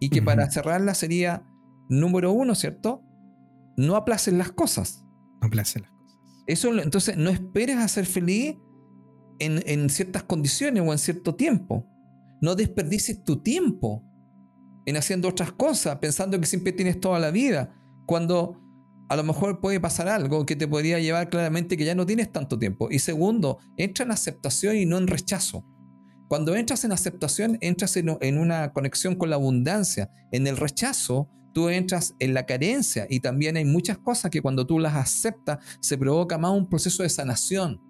y 0.01 0.09
que 0.09 0.21
para 0.21 0.51
cerrarla 0.51 0.93
sería 0.93 1.47
número 1.87 2.33
uno, 2.33 2.53
¿cierto? 2.53 3.01
No 3.77 3.95
aplacen 3.95 4.37
las 4.37 4.51
cosas. 4.51 5.05
No 5.39 5.47
aplacen 5.47 5.83
las 5.83 5.91
cosas. 5.91 6.19
Eso, 6.47 6.77
entonces, 6.81 7.15
no 7.15 7.29
esperes 7.29 7.77
a 7.77 7.87
ser 7.87 8.05
feliz 8.05 8.57
en, 9.39 9.63
en 9.67 9.89
ciertas 9.89 10.23
condiciones 10.23 10.83
o 10.85 10.91
en 10.91 10.99
cierto 10.99 11.33
tiempo. 11.35 11.87
No 12.41 12.55
desperdices 12.55 13.23
tu 13.23 13.41
tiempo 13.41 14.03
en 14.85 14.97
haciendo 14.97 15.29
otras 15.29 15.53
cosas, 15.53 15.95
pensando 15.99 16.37
que 16.41 16.45
siempre 16.45 16.73
tienes 16.73 16.99
toda 16.99 17.19
la 17.19 17.31
vida, 17.31 17.73
cuando 18.05 18.66
a 19.09 19.15
lo 19.15 19.23
mejor 19.23 19.59
puede 19.59 19.79
pasar 19.79 20.07
algo 20.07 20.45
que 20.45 20.55
te 20.55 20.67
podría 20.67 20.99
llevar 20.99 21.29
claramente 21.29 21.77
que 21.77 21.85
ya 21.85 21.95
no 21.95 22.05
tienes 22.05 22.31
tanto 22.31 22.59
tiempo. 22.59 22.89
Y 22.91 22.99
segundo, 22.99 23.59
entra 23.77 24.05
en 24.05 24.11
aceptación 24.11 24.75
y 24.75 24.85
no 24.85 24.97
en 24.97 25.07
rechazo. 25.07 25.65
Cuando 26.27 26.55
entras 26.55 26.83
en 26.83 26.91
aceptación, 26.91 27.57
entras 27.61 27.95
en, 27.95 28.37
una 28.37 28.73
conexión 28.73 29.15
con 29.15 29.29
la 29.29 29.37
abundancia. 29.37 30.09
En 30.31 30.45
el 30.45 30.57
rechazo, 30.57 31.29
tú 31.53 31.69
entras 31.69 32.15
en 32.19 32.33
la 32.33 32.45
carencia 32.45 33.07
y 33.09 33.21
también 33.21 33.55
hay 33.55 33.63
muchas 33.63 33.97
cosas 33.97 34.29
que 34.29 34.41
cuando 34.41 34.67
tú 34.67 34.77
las 34.77 34.95
aceptas 34.95 35.59
se 35.79 35.97
provoca 35.97 36.37
más 36.37 36.51
un 36.51 36.67
proceso 36.67 37.03
de 37.03 37.09
sanación. 37.09 37.81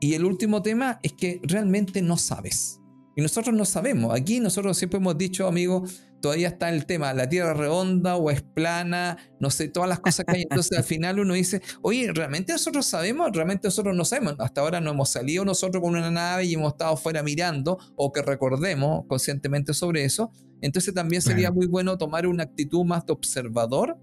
Y 0.00 0.14
el 0.14 0.24
último 0.24 0.62
tema 0.62 1.00
es 1.02 1.12
que 1.12 1.40
realmente 1.42 2.02
no 2.02 2.16
sabes. 2.16 2.80
Y 3.18 3.20
nosotros 3.20 3.52
no 3.52 3.64
sabemos. 3.64 4.14
Aquí 4.14 4.38
nosotros 4.38 4.78
siempre 4.78 4.98
hemos 4.98 5.18
dicho, 5.18 5.48
amigos, 5.48 6.02
todavía 6.20 6.46
está 6.46 6.68
el 6.68 6.86
tema, 6.86 7.12
la 7.14 7.28
Tierra 7.28 7.52
redonda 7.52 8.14
o 8.14 8.30
es 8.30 8.42
plana, 8.42 9.18
no 9.40 9.50
sé, 9.50 9.66
todas 9.66 9.88
las 9.88 9.98
cosas 9.98 10.24
que 10.24 10.36
hay. 10.36 10.42
Entonces 10.42 10.78
al 10.78 10.84
final 10.84 11.18
uno 11.18 11.34
dice, 11.34 11.60
oye, 11.82 12.12
¿realmente 12.12 12.52
nosotros 12.52 12.86
sabemos? 12.86 13.32
¿Realmente 13.32 13.66
nosotros 13.66 13.96
no 13.96 14.04
sabemos? 14.04 14.36
Hasta 14.38 14.60
ahora 14.60 14.80
no 14.80 14.92
hemos 14.92 15.08
salido 15.10 15.44
nosotros 15.44 15.82
con 15.82 15.96
una 15.96 16.12
nave 16.12 16.44
y 16.44 16.54
hemos 16.54 16.74
estado 16.74 16.96
fuera 16.96 17.24
mirando 17.24 17.76
o 17.96 18.12
que 18.12 18.22
recordemos 18.22 19.04
conscientemente 19.08 19.74
sobre 19.74 20.04
eso. 20.04 20.30
Entonces 20.60 20.94
también 20.94 21.20
sería 21.20 21.50
muy 21.50 21.66
bueno 21.66 21.98
tomar 21.98 22.24
una 22.24 22.44
actitud 22.44 22.84
más 22.84 23.04
de 23.04 23.14
observador, 23.14 23.98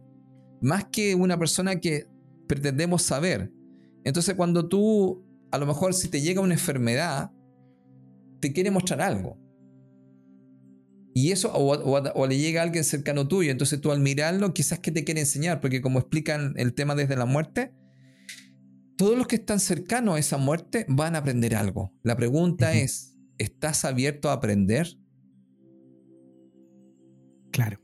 más 0.59 0.88
que 0.91 1.16
una 1.16 1.39
persona 1.39 1.80
que 1.80 2.05
pretendemos 2.49 3.03
saber. 3.03 3.49
Entonces 4.03 4.36
cuando 4.36 4.68
tú, 4.68 5.26
a 5.51 5.57
lo 5.57 5.66
mejor 5.66 5.93
si 5.93 6.09
te 6.09 6.20
llega 6.20 6.41
una 6.41 6.55
enfermedad, 6.55 7.32
te 8.48 8.54
quiere 8.54 8.72
mostrar 8.72 9.02
algo 9.02 9.38
y 11.18 11.32
eso, 11.32 11.50
o, 11.54 12.28
le 12.28 12.38
llega 12.38 12.60
a 12.60 12.66
alguien 12.66 12.84
cercano 12.84 13.26
tuyo, 13.26 13.50
entonces 13.50 13.80
tú 13.80 13.93
al 13.93 14.02
mirarlo, 14.02 14.54
quizás 14.54 14.80
que 14.80 14.91
te 14.91 15.06
quiere 15.06 15.22
enseñar, 15.22 15.62
porque 15.62 15.82
como 15.82 15.98
explican 16.00 16.54
el 16.58 16.74
tema 16.74 16.93
desde 16.93 17.16
la 17.16 17.26
muerte, 17.26 17.74
todos 18.98 19.18
los 19.18 19.26
que 19.26 19.38
están 19.38 19.62
cercanos 19.62 20.18
a 20.18 20.20
esa 20.20 20.38
muerte 20.38 20.86
van 20.89 21.16
a 21.16 21.20
aprender 21.20 21.56
algo. 21.56 21.93
La 22.04 22.18
pregunta 22.18 22.74
es, 22.74 23.16
¿estás 23.38 23.86
abierto 23.86 24.30
a 24.30 24.34
aprender? 24.34 24.89
Claro. 27.50 27.80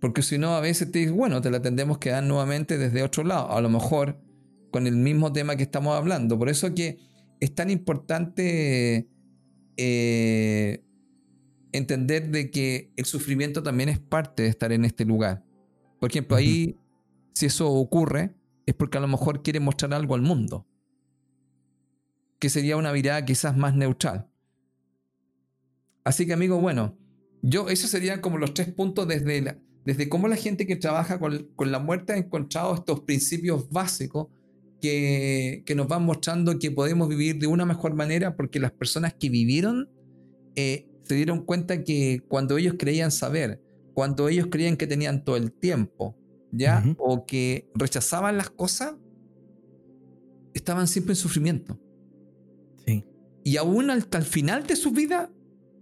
Porque 0.00 0.22
si 0.22 0.36
no, 0.36 0.56
a 0.56 0.60
veces 0.60 0.90
te 0.90 0.98
dices, 0.98 1.14
bueno, 1.14 1.40
te 1.40 1.52
la 1.52 1.62
tendremos 1.62 1.98
que 1.98 2.10
dar 2.10 2.24
nuevamente 2.24 2.78
desde 2.78 3.04
otro 3.04 3.22
lado, 3.22 3.52
a 3.52 3.60
lo 3.60 3.68
mejor 3.68 4.20
con 4.72 4.88
el 4.88 4.96
mismo 4.96 5.32
tema 5.32 5.54
que 5.54 5.62
estamos 5.62 5.96
hablando. 5.96 6.36
Por 6.36 6.48
eso 6.48 6.74
que 6.74 6.98
es 7.38 7.54
tan 7.54 7.70
importante 7.70 9.08
eh, 9.82 10.84
entender 11.72 12.30
de 12.30 12.50
que 12.50 12.92
el 12.96 13.06
sufrimiento 13.06 13.62
también 13.62 13.88
es 13.88 13.98
parte 13.98 14.42
de 14.42 14.50
estar 14.50 14.72
en 14.72 14.84
este 14.84 15.06
lugar. 15.06 15.42
Por 15.98 16.10
ejemplo, 16.10 16.36
ahí, 16.36 16.76
si 17.32 17.46
eso 17.46 17.70
ocurre, 17.72 18.34
es 18.66 18.74
porque 18.74 18.98
a 18.98 19.00
lo 19.00 19.08
mejor 19.08 19.42
quiere 19.42 19.58
mostrar 19.58 19.94
algo 19.94 20.14
al 20.14 20.20
mundo, 20.20 20.66
que 22.38 22.50
sería 22.50 22.76
una 22.76 22.92
mirada 22.92 23.24
quizás 23.24 23.56
más 23.56 23.74
neutral. 23.74 24.28
Así 26.04 26.26
que, 26.26 26.34
amigo, 26.34 26.60
bueno, 26.60 26.98
yo, 27.40 27.70
esos 27.70 27.88
serían 27.88 28.20
como 28.20 28.36
los 28.36 28.52
tres 28.52 28.70
puntos 28.70 29.08
desde, 29.08 29.62
desde 29.86 30.08
cómo 30.10 30.28
la 30.28 30.36
gente 30.36 30.66
que 30.66 30.76
trabaja 30.76 31.18
con, 31.18 31.48
la 31.58 31.78
muerte 31.78 32.12
ha 32.12 32.18
encontrado 32.18 32.74
estos 32.74 33.00
principios 33.00 33.70
básicos 33.70 34.28
que, 34.80 35.62
que, 35.66 35.74
nos 35.74 35.88
van 35.88 36.04
mostrando 36.04 36.58
que 36.58 36.70
podemos 36.70 37.08
vivir 37.08 37.38
de 37.38 37.46
una 37.46 37.66
mejor 37.66 37.94
manera 37.94 38.36
porque 38.36 38.60
las 38.60 38.72
personas 38.72 39.14
que 39.14 39.28
vivieron 39.28 39.90
eh, 40.56 40.86
se 41.04 41.14
dieron 41.14 41.44
cuenta 41.44 41.82
que 41.82 42.22
cuando 42.28 42.56
ellos 42.56 42.74
creían 42.78 43.10
saber, 43.10 43.60
cuando 43.94 44.28
ellos 44.28 44.46
creían 44.50 44.76
que 44.76 44.86
tenían 44.86 45.24
todo 45.24 45.36
el 45.36 45.52
tiempo, 45.52 46.16
¿ya? 46.52 46.84
O 46.98 47.26
que 47.26 47.68
rechazaban 47.74 48.36
las 48.36 48.50
cosas, 48.50 48.94
estaban 50.54 50.86
siempre 50.86 51.12
en 51.12 51.16
sufrimiento. 51.16 51.78
Sí. 52.86 53.04
Y 53.44 53.56
aún 53.56 53.90
hasta 53.90 54.18
el 54.18 54.24
final 54.24 54.66
de 54.66 54.76
su 54.76 54.92
vida 54.92 55.30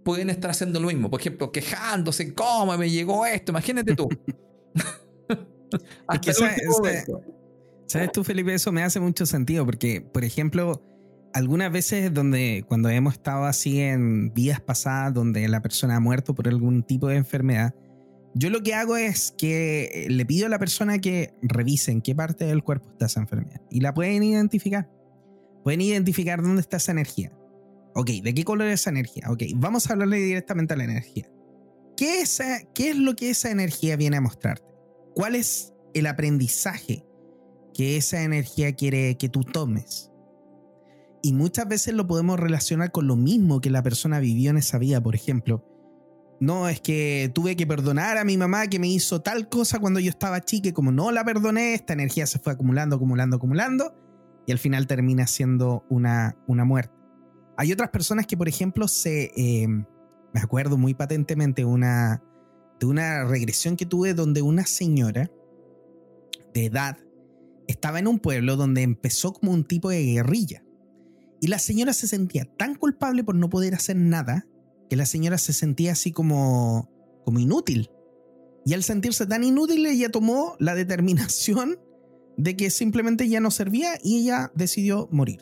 pueden 0.03 0.31
estar 0.31 0.51
haciendo 0.51 0.79
lo 0.79 0.87
mismo. 0.87 1.09
Por 1.09 1.19
ejemplo, 1.19 1.51
quejándose, 1.51 2.33
¿cómo 2.33 2.77
me 2.77 2.89
llegó 2.89 3.25
esto? 3.25 3.51
Imagínate 3.51 3.95
tú. 3.95 4.07
¿Sabes 7.89 8.11
tú, 8.11 8.23
Felipe? 8.23 8.53
Eso 8.53 8.71
me 8.71 8.83
hace 8.83 8.99
mucho 8.99 9.25
sentido 9.25 9.65
porque, 9.65 9.99
por 9.99 10.23
ejemplo, 10.23 10.83
algunas 11.33 11.71
veces 11.71 12.13
donde 12.13 12.63
cuando 12.67 12.87
hemos 12.89 13.15
estado 13.15 13.45
así 13.45 13.81
en 13.81 14.31
vidas 14.31 14.61
pasadas 14.61 15.11
donde 15.15 15.47
la 15.47 15.63
persona 15.63 15.95
ha 15.95 15.99
muerto 15.99 16.35
por 16.35 16.47
algún 16.47 16.83
tipo 16.83 17.07
de 17.07 17.15
enfermedad, 17.15 17.73
yo 18.35 18.51
lo 18.51 18.61
que 18.61 18.75
hago 18.75 18.95
es 18.95 19.33
que 19.35 20.05
le 20.07 20.23
pido 20.27 20.45
a 20.45 20.49
la 20.49 20.59
persona 20.59 20.99
que 20.99 21.33
revisen 21.41 22.01
qué 22.01 22.13
parte 22.13 22.45
del 22.45 22.63
cuerpo 22.63 22.91
está 22.91 23.07
esa 23.07 23.21
enfermedad 23.21 23.59
y 23.71 23.79
la 23.79 23.91
pueden 23.91 24.21
identificar. 24.21 24.87
Pueden 25.63 25.81
identificar 25.81 26.43
dónde 26.43 26.61
está 26.61 26.77
esa 26.77 26.91
energía. 26.91 27.31
Ok, 27.95 28.11
¿de 28.23 28.35
qué 28.35 28.43
color 28.43 28.67
es 28.67 28.81
esa 28.81 28.91
energía? 28.91 29.23
Ok, 29.29 29.45
vamos 29.55 29.89
a 29.89 29.93
hablarle 29.93 30.17
directamente 30.17 30.75
a 30.75 30.77
la 30.77 30.83
energía. 30.83 31.27
¿Qué 31.97 32.21
es, 32.21 32.39
¿Qué 32.75 32.91
es 32.91 32.97
lo 32.97 33.15
que 33.15 33.31
esa 33.31 33.49
energía 33.49 33.95
viene 33.95 34.17
a 34.17 34.21
mostrarte? 34.21 34.67
¿Cuál 35.15 35.33
es 35.33 35.73
el 35.95 36.05
aprendizaje 36.05 37.03
que 37.79 37.95
esa 37.95 38.23
energía 38.23 38.75
quiere 38.75 39.15
que 39.15 39.29
tú 39.29 39.45
tomes? 39.45 40.11
Y 41.21 41.31
muchas 41.31 41.65
veces 41.65 41.93
lo 41.93 42.07
podemos 42.07 42.37
relacionar 42.37 42.91
con 42.91 43.07
lo 43.07 43.15
mismo 43.15 43.61
que 43.61 43.69
la 43.69 43.81
persona 43.81 44.19
vivió 44.19 44.49
en 44.49 44.57
esa 44.57 44.77
vida, 44.77 44.99
por 44.99 45.15
ejemplo. 45.15 45.65
No, 46.41 46.67
es 46.67 46.81
que 46.81 47.31
tuve 47.33 47.55
que 47.55 47.65
perdonar 47.65 48.17
a 48.17 48.25
mi 48.25 48.35
mamá 48.35 48.67
que 48.67 48.79
me 48.79 48.89
hizo 48.89 49.21
tal 49.21 49.47
cosa 49.47 49.79
cuando 49.79 50.01
yo 50.01 50.09
estaba 50.09 50.41
chica 50.41 50.73
como 50.73 50.91
no 50.91 51.09
la 51.13 51.23
perdoné, 51.23 51.73
esta 51.73 51.93
energía 51.93 52.27
se 52.27 52.39
fue 52.39 52.51
acumulando, 52.51 52.97
acumulando, 52.97 53.37
acumulando 53.37 53.95
y 54.45 54.51
al 54.51 54.59
final 54.59 54.85
termina 54.85 55.25
siendo 55.25 55.85
una, 55.89 56.35
una 56.47 56.65
muerte. 56.65 56.93
Hay 57.55 57.71
otras 57.71 57.91
personas 57.91 58.27
que, 58.27 58.35
por 58.35 58.49
ejemplo, 58.49 58.89
se... 58.89 59.31
Eh, 59.37 59.67
me 60.33 60.41
acuerdo 60.41 60.77
muy 60.77 60.95
patentemente 60.95 61.63
una, 61.63 62.21
de 62.77 62.87
una 62.87 63.23
regresión 63.23 63.77
que 63.77 63.85
tuve 63.85 64.13
donde 64.13 64.41
una 64.41 64.65
señora 64.65 65.31
de 66.53 66.65
edad 66.65 66.97
estaba 67.69 67.99
en 67.99 68.07
un 68.07 68.17
pueblo 68.17 68.55
donde 68.55 68.81
empezó 68.81 69.31
como 69.31 69.51
un 69.51 69.63
tipo 69.63 69.89
de 69.89 70.03
guerrilla. 70.03 70.63
Y 71.39 71.47
la 71.47 71.59
señora 71.59 71.93
se 71.93 72.07
sentía 72.07 72.45
tan 72.57 72.73
culpable 72.73 73.23
por 73.23 73.35
no 73.35 73.49
poder 73.49 73.75
hacer 73.75 73.95
nada 73.95 74.47
que 74.89 74.95
la 74.95 75.05
señora 75.05 75.37
se 75.37 75.53
sentía 75.53 75.91
así 75.91 76.11
como, 76.11 76.89
como 77.23 77.39
inútil. 77.39 77.91
Y 78.65 78.73
al 78.73 78.83
sentirse 78.83 79.27
tan 79.27 79.43
inútil, 79.43 79.85
ella 79.85 80.09
tomó 80.09 80.55
la 80.59 80.73
determinación 80.73 81.77
de 82.37 82.57
que 82.57 82.71
simplemente 82.71 83.29
ya 83.29 83.39
no 83.39 83.51
servía 83.51 83.91
y 84.03 84.21
ella 84.21 84.51
decidió 84.55 85.07
morir. 85.11 85.41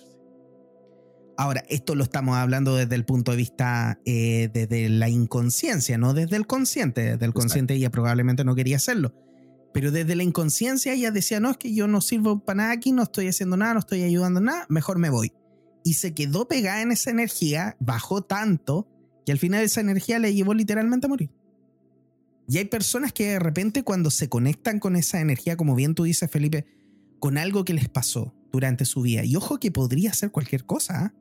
Ahora, 1.38 1.63
esto 1.69 1.95
lo 1.95 2.03
estamos 2.03 2.36
hablando 2.36 2.75
desde 2.75 2.95
el 2.95 3.05
punto 3.05 3.32
de 3.32 3.38
vista 3.38 4.01
eh, 4.05 4.49
desde 4.51 4.89
la 4.89 5.07
inconsciencia, 5.07 5.97
no 5.97 6.13
desde 6.13 6.36
el 6.36 6.45
consciente. 6.45 7.11
Desde 7.11 7.25
el 7.25 7.34
consciente 7.34 7.75
ella 7.75 7.89
probablemente 7.89 8.43
no 8.43 8.53
quería 8.53 8.75
hacerlo. 8.75 9.13
Pero 9.78 9.91
desde 9.91 10.15
la 10.15 10.23
inconsciencia 10.23 10.91
ella 10.91 11.11
decía, 11.11 11.39
no, 11.39 11.51
es 11.51 11.57
que 11.57 11.71
yo 11.71 11.88
no 11.88 12.01
sirvo 12.01 12.39
para 12.39 12.57
nada 12.57 12.71
aquí, 12.71 12.91
no 12.91 13.03
estoy 13.03 13.28
haciendo 13.28 13.57
nada, 13.57 13.75
no 13.75 13.80
estoy 13.82 14.01
ayudando 14.01 14.41
nada, 14.41 14.65
mejor 14.69 14.97
me 14.97 15.11
voy. 15.11 15.34
Y 15.84 15.93
se 15.93 16.15
quedó 16.15 16.47
pegada 16.47 16.82
en 16.82 16.91
esa 16.91 17.11
energía, 17.11 17.78
bajó 17.80 18.23
tanto, 18.23 18.88
que 19.23 19.32
al 19.32 19.38
final 19.38 19.63
esa 19.63 19.80
energía 19.80 20.17
le 20.17 20.34
llevó 20.34 20.55
literalmente 20.55 21.05
a 21.05 21.09
morir. 21.09 21.30
Y 22.47 22.57
hay 22.57 22.65
personas 22.65 23.13
que 23.13 23.28
de 23.28 23.38
repente 23.38 23.84
cuando 23.84 24.09
se 24.09 24.30
conectan 24.30 24.80
con 24.80 24.95
esa 24.95 25.21
energía, 25.21 25.57
como 25.57 25.75
bien 25.75 25.93
tú 25.93 26.05
dices, 26.05 26.32
Felipe, 26.32 26.65
con 27.19 27.38
algo 27.38 27.63
que 27.63 27.75
les 27.75 27.88
pasó 27.88 28.34
durante 28.51 28.84
su 28.84 29.03
vida, 29.03 29.25
y 29.25 29.36
ojo 29.36 29.59
que 29.59 29.69
podría 29.69 30.11
ser 30.11 30.32
cualquier 30.32 30.65
cosa, 30.65 31.05
¿ah? 31.05 31.13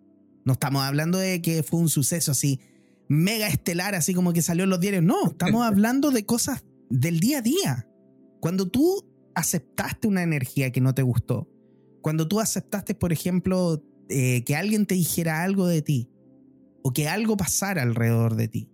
No 0.47 0.55
estamos 0.55 0.83
hablando 0.83 1.19
de 1.19 1.43
que 1.43 1.63
fue 1.63 1.79
un 1.79 1.91
suceso 1.91 2.33
así 2.33 2.61
mega 3.07 3.49
estelar, 3.49 3.95
así 3.95 4.15
como 4.15 4.33
que 4.33 4.41
salió 4.41 4.65
en 4.65 4.71
los 4.71 4.81
diarios. 4.81 5.05
No, 5.05 5.27
estamos 5.27 5.63
hablando 5.67 6.11
de 6.11 6.25
cosas 6.25 6.65
del 6.89 7.21
día 7.21 7.41
a 7.41 7.43
día. 7.43 7.87
Cuando 8.41 8.69
tú 8.69 9.05
aceptaste 9.35 10.09
una 10.09 10.23
energía 10.23 10.73
que 10.73 10.81
no 10.81 10.95
te 10.95 11.03
gustó, 11.03 11.49
cuando 12.03 12.29
tú 12.29 12.41
aceptaste, 12.41 12.95
por 12.95 13.13
ejemplo, 13.13 13.83
eh, 14.09 14.45
que 14.45 14.55
alguien 14.55 14.87
te 14.87 14.95
dijera 14.95 15.43
algo 15.43 15.67
de 15.67 15.83
ti, 15.83 16.11
o 16.83 16.93
que 16.93 17.09
algo 17.09 17.37
pasara 17.37 17.83
alrededor 17.83 18.37
de 18.37 18.47
ti, 18.47 18.71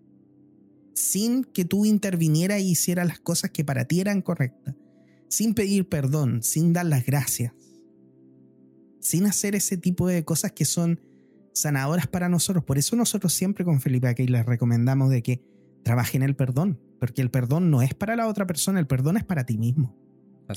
sin 0.95 1.45
que 1.45 1.65
tú 1.65 1.87
intervinieras 1.87 2.61
y 2.61 2.73
hicieras 2.73 3.07
las 3.07 3.21
cosas 3.21 3.51
que 3.51 3.65
para 3.65 3.87
ti 3.87 4.01
eran 4.01 4.21
correctas, 4.21 4.75
sin 5.29 5.55
pedir 5.55 5.89
perdón, 5.89 6.43
sin 6.43 6.75
dar 6.75 6.85
las 6.85 7.07
gracias, 7.07 7.55
sin 9.01 9.25
hacer 9.25 9.55
ese 9.55 9.79
tipo 9.79 10.07
de 10.09 10.25
cosas 10.25 10.53
que 10.53 10.67
son 10.67 11.01
sanadoras 11.55 12.07
para 12.07 12.29
nosotros. 12.29 12.65
Por 12.65 12.77
eso 12.77 12.97
nosotros 12.97 13.33
siempre 13.33 13.65
con 13.65 13.81
Felipe 13.81 14.09
aquí 14.09 14.27
les 14.27 14.45
recomendamos 14.45 15.11
de 15.11 15.23
que 15.23 15.41
trabajen 15.83 16.23
el 16.23 16.37
perdón, 16.37 16.81
porque 17.01 17.23
el 17.23 17.31
perdón 17.31 17.71
no 17.71 17.83
es 17.83 17.95
para 17.95 18.17
la 18.17 18.29
otra 18.29 18.47
persona, 18.47 18.81
el 18.81 18.87
perdón 18.87 19.17
es 19.17 19.25
para 19.25 19.45
ti 19.45 19.59
mismo. 19.59 19.97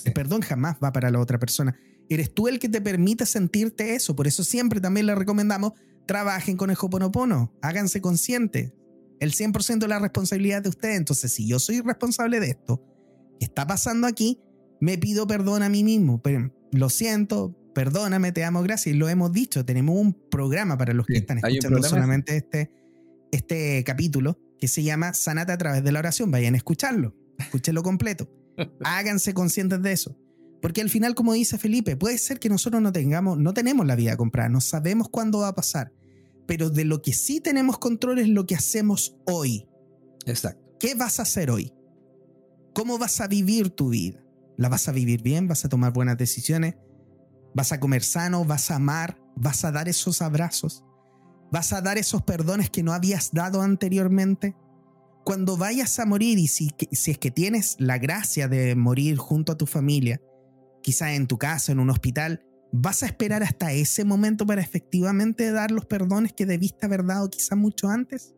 El 0.03 0.13
perdón 0.13 0.41
jamás 0.41 0.77
va 0.83 0.91
para 0.91 1.09
la 1.09 1.19
otra 1.19 1.39
persona. 1.39 1.75
Eres 2.09 2.33
tú 2.33 2.47
el 2.47 2.59
que 2.59 2.67
te 2.67 2.81
permite 2.81 3.25
sentirte 3.25 3.95
eso. 3.95 4.15
Por 4.15 4.27
eso 4.27 4.43
siempre 4.43 4.81
también 4.81 5.05
les 5.05 5.17
recomendamos 5.17 5.73
trabajen 6.05 6.57
con 6.57 6.69
el 6.69 6.77
Hoponopono, 6.79 7.53
háganse 7.61 8.01
conscientes. 8.01 8.73
El 9.19 9.33
100% 9.33 9.79
de 9.79 9.87
la 9.87 9.99
responsabilidad 9.99 10.61
de 10.61 10.69
ustedes. 10.69 10.97
Entonces, 10.97 11.31
si 11.31 11.47
yo 11.47 11.57
soy 11.59 11.81
responsable 11.81 12.39
de 12.39 12.49
esto 12.49 12.83
que 13.39 13.45
está 13.45 13.65
pasando 13.65 14.07
aquí, 14.07 14.39
me 14.81 14.97
pido 14.97 15.25
perdón 15.25 15.63
a 15.63 15.69
mí 15.69 15.83
mismo. 15.83 16.21
Pero 16.21 16.53
lo 16.71 16.89
siento, 16.89 17.55
perdóname, 17.73 18.33
te 18.33 18.43
amo, 18.43 18.61
gracias. 18.61 18.93
Y 18.93 18.97
lo 18.97 19.07
hemos 19.07 19.31
dicho, 19.31 19.63
tenemos 19.65 19.97
un 19.97 20.13
programa 20.29 20.77
para 20.77 20.93
los 20.93 21.05
que 21.05 21.17
están 21.17 21.37
escuchando 21.37 21.81
solamente 21.81 22.35
este, 22.35 22.71
este 23.31 23.83
capítulo 23.85 24.37
que 24.65 24.69
se 24.69 24.81
llama 24.81 25.13
Sanate 25.13 25.51
a 25.51 25.59
través 25.59 25.83
de 25.83 25.91
la 25.91 25.99
oración. 25.99 26.31
Vayan 26.31 26.55
a 26.55 26.57
escucharlo, 26.57 27.13
escúchenlo 27.37 27.83
completo. 27.83 28.31
Háganse 28.83 29.35
conscientes 29.35 29.79
de 29.83 29.91
eso. 29.91 30.17
Porque 30.59 30.81
al 30.81 30.89
final, 30.89 31.13
como 31.13 31.33
dice 31.33 31.59
Felipe, 31.59 31.95
puede 31.95 32.17
ser 32.17 32.39
que 32.39 32.49
nosotros 32.49 32.81
no 32.81 32.91
tengamos, 32.91 33.37
no 33.37 33.53
tenemos 33.53 33.85
la 33.85 33.95
vida 33.95 34.17
comprada, 34.17 34.49
no 34.49 34.61
sabemos 34.61 35.07
cuándo 35.09 35.41
va 35.41 35.49
a 35.49 35.53
pasar. 35.55 35.93
Pero 36.47 36.71
de 36.71 36.83
lo 36.83 37.03
que 37.03 37.13
sí 37.13 37.41
tenemos 37.41 37.77
control 37.77 38.17
es 38.17 38.27
lo 38.27 38.47
que 38.47 38.55
hacemos 38.55 39.15
hoy. 39.27 39.67
Exacto. 40.25 40.65
¿Qué 40.79 40.95
vas 40.95 41.19
a 41.19 41.23
hacer 41.23 41.51
hoy? 41.51 41.71
¿Cómo 42.73 42.97
vas 42.97 43.21
a 43.21 43.27
vivir 43.27 43.69
tu 43.69 43.89
vida? 43.89 44.25
¿La 44.57 44.67
vas 44.67 44.87
a 44.87 44.93
vivir 44.93 45.21
bien? 45.21 45.47
¿Vas 45.47 45.63
a 45.63 45.69
tomar 45.69 45.93
buenas 45.93 46.17
decisiones? 46.17 46.73
Vas 47.53 47.71
a 47.71 47.79
comer 47.79 48.01
sano, 48.01 48.45
vas 48.45 48.71
a 48.71 48.77
amar, 48.77 49.21
vas 49.35 49.63
a 49.63 49.71
dar 49.71 49.87
esos 49.89 50.23
abrazos, 50.23 50.83
vas 51.51 51.73
a 51.73 51.81
dar 51.81 51.97
esos 51.97 52.23
perdones 52.23 52.69
que 52.69 52.83
no 52.83 52.93
habías 52.93 53.31
dado 53.31 53.61
anteriormente. 53.61 54.55
Cuando 55.23 55.57
vayas 55.57 55.99
a 55.99 56.05
morir 56.05 56.37
y 56.37 56.47
si, 56.47 56.69
si 56.91 57.11
es 57.11 57.17
que 57.17 57.31
tienes 57.31 57.75
la 57.79 57.97
gracia 57.97 58.47
de 58.47 58.75
morir 58.75 59.17
junto 59.17 59.51
a 59.51 59.57
tu 59.57 59.65
familia, 59.65 60.21
quizá 60.81 61.13
en 61.13 61.27
tu 61.27 61.37
casa, 61.37 61.71
en 61.71 61.79
un 61.79 61.89
hospital, 61.89 62.45
vas 62.71 63.03
a 63.03 63.07
esperar 63.07 63.41
hasta 63.41 63.71
ese 63.71 64.05
momento 64.05 64.45
para 64.45 64.61
efectivamente 64.61 65.51
dar 65.51 65.71
los 65.71 65.85
perdones 65.85 66.33
que 66.33 66.45
debiste 66.45 66.85
haber 66.85 67.05
dado 67.05 67.29
quizá 67.29 67.55
mucho 67.55 67.87
antes. 67.89 68.33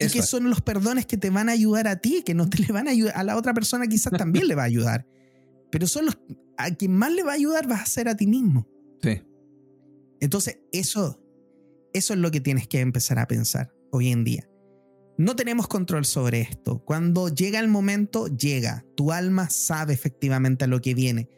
Y 0.00 0.08
que 0.08 0.22
son 0.22 0.50
los 0.50 0.60
perdones 0.60 1.06
que 1.06 1.16
te 1.16 1.30
van 1.30 1.48
a 1.48 1.52
ayudar 1.52 1.86
a 1.86 1.96
ti, 1.96 2.22
que 2.24 2.34
no 2.34 2.48
te 2.48 2.58
le 2.62 2.72
van 2.72 2.88
a 2.88 2.90
ayudar 2.90 3.16
a 3.16 3.22
la 3.22 3.36
otra 3.36 3.54
persona, 3.54 3.86
quizás 3.86 4.12
también 4.12 4.48
le 4.48 4.54
va 4.54 4.62
a 4.62 4.66
ayudar. 4.66 5.06
Pero 5.70 5.86
son 5.86 6.06
los 6.06 6.18
a 6.56 6.70
quien 6.70 6.94
más 6.94 7.12
le 7.12 7.22
va 7.22 7.32
a 7.32 7.34
ayudar 7.34 7.66
vas 7.66 7.82
a 7.82 7.86
ser 7.86 8.08
a 8.08 8.16
ti 8.16 8.26
mismo. 8.26 8.66
Sí. 9.02 9.22
Entonces, 10.20 10.58
eso, 10.72 11.20
eso 11.94 12.12
es 12.12 12.20
lo 12.20 12.30
que 12.30 12.40
tienes 12.40 12.68
que 12.68 12.80
empezar 12.80 13.18
a 13.18 13.26
pensar 13.26 13.72
hoy 13.90 14.10
en 14.10 14.24
día. 14.24 14.48
No 15.16 15.36
tenemos 15.36 15.68
control 15.68 16.04
sobre 16.04 16.40
esto. 16.40 16.84
Cuando 16.84 17.28
llega 17.28 17.60
el 17.60 17.68
momento, 17.68 18.26
llega. 18.26 18.84
Tu 18.96 19.12
alma 19.12 19.48
sabe 19.48 19.94
efectivamente 19.94 20.64
a 20.64 20.66
lo 20.66 20.80
que 20.80 20.92
viene. 20.94 21.28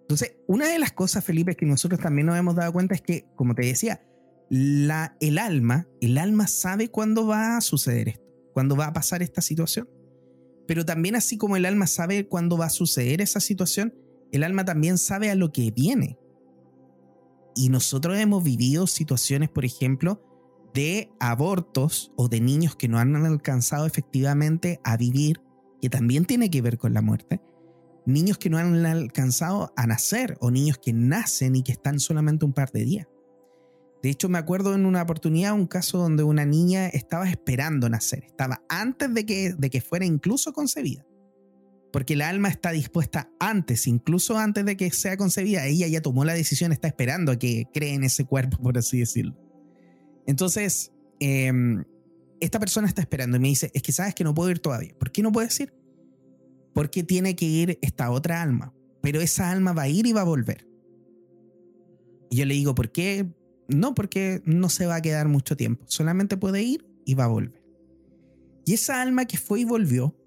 Entonces, 0.00 0.36
una 0.46 0.68
de 0.68 0.78
las 0.78 0.92
cosas, 0.92 1.22
Felipe, 1.22 1.54
que 1.54 1.66
nosotros 1.66 2.00
también 2.00 2.26
nos 2.26 2.38
hemos 2.38 2.54
dado 2.54 2.72
cuenta 2.72 2.94
es 2.94 3.02
que, 3.02 3.26
como 3.36 3.54
te 3.54 3.66
decía, 3.66 4.02
el 4.50 5.38
alma, 5.38 5.86
el 6.00 6.18
alma 6.18 6.46
sabe 6.46 6.88
cuándo 6.88 7.26
va 7.26 7.58
a 7.58 7.60
suceder 7.60 8.08
esto, 8.08 8.24
cuándo 8.54 8.76
va 8.76 8.86
a 8.86 8.92
pasar 8.92 9.22
esta 9.22 9.42
situación. 9.42 9.88
Pero 10.66 10.86
también 10.86 11.14
así 11.14 11.36
como 11.36 11.56
el 11.56 11.66
alma 11.66 11.86
sabe 11.86 12.26
cuándo 12.26 12.56
va 12.56 12.66
a 12.66 12.70
suceder 12.70 13.20
esa 13.20 13.40
situación, 13.40 13.94
el 14.32 14.44
alma 14.44 14.64
también 14.64 14.96
sabe 14.96 15.30
a 15.30 15.34
lo 15.34 15.52
que 15.52 15.70
viene. 15.70 16.18
Y 17.54 17.68
nosotros 17.68 18.18
hemos 18.18 18.42
vivido 18.42 18.86
situaciones, 18.86 19.48
por 19.48 19.64
ejemplo, 19.64 20.22
de 20.74 21.12
abortos 21.20 22.12
o 22.16 22.28
de 22.28 22.40
niños 22.40 22.74
que 22.74 22.88
no 22.88 22.98
han 22.98 23.14
alcanzado 23.14 23.86
efectivamente 23.86 24.80
a 24.82 24.96
vivir, 24.96 25.40
que 25.80 25.88
también 25.88 26.24
tiene 26.24 26.50
que 26.50 26.62
ver 26.62 26.78
con 26.78 26.94
la 26.94 27.02
muerte. 27.02 27.40
Niños 28.06 28.38
que 28.38 28.50
no 28.50 28.58
han 28.58 28.84
alcanzado 28.84 29.72
a 29.76 29.86
nacer 29.86 30.36
o 30.40 30.50
niños 30.50 30.78
que 30.78 30.92
nacen 30.92 31.56
y 31.56 31.62
que 31.62 31.72
están 31.72 32.00
solamente 32.00 32.44
un 32.44 32.52
par 32.52 32.70
de 32.72 32.84
días. 32.84 33.06
De 34.02 34.10
hecho, 34.10 34.28
me 34.28 34.38
acuerdo 34.38 34.74
en 34.74 34.84
una 34.84 35.02
oportunidad 35.02 35.54
un 35.54 35.66
caso 35.66 35.96
donde 35.98 36.24
una 36.24 36.44
niña 36.44 36.88
estaba 36.88 37.30
esperando 37.30 37.88
nacer, 37.88 38.24
estaba 38.24 38.62
antes 38.68 39.14
de 39.14 39.24
que, 39.24 39.54
de 39.56 39.70
que 39.70 39.80
fuera 39.80 40.04
incluso 40.04 40.52
concebida 40.52 41.06
Porque 41.94 42.16
la 42.16 42.28
alma 42.28 42.48
está 42.48 42.72
dispuesta 42.72 43.30
antes, 43.38 43.86
incluso 43.86 44.36
antes 44.36 44.64
de 44.64 44.76
que 44.76 44.90
sea 44.90 45.16
concebida. 45.16 45.64
Ella 45.64 45.86
ya 45.86 46.02
tomó 46.02 46.24
la 46.24 46.34
decisión, 46.34 46.72
está 46.72 46.88
esperando 46.88 47.30
a 47.30 47.38
que 47.38 47.68
cree 47.72 47.94
en 47.94 48.02
ese 48.02 48.24
cuerpo, 48.24 48.56
por 48.64 48.76
así 48.76 48.98
decirlo. 48.98 49.36
Entonces, 50.26 50.90
em, 51.20 51.84
esta 52.40 52.58
persona 52.58 52.88
está 52.88 53.00
esperando 53.00 53.36
y 53.36 53.40
me 53.40 53.46
dice, 53.46 53.70
es 53.74 53.80
que 53.80 53.92
sabes 53.92 54.12
que 54.12 54.24
no 54.24 54.34
puedo 54.34 54.50
ir 54.50 54.58
todavía. 54.58 54.92
¿Por 54.98 55.12
qué 55.12 55.22
no 55.22 55.30
puedes 55.30 55.60
ir? 55.60 55.72
Porque 56.74 57.04
tiene 57.04 57.36
que 57.36 57.46
ir 57.46 57.78
esta 57.80 58.10
otra 58.10 58.42
alma. 58.42 58.74
Pero 59.00 59.20
esa 59.20 59.52
alma 59.52 59.72
va 59.72 59.82
a 59.82 59.88
ir 59.88 60.04
y 60.08 60.12
va 60.12 60.22
a 60.22 60.24
volver. 60.24 60.66
Y 62.28 62.38
yo 62.38 62.44
le 62.44 62.54
digo, 62.54 62.74
¿por 62.74 62.90
qué? 62.90 63.28
No, 63.68 63.94
porque 63.94 64.42
no 64.44 64.68
se 64.68 64.86
va 64.86 64.96
a 64.96 65.00
quedar 65.00 65.28
mucho 65.28 65.56
tiempo. 65.56 65.84
Solamente 65.86 66.36
puede 66.36 66.60
ir 66.60 66.84
y 67.04 67.14
va 67.14 67.26
a 67.26 67.28
volver. 67.28 67.62
Y 68.64 68.74
esa 68.74 69.00
alma 69.00 69.26
que 69.26 69.38
fue 69.38 69.60
y 69.60 69.64
volvió 69.64 70.18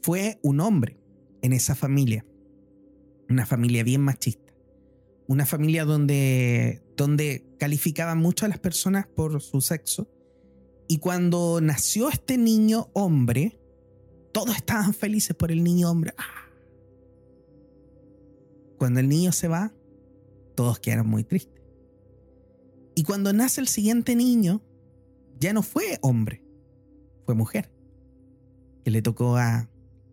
fue 0.00 0.40
un 0.42 0.60
hombre 0.60 1.01
en 1.42 1.52
esa 1.52 1.74
familia. 1.74 2.24
Una 3.28 3.46
familia 3.46 3.84
bien 3.84 4.00
machista. 4.00 4.52
Una 5.26 5.46
familia 5.46 5.84
donde, 5.84 6.82
donde 6.96 7.44
calificaban 7.58 8.18
mucho 8.18 8.46
a 8.46 8.48
las 8.48 8.58
personas 8.58 9.06
por 9.06 9.40
su 9.40 9.60
sexo. 9.60 10.08
Y 10.88 10.98
cuando 10.98 11.60
nació 11.60 12.08
este 12.08 12.38
niño 12.38 12.90
hombre, 12.92 13.60
todos 14.32 14.56
estaban 14.56 14.94
felices 14.94 15.36
por 15.36 15.52
el 15.52 15.62
niño 15.62 15.90
hombre. 15.90 16.14
¡Ah! 16.16 16.48
Cuando 18.78 19.00
el 19.00 19.08
niño 19.08 19.32
se 19.32 19.48
va, 19.48 19.72
todos 20.54 20.78
quedaron 20.80 21.06
muy 21.06 21.24
tristes. 21.24 21.62
Y 22.94 23.04
cuando 23.04 23.32
nace 23.32 23.60
el 23.60 23.68
siguiente 23.68 24.16
niño, 24.16 24.62
ya 25.38 25.52
no 25.52 25.62
fue 25.62 25.98
hombre, 26.02 26.42
fue 27.24 27.34
mujer, 27.34 27.70
que 28.84 28.90
le 28.90 29.00
tocó 29.00 29.36
a 29.36 29.71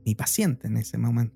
mi 0.09 0.15
paciente 0.15 0.65
en 0.65 0.77
ese 0.77 0.97
momento. 0.97 1.35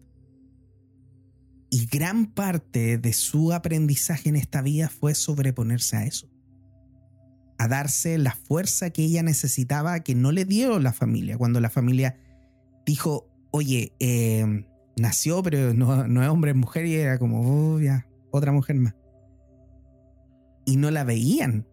Y 1.70 1.86
gran 1.86 2.26
parte 2.26 2.98
de 2.98 3.14
su 3.14 3.54
aprendizaje 3.54 4.30
en 4.30 4.36
esta 4.36 4.64
vida 4.64 4.90
fue 4.90 5.14
sobreponerse 5.14 5.96
a 5.96 6.06
eso. 6.06 6.28
A 7.60 7.68
darse 7.68 8.18
la 8.18 8.32
fuerza 8.32 8.90
que 8.90 9.04
ella 9.04 9.22
necesitaba, 9.22 10.00
que 10.00 10.16
no 10.16 10.32
le 10.32 10.46
dio 10.46 10.80
la 10.80 10.92
familia. 10.92 11.38
Cuando 11.38 11.60
la 11.60 11.70
familia 11.70 12.18
dijo, 12.86 13.28
oye, 13.52 13.94
eh, 14.00 14.66
nació, 14.98 15.44
pero 15.44 15.74
no, 15.76 16.08
no, 16.08 16.24
es 16.24 16.30
hombre, 16.30 16.52
es 16.52 16.58
mujer, 16.58 16.88
y 16.88 16.96
era 16.96 17.20
como, 17.20 17.42
oh, 17.76 17.80
ya, 17.80 18.08
otra 18.32 18.52
mujer 18.52 18.76
más. 18.78 18.96
Y 20.66 20.78
no 20.78 20.90
la 20.90 21.04
veían, 21.04 21.68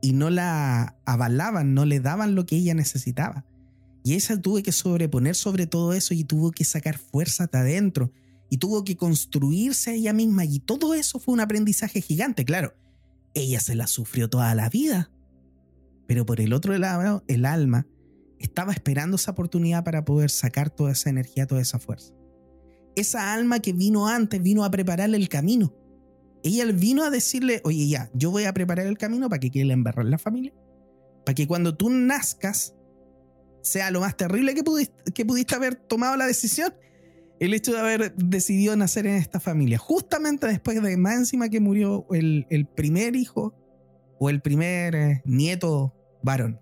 y 0.00 0.14
no 0.14 0.30
la 0.30 0.96
avalaban, 1.04 1.74
no 1.74 1.84
le 1.84 2.00
daban 2.00 2.34
lo 2.34 2.46
que 2.46 2.56
ella 2.56 2.72
necesitaba. 2.72 3.44
Y 4.02 4.14
esa 4.14 4.40
tuvo 4.40 4.62
que 4.62 4.72
sobreponer 4.72 5.34
sobre 5.34 5.66
todo 5.66 5.92
eso 5.92 6.14
y 6.14 6.24
tuvo 6.24 6.52
que 6.52 6.64
sacar 6.64 6.96
fuerza 6.98 7.46
de 7.46 7.58
adentro 7.58 8.12
y 8.48 8.58
tuvo 8.58 8.82
que 8.84 8.96
construirse 8.96 9.94
ella 9.94 10.12
misma 10.12 10.44
y 10.44 10.58
todo 10.58 10.94
eso 10.94 11.18
fue 11.20 11.34
un 11.34 11.40
aprendizaje 11.40 12.00
gigante, 12.00 12.44
claro. 12.44 12.74
Ella 13.34 13.60
se 13.60 13.76
la 13.76 13.86
sufrió 13.86 14.28
toda 14.28 14.54
la 14.54 14.68
vida, 14.68 15.10
pero 16.08 16.26
por 16.26 16.40
el 16.40 16.52
otro 16.52 16.76
lado, 16.76 17.22
el 17.28 17.44
alma 17.44 17.86
estaba 18.40 18.72
esperando 18.72 19.16
esa 19.16 19.30
oportunidad 19.30 19.84
para 19.84 20.04
poder 20.04 20.30
sacar 20.30 20.70
toda 20.70 20.92
esa 20.92 21.10
energía, 21.10 21.46
toda 21.46 21.60
esa 21.60 21.78
fuerza. 21.78 22.12
Esa 22.96 23.32
alma 23.32 23.60
que 23.60 23.72
vino 23.72 24.08
antes 24.08 24.42
vino 24.42 24.64
a 24.64 24.70
prepararle 24.70 25.16
el 25.16 25.28
camino. 25.28 25.72
Ella 26.42 26.64
vino 26.72 27.04
a 27.04 27.10
decirle, 27.10 27.60
oye 27.64 27.86
ya, 27.86 28.10
yo 28.14 28.30
voy 28.32 28.44
a 28.44 28.52
preparar 28.52 28.86
el 28.86 28.98
camino 28.98 29.28
para 29.28 29.38
que 29.38 29.50
quede 29.50 29.72
embarrar 29.72 30.06
la 30.06 30.18
familia, 30.18 30.52
para 31.24 31.34
que 31.34 31.46
cuando 31.46 31.76
tú 31.76 31.90
nazcas 31.90 32.74
sea 33.62 33.90
lo 33.90 34.00
más 34.00 34.16
terrible 34.16 34.54
que 34.54 34.62
pudiste, 34.62 35.12
que 35.12 35.24
pudiste 35.24 35.54
haber 35.54 35.74
tomado 35.74 36.16
la 36.16 36.26
decisión, 36.26 36.72
el 37.38 37.54
hecho 37.54 37.72
de 37.72 37.80
haber 37.80 38.14
decidido 38.16 38.76
nacer 38.76 39.06
en 39.06 39.16
esta 39.16 39.40
familia, 39.40 39.78
justamente 39.78 40.46
después 40.46 40.80
de 40.82 40.96
más 40.96 41.16
encima 41.16 41.48
que 41.48 41.60
murió 41.60 42.06
el, 42.10 42.68
primer 42.74 43.16
hijo 43.16 43.54
o 44.18 44.30
el 44.30 44.40
primer 44.40 44.94
eh, 44.94 45.22
nieto 45.24 45.94
varón. 46.22 46.60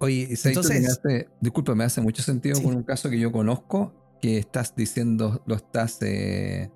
Oye, 0.00 0.28
Entonces, 0.44 0.80
me 0.80 0.86
hace, 0.86 1.28
disculpa, 1.40 1.74
me 1.74 1.84
hace 1.84 2.00
mucho 2.00 2.22
sentido 2.22 2.60
con 2.62 2.74
un 2.74 2.82
caso 2.82 3.08
que 3.10 3.18
yo 3.18 3.32
conozco 3.32 3.94
que 4.20 4.38
estás 4.38 4.74
diciendo, 4.74 5.42
lo 5.46 5.54
estás, 5.54 5.98
eh, 6.00 6.70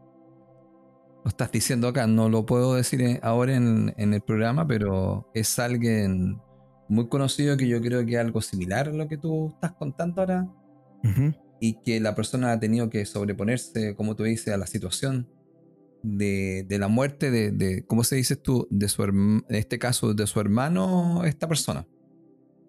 lo 1.25 1.29
estás 1.29 1.51
diciendo 1.51 1.89
acá, 1.89 2.07
no 2.07 2.29
lo 2.29 2.45
puedo 2.45 2.75
decir 2.75 3.01
eh, 3.01 3.21
ahora 3.23 3.57
en, 3.57 3.95
en 3.97 4.13
el 4.13 4.21
programa, 4.21 4.67
pero 4.67 5.31
es 5.35 5.59
alguien 5.59 6.41
muy 6.89 7.09
conocido 7.09 7.57
que 7.57 7.69
yo 7.69 7.81
creo 7.81 8.05
que 8.05 8.13
es 8.13 8.19
algo 8.19 8.41
similar 8.41 8.89
a 8.89 8.93
lo 8.93 9.09
que 9.09 9.19
tú 9.19 9.49
estás 9.49 9.73
contando 9.73 10.23
ahora. 10.23 10.49
Y 11.61 11.75
que 11.83 12.01
la 12.01 12.15
persona 12.15 12.53
ha 12.53 12.61
tenido 12.61 12.89
que 12.89 13.05
sobreponerse, 13.05 13.95
como 13.95 14.17
tú 14.17 14.25
dices, 14.25 14.55
a 14.55 14.57
la 14.57 14.67
situación 14.67 15.29
de, 16.03 16.67
la 16.69 16.89
muerte 16.89 17.31
de, 17.31 17.85
¿cómo 17.87 18.05
se 18.05 18.17
dices 18.17 18.41
tú? 18.43 18.67
De 18.71 18.89
su 18.89 19.03
en 19.05 19.45
este 19.49 19.79
caso, 19.79 20.15
de 20.15 20.27
su 20.27 20.41
hermano, 20.41 21.25
esta 21.25 21.49
persona. 21.49 21.87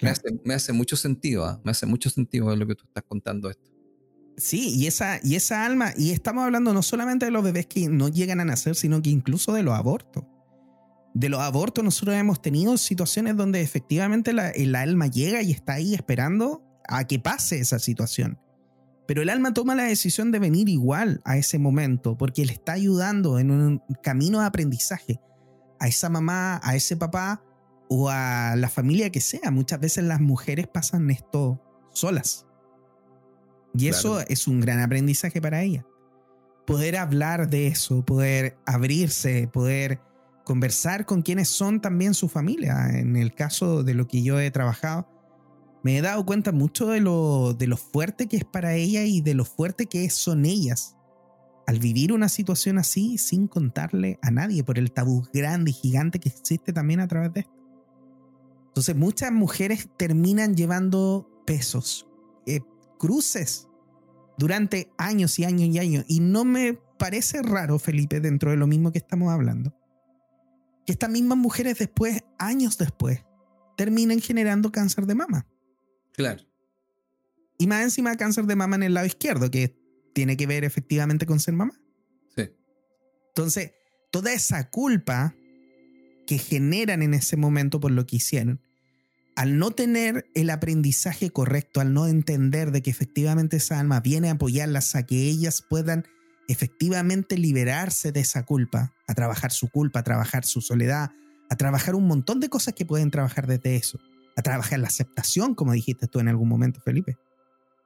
Me, 0.02 0.54
hace, 0.54 0.72
mucho 0.72 0.96
sentido, 0.96 1.46
¿ah? 1.46 1.60
me 1.66 1.72
hace 1.72 1.86
mucho 1.86 2.10
sentido 2.10 2.56
lo 2.56 2.66
que 2.66 2.76
tú 2.76 2.86
estás 2.86 3.04
contando 3.06 3.50
esto. 3.50 3.70
Sí, 4.38 4.74
y 4.74 4.88
esa, 4.88 5.20
y 5.22 5.36
esa 5.36 5.66
alma, 5.66 5.92
y 5.98 6.12
estamos 6.12 6.46
hablando 6.46 6.74
no 6.74 6.82
solamente 6.82 7.26
de 7.26 7.32
los 7.32 7.44
bebés 7.44 7.66
que 7.66 7.90
no 7.90 8.08
llegan 8.08 8.40
a 8.40 8.46
nacer, 8.46 8.76
sino 8.76 9.02
que 9.02 9.10
incluso 9.10 9.52
de 9.52 9.64
los 9.64 9.74
abortos 9.74 10.24
de 11.14 11.30
los 11.30 11.40
abortos 11.40 11.84
nosotros 11.84 12.16
hemos 12.16 12.42
tenido 12.42 12.78
situaciones 12.78 13.36
donde 13.36 13.62
efectivamente 13.62 14.32
el 14.56 14.76
alma 14.76 15.08
llega 15.08 15.42
y 15.42 15.52
está 15.52 15.74
ahí 15.74 15.94
esperando 15.94 16.64
a 16.88 17.06
que 17.06 17.20
pase 17.20 17.60
esa 17.60 17.80
situación. 17.80 18.40
Pero 19.08 19.24
el 19.24 19.30
alma 19.30 19.54
toma 19.54 19.74
la 19.74 19.84
decisión 19.84 20.32
de 20.32 20.40
venir 20.40 20.70
igual 20.70 21.20
a 21.26 21.38
ese 21.38 21.58
momento 21.58 22.16
porque 22.18 22.46
le 22.46 22.54
está 22.54 22.74
ayudando 22.74 23.40
en 23.40 23.50
un 23.50 23.84
camino 24.04 24.40
de 24.40 24.46
aprendizaje 24.46 25.20
a 25.80 25.88
esa 25.88 26.10
mamá, 26.10 26.60
a 26.64 26.76
ese 26.76 26.96
papá 26.96 27.44
o 27.90 28.10
a 28.10 28.56
la 28.56 28.70
familia 28.70 29.12
que 29.12 29.22
sea. 29.22 29.50
Muchas 29.50 29.80
veces 29.80 30.04
las 30.04 30.22
mujeres 30.22 30.68
pasan 30.68 31.10
esto 31.10 31.60
solas. 31.92 32.46
Y 33.74 33.88
eso 33.88 34.20
es 34.22 34.48
un 34.48 34.60
gran 34.60 34.80
aprendizaje 34.80 35.42
para 35.42 35.64
ella. 35.64 35.86
Poder 36.68 36.98
hablar 36.98 37.50
de 37.50 37.68
eso, 37.68 38.06
poder 38.06 38.58
abrirse, 38.66 39.48
poder 39.48 40.02
conversar 40.50 41.06
con 41.06 41.22
quienes 41.22 41.48
son 41.48 41.80
también 41.80 42.16
su 42.16 42.28
familia. 42.28 42.90
En 42.98 43.16
el 43.16 43.36
caso 43.36 43.84
de 43.84 43.94
lo 43.94 44.08
que 44.08 44.24
yo 44.24 44.40
he 44.40 44.50
trabajado, 44.50 45.08
me 45.84 45.96
he 45.96 46.02
dado 46.02 46.26
cuenta 46.26 46.52
mucho 46.52 46.88
de 46.88 47.02
lo, 47.02 47.54
de 47.54 47.68
lo 47.68 47.78
fuerte 47.78 48.26
que 48.26 48.38
es 48.38 48.46
para 48.46 48.74
ella 48.74 49.04
y 49.04 49.22
de 49.22 49.36
lo 49.36 49.46
fuerte 49.46 49.86
que 49.86 50.10
son 50.10 50.46
ellas 50.46 50.98
al 51.68 51.78
vivir 51.78 52.12
una 52.12 52.30
situación 52.30 52.80
así 52.80 53.20
sin 53.20 53.48
contarle 53.48 54.18
a 54.24 54.32
nadie 54.32 54.64
por 54.64 54.80
el 54.80 54.92
tabú 54.92 55.28
grande 55.32 55.70
y 55.70 55.76
gigante 55.76 56.18
que 56.18 56.30
existe 56.30 56.74
también 56.74 57.00
a 57.00 57.08
través 57.08 57.32
de 57.32 57.42
esto. 57.42 57.54
Entonces 58.70 58.96
muchas 58.96 59.32
mujeres 59.32 59.88
terminan 59.98 60.56
llevando 60.56 61.30
pesos, 61.46 62.08
eh, 62.48 62.62
cruces 62.98 63.68
durante 64.40 64.92
años 64.98 65.38
y 65.38 65.46
años 65.46 65.76
y 65.76 65.78
años. 65.78 66.06
Y 66.08 66.22
no 66.22 66.44
me 66.44 66.74
parece 66.98 67.44
raro, 67.44 67.78
Felipe, 67.78 68.20
dentro 68.20 68.50
de 68.50 68.58
lo 68.58 68.66
mismo 68.66 68.92
que 68.92 68.98
estamos 68.98 69.32
hablando, 69.32 69.79
que 70.90 70.94
estas 70.94 71.12
mismas 71.12 71.38
mujeres 71.38 71.78
después, 71.78 72.24
años 72.40 72.80
después, 72.80 73.24
terminen 73.78 74.22
generando 74.22 74.72
cáncer 74.72 75.06
de 75.06 75.14
mama. 75.14 75.46
Claro. 76.14 76.42
Y 77.60 77.68
más 77.68 77.84
encima 77.84 78.16
cáncer 78.16 78.46
de 78.46 78.56
mama 78.56 78.76
en 78.78 78.82
el 78.82 78.96
lado 78.96 79.06
izquierdo, 79.06 79.52
que 79.52 79.78
tiene 80.14 80.36
que 80.36 80.48
ver 80.48 80.64
efectivamente 80.64 81.28
con 81.28 81.40
ser 81.40 81.54
mamá. 81.54 81.80
Sí. 82.36 82.50
Entonces, 83.28 83.74
toda 84.10 84.34
esa 84.34 84.72
culpa 84.72 85.36
que 86.26 86.40
generan 86.40 87.04
en 87.04 87.14
ese 87.14 87.38
momento 87.38 87.80
por 87.80 87.92
lo 87.92 88.08
que 88.08 88.16
hicieron, 88.16 88.60
al 89.36 89.60
no 89.60 89.70
tener 89.70 90.26
el 90.34 90.50
aprendizaje 90.50 91.30
correcto, 91.30 91.82
al 91.82 91.94
no 91.94 92.08
entender 92.08 92.72
de 92.72 92.82
que 92.82 92.90
efectivamente 92.90 93.58
esa 93.58 93.80
alma 93.80 94.00
viene 94.00 94.30
a 94.30 94.34
apoyarlas 94.34 94.96
a 94.96 95.06
que 95.06 95.28
ellas 95.28 95.64
puedan 95.70 96.08
efectivamente 96.50 97.38
liberarse 97.38 98.12
de 98.12 98.22
esa 98.22 98.44
culpa, 98.44 98.92
a 99.08 99.14
trabajar 99.14 99.52
su 99.52 99.70
culpa, 99.70 100.00
a 100.00 100.04
trabajar 100.04 100.46
su 100.46 100.62
soledad, 100.62 101.12
a 101.48 101.56
trabajar 101.56 101.94
un 101.94 102.08
montón 102.08 102.40
de 102.40 102.50
cosas 102.50 102.74
que 102.74 102.86
pueden 102.86 103.12
trabajar 103.12 103.46
desde 103.46 103.76
eso, 103.76 104.00
a 104.36 104.42
trabajar 104.42 104.80
la 104.80 104.88
aceptación, 104.88 105.54
como 105.54 105.74
dijiste 105.74 106.08
tú 106.08 106.20
en 106.20 106.28
algún 106.28 106.50
momento, 106.50 106.82
Felipe. 106.82 107.18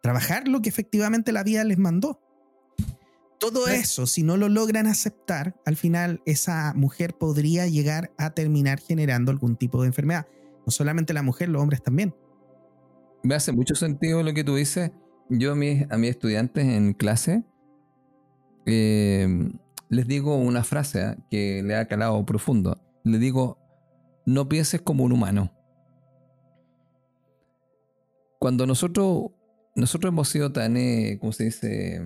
Trabajar 0.01 0.47
lo 0.47 0.61
que 0.61 0.70
efectivamente 0.70 1.34
la 1.34 1.43
vida 1.43 1.66
les 1.66 1.78
mandó. 1.78 2.22
Todo 3.38 3.68
eso, 3.68 4.07
si 4.07 4.24
no 4.24 4.38
lo 4.38 4.47
logran 4.47 4.88
aceptar, 4.88 5.59
al 5.66 5.76
final 5.76 6.22
esa 6.26 6.74
mujer 6.74 7.16
podría 7.18 7.68
llegar 7.68 8.14
a 8.18 8.30
terminar 8.30 8.80
generando 8.80 9.30
algún 9.32 9.57
tipo 9.57 9.82
de 9.82 9.88
enfermedad. 9.88 10.26
No 10.66 10.72
solamente 10.72 11.14
la 11.14 11.22
mujer, 11.22 11.49
los 11.49 11.61
hombres 11.61 11.84
también. 11.84 12.16
Me 13.24 13.36
hace 13.36 13.51
mucho 13.51 13.76
sentido 13.76 14.24
lo 14.24 14.34
que 14.34 14.45
tú 14.45 14.55
dices. 14.55 14.91
Yo 15.30 15.51
a 15.51 15.55
mis, 15.55 15.86
a 15.91 15.97
mis 15.97 16.11
estudiantes 16.11 16.64
en 16.64 16.93
clase 16.93 17.43
eh, 18.66 19.28
les 19.89 20.07
digo 20.07 20.36
una 20.36 20.64
frase 20.64 21.01
¿eh? 21.01 21.18
que 21.30 21.64
le 21.64 21.76
ha 21.76 21.88
calado 21.88 22.26
profundo. 22.26 22.78
Le 23.03 23.18
digo, 23.18 23.57
no 24.26 24.47
pienses 24.47 24.82
como 24.82 25.03
un 25.03 25.11
humano. 25.11 25.51
Cuando 28.39 28.66
nosotros, 28.66 29.32
nosotros 29.76 30.11
hemos 30.11 30.28
sido 30.28 30.51
tan, 30.51 30.78
eh, 30.78 31.18
¿cómo 31.20 31.32
se 31.32 31.45
dice? 31.45 32.01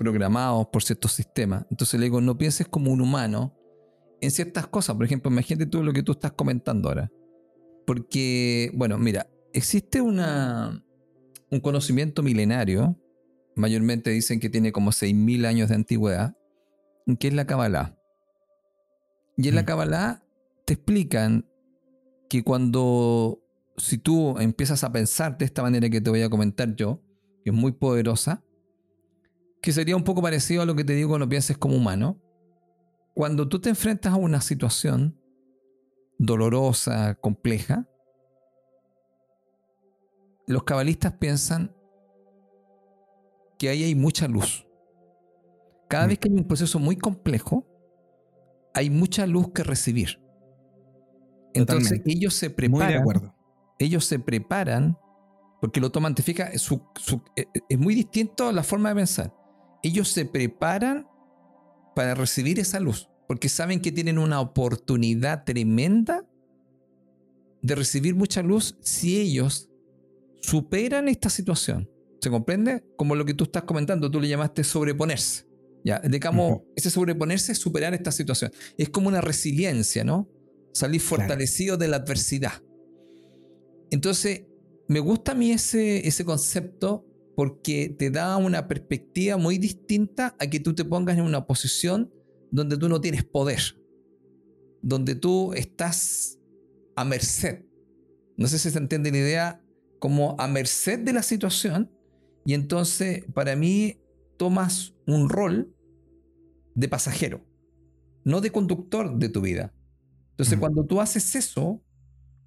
programados 0.00 0.68
por 0.68 0.82
ciertos 0.82 1.12
sistemas. 1.12 1.66
Entonces 1.70 2.00
le 2.00 2.06
digo, 2.06 2.22
no 2.22 2.38
pienses 2.38 2.66
como 2.66 2.90
un 2.90 3.02
humano 3.02 3.54
en 4.22 4.30
ciertas 4.30 4.66
cosas. 4.66 4.96
Por 4.96 5.04
ejemplo, 5.04 5.30
imagínate 5.30 5.66
tú 5.66 5.84
lo 5.84 5.92
que 5.92 6.02
tú 6.02 6.12
estás 6.12 6.32
comentando 6.32 6.88
ahora. 6.88 7.12
Porque, 7.86 8.70
bueno, 8.72 8.96
mira, 8.96 9.26
existe 9.52 10.00
un 10.00 10.80
conocimiento 11.62 12.22
milenario, 12.22 12.96
mayormente 13.54 14.10
dicen 14.10 14.40
que 14.40 14.50
tiene 14.50 14.72
como 14.72 14.90
6.000 14.90 15.46
años 15.46 15.68
de 15.68 15.74
antigüedad, 15.74 16.36
que 17.18 17.28
es 17.28 17.34
la 17.34 17.46
Kabbalah. 17.46 17.96
Y 19.36 19.48
en 19.48 19.54
la 19.54 19.62
mm. 19.62 19.66
Kabbalah 19.66 20.24
te 20.66 20.74
explican 20.74 21.48
que 22.28 22.44
cuando, 22.44 23.42
si 23.76 23.98
tú 23.98 24.38
empiezas 24.38 24.84
a 24.84 24.92
pensar 24.92 25.36
de 25.38 25.44
esta 25.44 25.62
manera 25.62 25.88
que 25.90 26.00
te 26.00 26.10
voy 26.10 26.22
a 26.22 26.30
comentar 26.30 26.74
yo, 26.76 27.02
que 27.44 27.50
es 27.50 27.56
muy 27.56 27.72
poderosa, 27.72 28.44
que 29.62 29.72
sería 29.72 29.96
un 29.96 30.04
poco 30.04 30.22
parecido 30.22 30.62
a 30.62 30.66
lo 30.66 30.74
que 30.74 30.84
te 30.84 30.94
digo 30.94 31.08
cuando 31.10 31.28
pienses 31.28 31.58
como 31.58 31.76
humano, 31.76 32.20
cuando 33.14 33.48
tú 33.48 33.60
te 33.60 33.68
enfrentas 33.68 34.12
a 34.12 34.16
una 34.16 34.40
situación 34.40 35.18
dolorosa, 36.18 37.14
compleja, 37.16 37.88
los 40.46 40.64
cabalistas 40.64 41.14
piensan 41.14 41.74
que 43.60 43.68
ahí 43.68 43.84
hay 43.84 43.94
mucha 43.94 44.26
luz. 44.26 44.66
Cada 45.86 46.06
vez 46.06 46.18
que 46.18 46.30
hay 46.30 46.34
un 46.34 46.48
proceso 46.48 46.78
muy 46.78 46.96
complejo, 46.96 47.66
hay 48.72 48.88
mucha 48.88 49.26
luz 49.26 49.52
que 49.52 49.62
recibir. 49.62 50.18
Entonces 51.52 52.00
ellos 52.06 52.32
se 52.32 52.48
preparan. 52.48 53.02
acuerdo. 53.02 53.34
Ellos 53.78 54.06
se 54.06 54.18
preparan 54.18 54.96
porque 55.60 55.78
lo 55.78 55.92
toman, 55.92 56.14
te 56.14 56.22
fijas, 56.22 56.50
eh, 57.36 57.44
es 57.68 57.78
muy 57.78 57.94
distinto 57.94 58.48
a 58.48 58.52
la 58.52 58.62
forma 58.62 58.88
de 58.88 58.94
pensar. 58.94 59.36
Ellos 59.82 60.08
se 60.08 60.24
preparan 60.24 61.06
para 61.94 62.14
recibir 62.14 62.58
esa 62.58 62.80
luz 62.80 63.10
porque 63.28 63.50
saben 63.50 63.82
que 63.82 63.92
tienen 63.92 64.18
una 64.18 64.40
oportunidad 64.40 65.44
tremenda 65.44 66.24
de 67.60 67.74
recibir 67.74 68.14
mucha 68.14 68.42
luz 68.42 68.78
si 68.80 69.20
ellos 69.20 69.68
superan 70.40 71.08
esta 71.08 71.28
situación. 71.28 71.89
¿Se 72.20 72.30
comprende? 72.30 72.84
Como 72.96 73.14
lo 73.14 73.24
que 73.24 73.34
tú 73.34 73.44
estás 73.44 73.62
comentando, 73.64 74.10
tú 74.10 74.20
le 74.20 74.28
llamaste 74.28 74.62
sobreponerse. 74.62 75.46
Ya, 75.84 75.98
digamos, 76.00 76.60
ese 76.76 76.90
sobreponerse 76.90 77.52
es 77.52 77.58
superar 77.58 77.94
esta 77.94 78.12
situación. 78.12 78.52
Es 78.76 78.90
como 78.90 79.08
una 79.08 79.22
resiliencia, 79.22 80.04
¿no? 80.04 80.28
Salir 80.74 81.00
fortalecido 81.00 81.78
de 81.78 81.88
la 81.88 81.96
adversidad. 81.96 82.62
Entonces, 83.90 84.42
me 84.88 85.00
gusta 85.00 85.32
a 85.32 85.34
mí 85.34 85.52
ese, 85.52 86.06
ese 86.06 86.24
concepto 86.24 87.06
porque 87.34 87.94
te 87.98 88.10
da 88.10 88.36
una 88.36 88.68
perspectiva 88.68 89.38
muy 89.38 89.56
distinta 89.56 90.36
a 90.38 90.46
que 90.46 90.60
tú 90.60 90.74
te 90.74 90.84
pongas 90.84 91.16
en 91.16 91.24
una 91.24 91.46
posición 91.46 92.12
donde 92.50 92.76
tú 92.76 92.88
no 92.88 93.00
tienes 93.00 93.24
poder, 93.24 93.60
donde 94.82 95.14
tú 95.14 95.54
estás 95.54 96.38
a 96.96 97.04
merced. 97.04 97.64
No 98.36 98.46
sé 98.46 98.58
si 98.58 98.70
se 98.70 98.78
entiende 98.78 99.10
la 99.10 99.18
idea 99.18 99.64
como 99.98 100.36
a 100.38 100.46
merced 100.48 100.98
de 100.98 101.12
la 101.14 101.22
situación 101.22 101.90
y 102.44 102.54
entonces 102.54 103.24
para 103.34 103.56
mí 103.56 104.00
tomas 104.36 104.94
un 105.06 105.28
rol 105.28 105.74
de 106.74 106.88
pasajero, 106.88 107.44
no 108.24 108.40
de 108.40 108.50
conductor 108.50 109.18
de 109.18 109.28
tu 109.28 109.40
vida. 109.40 109.72
Entonces 110.30 110.58
cuando 110.58 110.84
tú 110.84 111.00
haces 111.00 111.34
eso, 111.34 111.82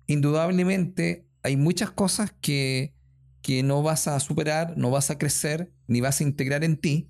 indudablemente 0.07 1.27
hay 1.43 1.57
muchas 1.57 1.91
cosas 1.91 2.33
que, 2.41 2.95
que 3.41 3.61
no 3.61 3.83
vas 3.83 4.07
a 4.07 4.19
superar, 4.19 4.77
no 4.77 4.89
vas 4.89 5.11
a 5.11 5.17
crecer, 5.17 5.71
ni 5.87 6.01
vas 6.01 6.19
a 6.19 6.23
integrar 6.23 6.63
en 6.63 6.77
ti. 6.77 7.09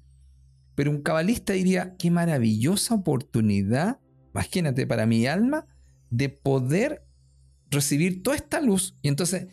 Pero 0.76 0.92
un 0.92 1.02
cabalista 1.02 1.54
diría, 1.54 1.96
qué 1.98 2.12
maravillosa 2.12 2.96
oportunidad, 2.96 4.00
imagínate, 4.34 4.88
para 4.88 5.06
mi 5.06 5.28
alma, 5.28 5.68
de 6.10 6.30
poder 6.30 7.06
recibir 7.70 8.24
toda 8.24 8.36
esta 8.36 8.60
luz. 8.60 8.98
Y 9.02 9.08
entonces 9.08 9.48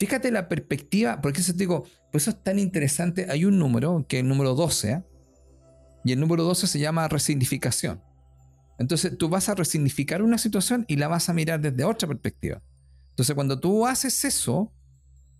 Fíjate 0.00 0.30
la 0.30 0.48
perspectiva, 0.48 1.20
porque 1.20 1.42
eso 1.42 1.52
te 1.52 1.58
digo, 1.58 1.84
pues 2.10 2.24
eso 2.24 2.30
es 2.30 2.42
tan 2.42 2.58
interesante. 2.58 3.26
Hay 3.28 3.44
un 3.44 3.58
número, 3.58 4.06
que 4.08 4.16
es 4.16 4.22
el 4.22 4.28
número 4.28 4.54
12, 4.54 4.90
¿eh? 4.90 5.04
y 6.06 6.12
el 6.12 6.20
número 6.20 6.42
12 6.42 6.66
se 6.66 6.78
llama 6.78 7.06
resignificación. 7.06 8.02
Entonces 8.78 9.18
tú 9.18 9.28
vas 9.28 9.50
a 9.50 9.54
resignificar 9.54 10.22
una 10.22 10.38
situación 10.38 10.86
y 10.88 10.96
la 10.96 11.06
vas 11.08 11.28
a 11.28 11.34
mirar 11.34 11.60
desde 11.60 11.84
otra 11.84 12.08
perspectiva. 12.08 12.62
Entonces 13.10 13.34
cuando 13.34 13.60
tú 13.60 13.86
haces 13.86 14.24
eso, 14.24 14.72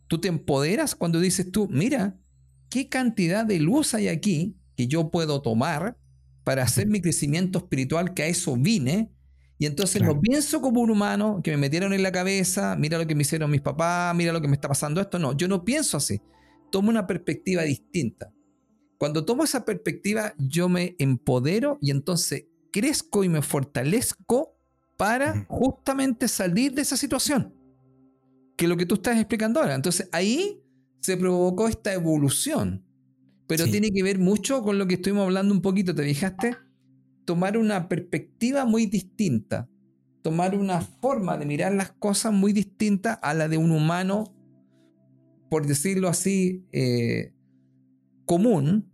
tú 0.09 0.21
te 0.21 0.29
empoderas 0.29 0.95
cuando 0.95 1.21
dices 1.21 1.51
tú, 1.51 1.67
mira, 1.71 2.19
qué 2.69 2.91
cantidad 2.91 3.47
de 3.47 3.61
luz 3.61 3.95
hay 3.95 4.09
aquí 4.09 4.59
que 4.77 4.89
yo 4.89 5.11
puedo 5.11 5.41
tomar 5.41 5.97
para 6.45 6.65
hacer 6.65 6.87
mi 6.87 7.01
crecimiento 7.01 7.61
espiritual, 7.61 8.13
que 8.13 8.25
a 8.25 8.27
eso 8.27 8.59
vine, 8.59 9.11
y 9.61 9.67
entonces 9.67 10.01
no 10.01 10.19
pienso 10.19 10.63
como 10.63 10.81
un 10.81 10.89
humano 10.89 11.43
que 11.45 11.51
me 11.51 11.59
metieron 11.59 11.93
en 11.93 12.03
la 12.03 12.11
cabeza, 12.11 12.77
mira 12.77 12.97
lo 12.97 13.07
que 13.07 13.15
me 13.15 13.21
hicieron 13.21 13.51
mis 13.51 13.61
papás, 13.61 14.17
mira 14.17 14.33
lo 14.33 14.41
que 14.41 14.49
me 14.49 14.55
está 14.55 14.69
pasando 14.69 15.03
esto. 15.03 15.19
No, 15.19 15.37
yo 15.37 15.49
no 15.49 15.67
pienso 15.67 15.99
así. 15.99 16.23
Tomo 16.73 16.89
una 16.89 17.07
perspectiva 17.07 17.63
distinta. 17.65 18.33
Cuando 18.97 19.27
tomo 19.27 19.45
esa 19.45 19.67
perspectiva, 19.67 20.33
yo 20.39 20.71
me 20.71 20.97
empodero 20.99 21.77
y 21.83 21.91
entonces 21.91 22.47
crezco 22.73 23.23
y 23.23 23.29
me 23.29 23.43
fortalezco 23.43 24.57
para 24.97 25.45
justamente 25.51 26.27
salir 26.27 26.73
de 26.73 26.81
esa 26.81 26.97
situación. 26.97 27.55
Que 28.57 28.65
es 28.65 28.69
lo 28.71 28.79
que 28.79 28.87
tú 28.87 28.95
estás 28.95 29.19
explicando 29.19 29.61
ahora. 29.61 29.75
Entonces 29.75 30.09
ahí 30.13 30.63
se 31.01 31.19
provocó 31.19 31.69
esta 31.69 31.93
evolución. 31.93 32.83
Pero 33.47 33.67
tiene 33.67 33.91
que 33.91 34.03
ver 34.03 34.19
mucho 34.19 34.63
con 34.63 34.79
lo 34.79 34.87
que 34.87 34.95
estuvimos 34.95 35.25
hablando 35.25 35.53
un 35.53 35.61
poquito, 35.61 35.95
¿te 35.95 36.03
fijaste? 36.05 36.57
Tomar 37.31 37.57
una 37.57 37.89
perspectiva 37.89 38.65
muy 38.65 38.87
distinta, 38.87 39.69
tomar 40.21 40.57
una 40.57 40.81
forma 40.81 41.39
de 41.39 41.47
mirar 41.47 41.73
las 41.73 41.93
cosas 41.93 42.33
muy 42.33 42.53
distinta 42.53 43.13
a 43.13 43.35
la 43.35 43.47
de 43.47 43.57
un 43.57 43.71
humano, 43.71 44.35
por 45.49 45.65
decirlo 45.65 46.09
así, 46.09 46.67
eh, 46.73 47.33
común, 48.27 48.91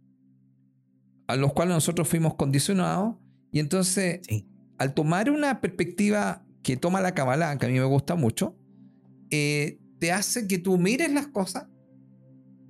a 1.26 1.36
los 1.36 1.54
cuales 1.54 1.76
nosotros 1.76 2.06
fuimos 2.06 2.34
condicionados. 2.34 3.16
Y 3.52 3.58
entonces, 3.58 4.20
al 4.76 4.92
tomar 4.92 5.30
una 5.30 5.62
perspectiva 5.62 6.44
que 6.62 6.76
toma 6.76 7.00
la 7.00 7.14
Kabbalah, 7.14 7.56
que 7.56 7.64
a 7.64 7.68
mí 7.70 7.78
me 7.78 7.86
gusta 7.86 8.16
mucho, 8.16 8.54
eh, 9.30 9.80
te 9.98 10.12
hace 10.12 10.46
que 10.46 10.58
tú 10.58 10.76
mires 10.76 11.10
las 11.10 11.28
cosas 11.28 11.68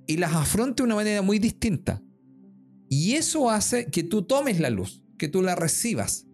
y 0.07 0.15
las 0.15 0.33
afrontes 0.33 0.77
de 0.77 0.83
una 0.83 0.95
manera 0.95 1.21
muy 1.21 1.39
distinta. 1.39 2.01
Y 2.87 3.15
eso 3.15 3.49
hace 3.49 3.87
que 3.87 4.03
tú 4.03 4.21
tomes 4.21 4.61
la 4.61 4.69
luz 4.69 5.03
que 5.17 5.27
tú 5.27 5.41
la 5.41 5.55
recibas. 5.55 6.27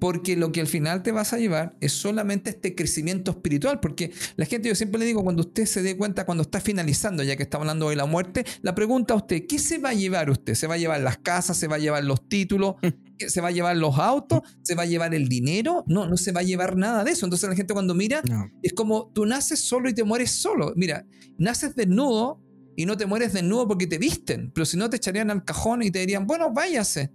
Porque 0.00 0.34
lo 0.34 0.50
que 0.50 0.62
al 0.62 0.66
final 0.66 1.02
te 1.02 1.12
vas 1.12 1.34
a 1.34 1.38
llevar 1.38 1.76
es 1.80 1.92
solamente 1.92 2.48
este 2.48 2.74
crecimiento 2.74 3.32
espiritual. 3.32 3.80
Porque 3.80 4.10
la 4.36 4.46
gente, 4.46 4.68
yo 4.68 4.74
siempre 4.74 4.98
le 4.98 5.04
digo, 5.04 5.22
cuando 5.22 5.42
usted 5.42 5.66
se 5.66 5.82
dé 5.82 5.94
cuenta, 5.94 6.24
cuando 6.24 6.40
está 6.40 6.58
finalizando, 6.58 7.22
ya 7.22 7.36
que 7.36 7.42
está 7.42 7.58
hablando 7.58 7.90
de 7.90 7.96
la 7.96 8.06
muerte, 8.06 8.46
la 8.62 8.74
pregunta 8.74 9.12
a 9.12 9.18
usted, 9.18 9.46
¿qué 9.46 9.58
se 9.58 9.76
va 9.76 9.90
a 9.90 9.94
llevar 9.94 10.30
usted? 10.30 10.54
¿Se 10.54 10.66
va 10.66 10.76
a 10.76 10.78
llevar 10.78 11.00
las 11.00 11.18
casas? 11.18 11.58
¿Se 11.58 11.68
va 11.68 11.76
a 11.76 11.78
llevar 11.78 12.02
los 12.04 12.26
títulos? 12.30 12.76
¿Se 13.18 13.42
va 13.42 13.48
a 13.48 13.50
llevar 13.50 13.76
los 13.76 13.98
autos? 13.98 14.40
¿Se 14.62 14.74
va 14.74 14.84
a 14.84 14.86
llevar 14.86 15.14
el 15.14 15.28
dinero? 15.28 15.84
No, 15.86 16.06
no 16.06 16.16
se 16.16 16.32
va 16.32 16.40
a 16.40 16.44
llevar 16.44 16.78
nada 16.78 17.04
de 17.04 17.10
eso. 17.10 17.26
Entonces 17.26 17.50
la 17.50 17.54
gente 17.54 17.74
cuando 17.74 17.94
mira, 17.94 18.22
es 18.62 18.72
como 18.72 19.12
tú 19.14 19.26
naces 19.26 19.60
solo 19.60 19.90
y 19.90 19.94
te 19.94 20.04
mueres 20.04 20.30
solo. 20.30 20.72
Mira, 20.76 21.06
naces 21.36 21.74
desnudo 21.74 22.42
y 22.74 22.86
no 22.86 22.96
te 22.96 23.04
mueres 23.04 23.34
desnudo 23.34 23.68
porque 23.68 23.86
te 23.86 23.98
visten. 23.98 24.50
Pero 24.54 24.64
si 24.64 24.78
no, 24.78 24.88
te 24.88 24.96
echarían 24.96 25.30
al 25.30 25.44
cajón 25.44 25.82
y 25.82 25.90
te 25.90 25.98
dirían, 25.98 26.26
bueno, 26.26 26.54
váyase. 26.54 27.12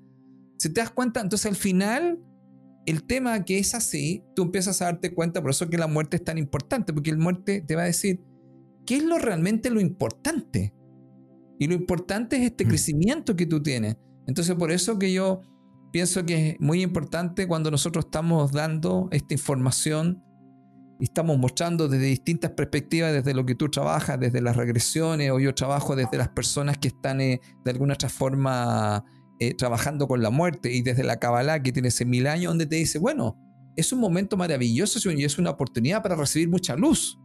Si 0.58 0.70
te 0.70 0.82
das 0.82 0.92
cuenta, 0.92 1.22
entonces 1.22 1.46
al 1.46 1.56
final, 1.56 2.20
el 2.86 3.04
tema 3.04 3.44
que 3.44 3.60
es 3.60 3.76
así, 3.76 4.24
tú 4.36 4.44
empiezas 4.44 4.82
a 4.82 4.86
darte 4.86 5.14
cuenta, 5.14 5.42
por 5.42 5.52
eso 5.52 5.70
que 5.70 5.78
la 5.78 5.88
muerte 5.88 6.18
es 6.18 6.24
tan 6.24 6.38
importante, 6.38 6.94
porque 6.94 7.12
la 7.12 7.18
muerte 7.18 7.62
te 7.62 7.76
va 7.76 7.84
a 7.84 7.86
decir, 7.86 8.22
¿qué 8.86 8.98
es 8.98 9.04
lo 9.04 9.18
realmente 9.18 9.70
lo 9.70 9.82
importante? 9.82 10.74
Y 11.60 11.68
lo 11.68 11.74
importante 11.74 12.38
es 12.38 12.44
este 12.44 12.66
mm. 12.66 12.68
crecimiento 12.68 13.36
que 13.36 13.46
tú 13.46 13.62
tienes. 13.62 13.98
Entonces 14.28 14.56
por 14.56 14.72
eso 14.72 14.98
que 15.00 15.14
yo 15.14 15.42
pienso 15.92 16.26
que 16.26 16.50
es 16.50 16.60
muy 16.60 16.82
importante 16.82 17.48
cuando 17.48 17.72
nosotros 17.72 18.06
estamos 18.06 18.52
dando 18.52 19.08
esta 19.12 19.34
información 19.34 20.22
y 21.00 21.06
estamos 21.06 21.38
mostrando 21.38 21.88
desde 21.88 22.06
distintas 22.06 22.52
perspectivas, 22.52 23.14
desde 23.14 23.34
lo 23.34 23.46
que 23.46 23.56
tú 23.56 23.70
trabajas, 23.70 24.20
desde 24.20 24.42
las 24.42 24.56
regresiones, 24.56 25.32
o 25.32 25.40
yo 25.40 25.54
trabajo 25.54 25.96
desde 25.96 26.18
las 26.18 26.30
personas 26.30 26.78
que 26.78 26.90
están 26.90 27.22
eh, 27.22 27.42
de 27.64 27.72
alguna 27.72 27.94
otra 27.94 28.10
forma 28.10 29.04
eh, 29.40 29.54
trabajando 29.54 30.08
con 30.08 30.22
la 30.22 30.30
muerte 30.30 30.74
y 30.74 30.82
desde 30.82 31.04
la 31.04 31.20
Kabbalah 31.20 31.62
que 31.62 31.72
tiene 31.72 31.90
ese 31.90 32.06
mil 32.06 32.28
años 32.28 32.52
donde 32.52 32.66
te 32.66 32.78
dice, 32.78 33.00
bueno, 33.00 33.38
es 33.76 33.92
un 33.92 34.00
momento 34.00 34.38
maravilloso 34.38 35.12
y 35.12 35.24
es 35.24 35.38
una 35.38 35.52
oportunidad 35.52 36.02
para 36.02 36.16
recibir 36.16 36.50
mucha 36.50 36.76
luz. 36.76 37.20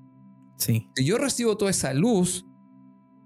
Sí. 0.58 0.88
Si 0.96 1.04
yo 1.04 1.18
recibo 1.18 1.56
toda 1.56 1.70
esa 1.70 1.94
luz, 1.94 2.44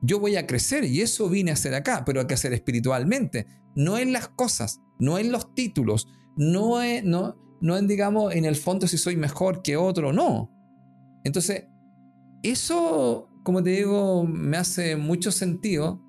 yo 0.03 0.21
voy 0.21 0.37
a 0.37 0.47
crecer 0.47 0.85
y 0.85 1.01
eso 1.01 1.29
vine 1.31 1.51
a 1.51 1.55
hacer 1.55 1.75
acá, 1.75 2.05
pero 2.05 2.21
hay 2.21 2.27
que 2.27 2.35
hacer 2.35 2.53
espiritualmente, 2.53 3.47
no 3.75 3.97
en 3.99 4.13
las 4.13 4.29
cosas, 4.29 4.81
no 4.99 5.19
en 5.19 5.33
los 5.33 5.55
títulos, 5.55 6.07
no 6.37 6.83
en, 6.83 7.09
no, 7.09 7.37
no 7.63 7.79
en, 7.79 7.89
digamos, 7.89 8.35
en 8.35 8.45
el 8.45 8.57
fondo 8.57 8.87
si 8.87 8.99
soy 8.99 9.17
mejor 9.17 9.63
que 9.63 9.79
otro, 9.79 10.13
no. 10.13 10.51
Entonces, 11.25 11.65
eso, 12.43 13.31
como 13.43 13.63
te 13.63 13.71
digo, 13.71 14.27
me 14.27 14.59
hace 14.59 14.97
mucho 14.97 15.33
sentido 15.33 16.04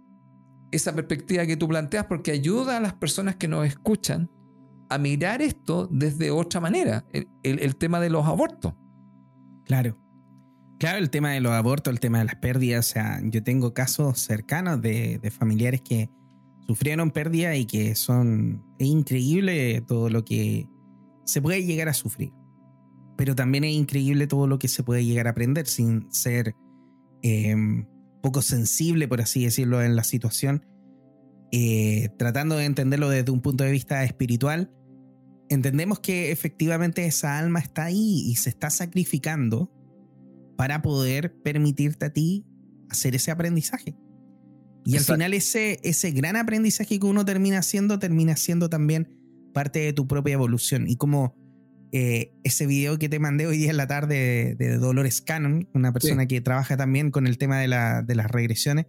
esa 0.75 0.93
perspectiva 0.93 1.45
que 1.45 1.57
tú 1.57 1.67
planteas 1.67 2.05
porque 2.05 2.31
ayuda 2.31 2.77
a 2.77 2.79
las 2.79 2.93
personas 2.93 3.35
que 3.35 3.47
nos 3.47 3.65
escuchan 3.65 4.29
a 4.89 4.97
mirar 4.97 5.41
esto 5.41 5.87
desde 5.91 6.31
otra 6.31 6.59
manera, 6.59 7.05
el, 7.43 7.75
tema 7.75 7.99
de 7.99 8.09
los 8.09 8.25
abortos. 8.25 8.73
Claro. 9.65 9.97
Claro, 10.77 10.99
el 10.99 11.09
tema 11.09 11.31
de 11.31 11.39
los 11.39 11.53
abortos, 11.53 11.91
el 11.91 11.99
tema 11.99 12.19
de 12.19 12.25
las 12.25 12.35
pérdidas. 12.35 12.89
O 12.89 12.93
sea, 12.93 13.21
yo 13.23 13.41
tengo 13.41 13.73
casos 13.73 14.19
cercanos 14.19 14.81
de, 14.81 15.19
de 15.19 15.31
familiares 15.31 15.81
que 15.81 16.09
sufrieron 16.67 17.11
pérdida 17.11 17.55
y 17.55 17.65
que 17.65 17.95
son. 17.95 18.63
Es 18.77 18.87
increíble 18.87 19.81
todo 19.81 20.09
lo 20.09 20.25
que 20.25 20.67
se 21.23 21.41
puede 21.41 21.63
llegar 21.63 21.87
a 21.89 21.93
sufrir. 21.93 22.33
Pero 23.17 23.35
también 23.35 23.63
es 23.63 23.73
increíble 23.73 24.27
todo 24.27 24.47
lo 24.47 24.59
que 24.59 24.67
se 24.67 24.83
puede 24.83 25.05
llegar 25.05 25.27
a 25.27 25.31
aprender 25.31 25.65
sin 25.65 26.11
ser 26.11 26.55
em, 27.21 27.85
poco 28.25 28.41
sensible, 28.41 29.07
por 29.07 29.21
así 29.21 29.43
decirlo, 29.43 29.83
en 29.83 29.95
la 29.95 30.03
situación. 30.03 30.65
Eh, 31.51 32.09
tratando 32.17 32.57
de 32.57 32.65
entenderlo 32.65 33.07
desde 33.07 33.31
un 33.31 33.39
punto 33.39 33.63
de 33.63 33.69
vista 33.69 34.03
espiritual, 34.03 34.71
entendemos 35.47 35.99
que 35.99 36.31
efectivamente 36.31 37.05
esa 37.05 37.37
alma 37.37 37.59
está 37.59 37.83
ahí 37.83 38.23
y 38.25 38.35
se 38.37 38.49
está 38.49 38.71
sacrificando 38.71 39.71
para 40.57 40.81
poder 40.81 41.39
permitirte 41.43 42.05
a 42.05 42.13
ti 42.13 42.47
hacer 42.89 43.13
ese 43.13 43.29
aprendizaje. 43.29 43.95
Y 44.85 44.97
al 44.97 45.03
final 45.03 45.35
ese, 45.35 45.79
ese 45.83 46.09
gran 46.09 46.35
aprendizaje 46.35 46.99
que 46.99 47.05
uno 47.05 47.25
termina 47.25 47.59
haciendo 47.59 47.99
termina 47.99 48.35
siendo 48.37 48.71
también 48.71 49.19
parte 49.53 49.81
de 49.81 49.93
tu 49.93 50.07
propia 50.07 50.33
evolución. 50.33 50.87
Y 50.87 50.95
como 50.95 51.35
eh, 51.91 52.33
ese 52.43 52.65
video 52.65 52.97
que 52.99 53.09
te 53.09 53.19
mandé 53.19 53.47
hoy 53.47 53.57
día 53.57 53.71
en 53.71 53.77
la 53.77 53.87
tarde 53.87 54.55
de, 54.57 54.77
Dolores 54.77 55.21
Cannon, 55.21 55.67
una 55.73 55.93
persona 55.93 56.27
que 56.27 56.41
trabaja 56.41 56.77
también 56.77 57.11
con 57.11 57.27
el 57.27 57.37
tema 57.37 57.59
de, 57.59 57.67
de, 58.05 58.15
las 58.15 58.31
regresiones, 58.31 58.85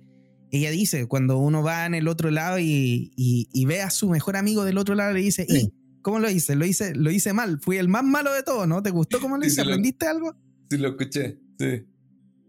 ella 0.50 0.70
dice, 0.70 1.06
cuando 1.06 1.38
uno 1.38 1.62
va 1.62 1.86
en 1.86 1.94
el 1.94 2.08
otro 2.08 2.30
lado 2.30 2.58
y, 2.58 3.12
y, 3.16 3.64
ve 3.66 3.82
a 3.82 3.90
su 3.90 4.08
mejor 4.08 4.36
amigo 4.36 4.64
del 4.64 4.78
otro 4.78 4.94
lado, 4.94 5.12
le 5.12 5.20
dice, 5.20 5.46
¿y 5.48 5.72
cómo 6.02 6.18
lo 6.18 6.30
hice? 6.30 6.56
Lo 6.56 6.64
hice, 6.64 6.94
lo 6.94 7.10
hice 7.10 7.32
mal, 7.32 7.60
fui 7.60 7.78
el 7.78 7.88
más 7.88 8.04
malo 8.04 8.32
de 8.32 8.42
todos, 8.42 8.66
¿no? 8.66 8.82
¿Te 8.82 8.90
gustó 8.90 9.20
cómo 9.20 9.36
lo 9.36 9.44
hice? 9.44 9.60
¿Aprendiste 9.60 10.06
algo? 10.06 10.34
Sí, 10.70 10.78
lo 10.78 10.88
escuché, 10.88 11.38
sí. 11.58 11.86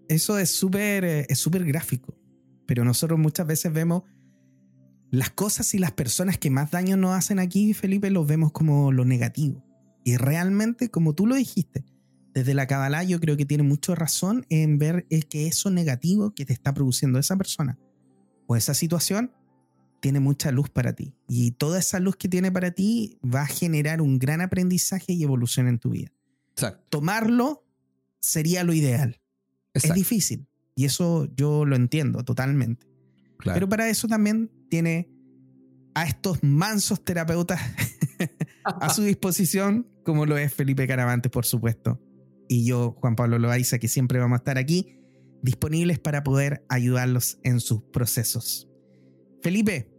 Eso 0.08 0.40
es 0.40 0.52
súper 0.52 1.04
eh, 1.04 1.26
es 1.28 1.40
súper 1.40 1.66
gráfico, 1.66 2.18
pero 2.66 2.86
nosotros 2.86 3.20
muchas 3.20 3.46
veces 3.46 3.74
vemos 3.74 4.04
las 5.12 5.32
cosas 5.32 5.74
y 5.74 5.80
las 5.80 5.92
personas 5.92 6.38
que 6.38 6.50
más 6.50 6.72
daño 6.72 6.98
nos 6.98 7.16
hacen 7.16 7.40
aquí, 7.40 7.74
Felipe, 7.74 8.10
los 8.10 8.28
vemos 8.28 8.52
como 8.52 8.92
lo 8.92 9.06
negativo. 9.06 9.67
Y 10.08 10.16
realmente, 10.16 10.90
como 10.90 11.14
tú 11.14 11.28
lo 11.28 11.36
dijiste, 11.36 11.84
desde 12.34 12.54
la 12.54 12.66
Kabbalah 12.66 13.04
yo 13.04 13.20
creo 13.20 13.36
que 13.36 13.46
tiene 13.46 13.64
mucha 13.64 13.94
razón 13.94 14.46
en 14.48 14.78
ver 14.78 15.06
que 15.06 15.48
eso 15.48 15.70
negativo 15.70 16.34
que 16.34 16.46
te 16.46 16.54
está 16.54 16.74
produciendo 16.74 17.20
esa 17.20 17.36
persona 17.36 17.78
o 18.46 18.56
esa 18.56 18.74
situación 18.74 19.34
tiene 20.00 20.22
mucha 20.22 20.50
luz 20.54 20.70
para 20.70 20.94
ti. 20.94 21.14
Y 21.28 21.52
toda 21.52 21.80
esa 21.80 22.00
luz 22.00 22.16
que 22.16 22.30
tiene 22.30 22.54
para 22.54 22.72
ti 22.72 23.20
va 23.22 23.42
a 23.42 23.48
generar 23.48 24.02
un 24.02 24.18
gran 24.18 24.40
aprendizaje 24.40 25.12
y 25.12 25.24
evolución 25.24 25.68
en 25.68 25.78
tu 25.78 25.90
vida. 25.90 26.14
Tomarlo 26.88 27.66
sería 28.22 28.64
lo 28.64 28.72
ideal. 28.72 29.20
Es 29.74 29.94
difícil. 29.94 30.48
Y 30.74 30.86
eso 30.86 31.28
yo 31.36 31.66
lo 31.66 31.76
entiendo 31.76 32.24
totalmente. 32.24 32.88
Pero 33.44 33.68
para 33.68 33.90
eso 33.90 34.08
también 34.08 34.50
tiene 34.70 35.12
a 35.96 36.06
estos 36.06 36.42
mansos 36.44 37.04
terapeutas 37.04 37.60
a 38.64 38.94
su 38.94 39.04
disposición, 39.04 39.88
como 40.04 40.26
lo 40.26 40.38
es 40.38 40.54
Felipe 40.54 40.88
Caravantes, 40.88 41.32
por 41.32 41.46
supuesto. 41.46 42.02
Y 42.48 42.66
yo, 42.66 42.96
Juan 43.00 43.16
Pablo 43.16 43.40
Loaiza, 43.40 43.80
que 43.80 43.88
siempre 43.88 44.20
vamos 44.20 44.38
a 44.38 44.40
estar 44.40 44.58
aquí, 44.58 45.00
disponibles 45.42 46.00
para 46.00 46.24
poder 46.24 46.66
ayudarlos 46.70 47.40
en 47.44 47.60
sus 47.60 47.84
procesos. 47.84 48.70
Felipe, 49.42 49.92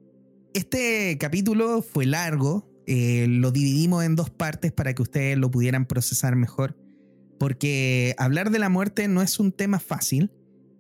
este 0.55 1.17
capítulo 1.19 1.83
fue 1.83 2.07
largo, 2.07 2.71
eh, 2.87 3.27
lo 3.29 3.51
dividimos 3.51 4.05
en 4.05 4.17
dos 4.17 4.31
partes 4.31 4.73
para 4.73 4.95
que 4.95 5.03
ustedes 5.03 5.37
lo 5.39 5.51
pudieran 5.51 5.87
procesar 5.87 6.37
mejor, 6.37 6.77
porque 7.39 8.15
hablar 8.19 8.51
de 8.51 8.59
la 8.59 8.69
muerte 8.69 9.09
no 9.09 9.23
es 9.23 9.39
un 9.39 9.53
tema 9.53 9.79
fácil, 9.79 10.33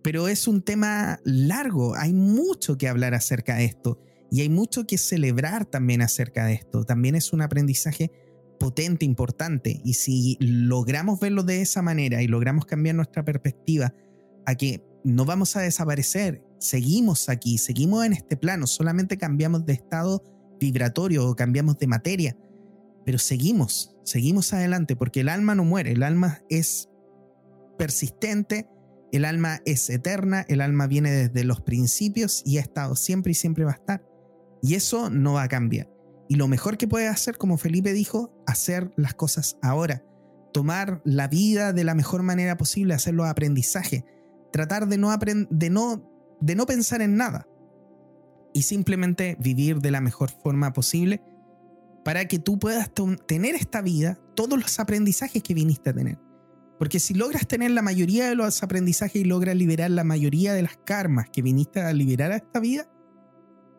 pero 0.03 0.29
es 0.29 0.49
un 0.49 0.63
tema 0.63 1.21
largo, 1.25 1.95
hay 1.95 2.13
mucho 2.13 2.79
que 2.79 2.89
hablar 2.89 3.15
acerca 3.15 3.57
de 3.57 3.67
esto 3.67 4.01
y 4.31 4.43
hay 4.43 4.49
mucho 4.49 4.87
que 4.87 4.99
celebrar 4.99 5.65
también 5.65 6.03
acerca 6.03 6.47
de 6.47 6.55
esto. 6.55 6.85
También 6.85 7.15
es 7.15 7.33
un 7.33 7.41
aprendizaje 7.41 8.11
potente, 8.59 9.05
importante, 9.05 9.81
y 9.85 9.95
si 9.95 10.37
logramos 10.41 11.21
verlo 11.21 11.45
de 11.45 11.61
esa 11.61 11.81
manera 11.81 12.23
y 12.23 12.27
logramos 12.27 12.67
cambiar 12.67 12.97
nuestra 12.97 13.25
perspectiva 13.25 13.95
a 14.47 14.55
que 14.57 14.83
no 15.05 15.25
vamos 15.25 15.57
a 15.57 15.61
desaparecer, 15.61 16.43
seguimos 16.59 17.29
aquí, 17.29 17.59
seguimos 17.59 18.05
en 18.05 18.13
este 18.13 18.37
plano, 18.37 18.67
solamente 18.67 19.17
cambiamos 19.17 19.65
de 19.65 19.75
estado 19.75 20.23
vibratorio 20.59 21.29
o 21.29 21.37
cambiamos 21.37 21.79
de 21.79 21.87
materia, 21.87 22.37
pero 23.05 23.19
seguimos, 23.19 23.97
seguimos 24.03 24.53
adelante, 24.53 24.97
porque 24.97 25.21
el 25.21 25.29
alma 25.29 25.55
no 25.55 25.65
muere, 25.65 25.93
el 25.93 26.03
alma 26.03 26.43
es 26.51 26.89
persistente, 27.79 28.67
el 29.13 29.25
alma 29.25 29.61
es 29.65 29.89
eterna, 29.89 30.45
el 30.49 30.61
alma 30.61 30.87
viene 30.87 31.11
desde 31.11 31.45
los 31.45 31.61
principios 31.61 32.43
y 32.45 32.59
ha 32.59 32.61
estado 32.61 32.97
siempre 32.97 33.33
y 33.33 33.35
siempre 33.35 33.65
va 33.65 33.71
a 33.71 33.75
estar. 33.75 34.08
Y 34.63 34.75
eso 34.75 35.11
no 35.11 35.35
va 35.35 35.45
a 35.45 35.49
cambiar. 35.49 35.89
Y 36.29 36.37
lo 36.37 36.49
mejor 36.49 36.77
que 36.77 36.89
puedes 36.89 37.11
hacer, 37.11 37.39
como 37.39 37.57
Felipe 37.57 37.93
dijo, 37.93 38.33
hacer 38.47 38.93
las 38.97 39.15
cosas 39.15 39.59
ahora. 39.63 40.05
Tomar 40.53 41.01
la 41.05 41.29
vida 41.29 41.73
de 41.73 41.85
la 41.85 41.95
mejor 41.95 42.23
manera 42.23 42.57
posible, 42.57 42.95
hacerlo 42.95 43.25
aprendizaje. 43.25 44.05
Tratar 44.53 44.89
de 44.89 44.99
no, 44.99 45.17
de, 45.51 45.71
no, 45.71 46.11
de 46.41 46.55
no 46.55 46.67
pensar 46.67 47.01
en 47.01 47.17
nada. 47.17 47.47
Y 48.53 48.63
simplemente 48.63 49.37
vivir 49.41 49.81
de 49.81 49.91
la 49.91 50.01
mejor 50.01 50.31
forma 50.31 50.73
posible 50.73 51.23
para 52.05 52.27
que 52.27 52.39
tú 52.39 52.59
puedas 52.59 52.91
tener 53.27 53.55
esta 53.55 53.83
vida, 53.83 54.19
todos 54.35 54.59
los 54.59 54.81
aprendizajes 54.81 55.43
que 55.43 55.55
viniste 55.55 55.91
a 55.91 55.95
tener. 55.95 56.19
Porque 56.79 57.01
si 57.01 57.13
logras 57.13 57.47
tener 57.47 57.73
la 57.73 57.83
mayoría 57.83 58.29
de 58.29 58.35
los 58.35 58.63
aprendizajes 58.63 59.17
y 59.17 59.25
logras 59.25 59.57
liberar 59.57 59.91
la 59.91 60.05
mayoría 60.05 60.55
de 60.55 60.63
las 60.63 60.77
karmas 60.79 61.29
que 61.31 61.43
viniste 61.43 61.81
a 61.81 61.93
liberar 61.93 62.33
a 62.33 62.37
esta 62.37 62.61
vida, 62.61 62.89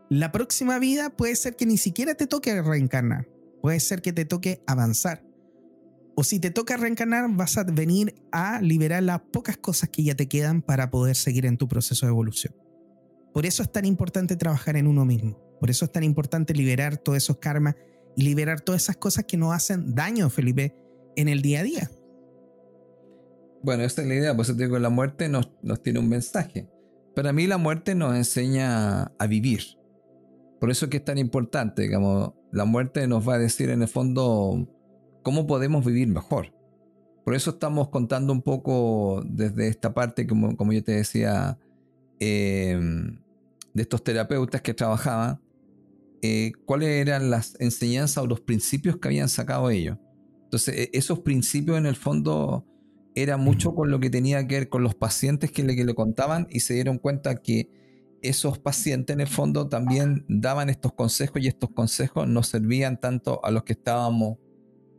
la 0.10 0.32
próxima 0.32 0.80
vida 0.80 1.12
puede 1.12 1.36
ser 1.36 1.56
que 1.56 1.68
ni 1.68 1.78
siquiera 1.78 2.16
te 2.16 2.26
toque 2.26 2.60
reencarnar. 2.62 3.28
Puede 3.62 3.80
ser 3.80 4.02
que 4.02 4.12
te 4.12 4.26
toque 4.26 4.64
avanzar. 4.66 5.24
O 6.16 6.24
si 6.24 6.40
te 6.40 6.50
toca 6.50 6.78
reencarnar, 6.78 7.30
vas 7.32 7.58
a 7.58 7.64
venir 7.64 8.16
a 8.32 8.60
liberar 8.60 9.04
las 9.04 9.22
pocas 9.22 9.56
cosas 9.58 9.90
que 9.90 10.04
ya 10.04 10.16
te 10.16 10.28
quedan 10.28 10.62
para 10.64 10.90
poder 10.90 11.16
seguir 11.16 11.46
en 11.46 11.58
tu 11.58 11.68
proceso 11.68 12.06
de 12.06 12.12
evolución. 12.12 12.56
Por 13.34 13.46
eso 13.46 13.62
es 13.62 13.72
tan 13.72 13.86
importante 13.86 14.36
trabajar 14.36 14.76
en 14.76 14.88
uno 14.88 15.06
mismo. 15.06 15.40
Por 15.60 15.70
eso 15.70 15.86
es 15.86 15.92
tan 15.92 16.04
importante 16.04 16.54
liberar 16.54 16.98
todos 16.98 17.18
esos 17.18 17.38
karmas 17.38 17.76
y 18.16 18.24
liberar 18.24 18.62
todas 18.62 18.82
esas 18.82 18.98
cosas 18.98 19.26
que 19.26 19.38
nos 19.38 19.54
hacen 19.54 19.94
daño, 19.94 20.30
Felipe, 20.30 20.76
en 21.16 21.28
el 21.28 21.42
día 21.42 21.60
a 21.60 21.64
día. 21.64 21.92
Bueno, 23.62 23.84
esta 23.84 24.02
es 24.02 24.08
la 24.08 24.16
idea, 24.16 24.36
por 24.36 24.46
eso 24.46 24.56
te 24.56 24.64
digo, 24.64 24.80
la 24.80 24.90
muerte 24.90 25.30
nos, 25.30 25.52
nos 25.62 25.84
tiene 25.84 26.00
un 26.00 26.10
mensaje. 26.10 26.68
Para 27.16 27.32
mí 27.32 27.46
la 27.46 27.58
muerte 27.58 27.94
nos 27.94 28.16
enseña 28.16 29.04
a 29.04 29.28
vivir. 29.28 29.79
Por 30.60 30.72
eso 30.72 30.86
es 30.86 30.92
que 30.92 30.98
es 30.98 31.06
tan 31.06 31.18
importante, 31.18 31.84
digamos, 31.84 32.34
la 32.52 32.66
muerte 32.66 33.08
nos 33.08 33.28
va 33.28 33.36
a 33.36 33.40
decir 33.40 33.70
en 33.70 33.82
el 33.82 33.88
fondo 33.88 34.68
cómo 35.24 35.48
podemos 35.48 35.86
vivir 35.86 36.08
mejor. 36.08 36.54
Por 37.24 37.36
eso 37.36 37.52
estamos 37.52 37.90
contando 37.90 38.34
un 38.34 38.42
poco 38.42 39.24
desde 39.26 39.68
esta 39.68 39.94
parte, 39.94 40.28
como, 40.28 40.58
como 40.58 40.74
yo 40.74 40.84
te 40.84 40.94
decía, 40.94 41.58
em, 42.20 43.20
de 43.74 43.82
estos 43.82 44.04
terapeutas 44.04 44.62
que 44.62 44.74
trabajaban, 44.74 45.42
eh, 46.22 46.52
cuáles 46.66 46.90
eran 46.90 47.30
las 47.30 47.56
enseñanzas 47.60 48.24
o 48.24 48.28
los 48.28 48.42
principios 48.42 48.98
que 48.98 49.08
habían 49.08 49.30
sacado 49.30 49.70
ellos. 49.70 49.98
Entonces, 50.46 50.76
e, 50.76 50.90
esos 50.94 51.20
principios 51.20 51.78
en 51.78 51.86
el 51.86 51.96
fondo 51.96 52.66
era 53.16 53.38
mucho 53.38 53.74
con 53.74 53.92
lo 53.92 54.00
que 54.00 54.10
tenía 54.10 54.46
que 54.48 54.56
ver 54.56 54.70
con 54.70 54.84
los 54.84 54.96
pacientes 54.96 55.52
que 55.52 55.64
le, 55.64 55.76
que 55.76 55.86
le 55.86 55.94
contaban 55.94 56.48
y 56.50 56.62
se 56.62 56.74
dieron 56.74 56.98
cuenta 56.98 57.42
que 57.42 57.70
esos 58.22 58.60
pacientes 58.60 59.14
en 59.14 59.22
el 59.22 59.28
fondo 59.28 59.70
también 59.70 60.26
daban 60.28 60.70
estos 60.70 60.94
consejos 60.94 61.42
y 61.42 61.48
estos 61.48 61.72
consejos 61.72 62.28
nos 62.28 62.48
servían 62.48 63.00
tanto 63.00 63.44
a 63.44 63.52
los 63.52 63.64
que 63.64 63.74
estábamos, 63.74 64.38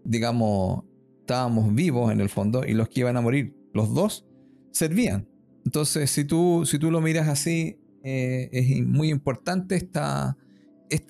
digamos, 0.04 0.84
estábamos 1.20 1.74
vivos 1.74 2.12
en 2.12 2.20
el 2.20 2.28
fondo 2.28 2.64
y 2.66 2.72
los 2.72 2.88
que 2.88 3.00
iban 3.00 3.16
a 3.16 3.20
morir. 3.20 3.54
Los 3.72 3.94
dos 3.94 4.26
servían. 4.72 5.28
Entonces, 5.64 6.10
si 6.10 6.24
tú, 6.24 6.64
si 6.66 6.78
tú 6.78 6.90
lo 6.90 7.00
miras 7.00 7.28
así, 7.28 7.78
eh, 8.02 8.48
es 8.52 8.86
muy 8.86 9.10
importante. 9.10 9.76
Esta, 9.76 10.36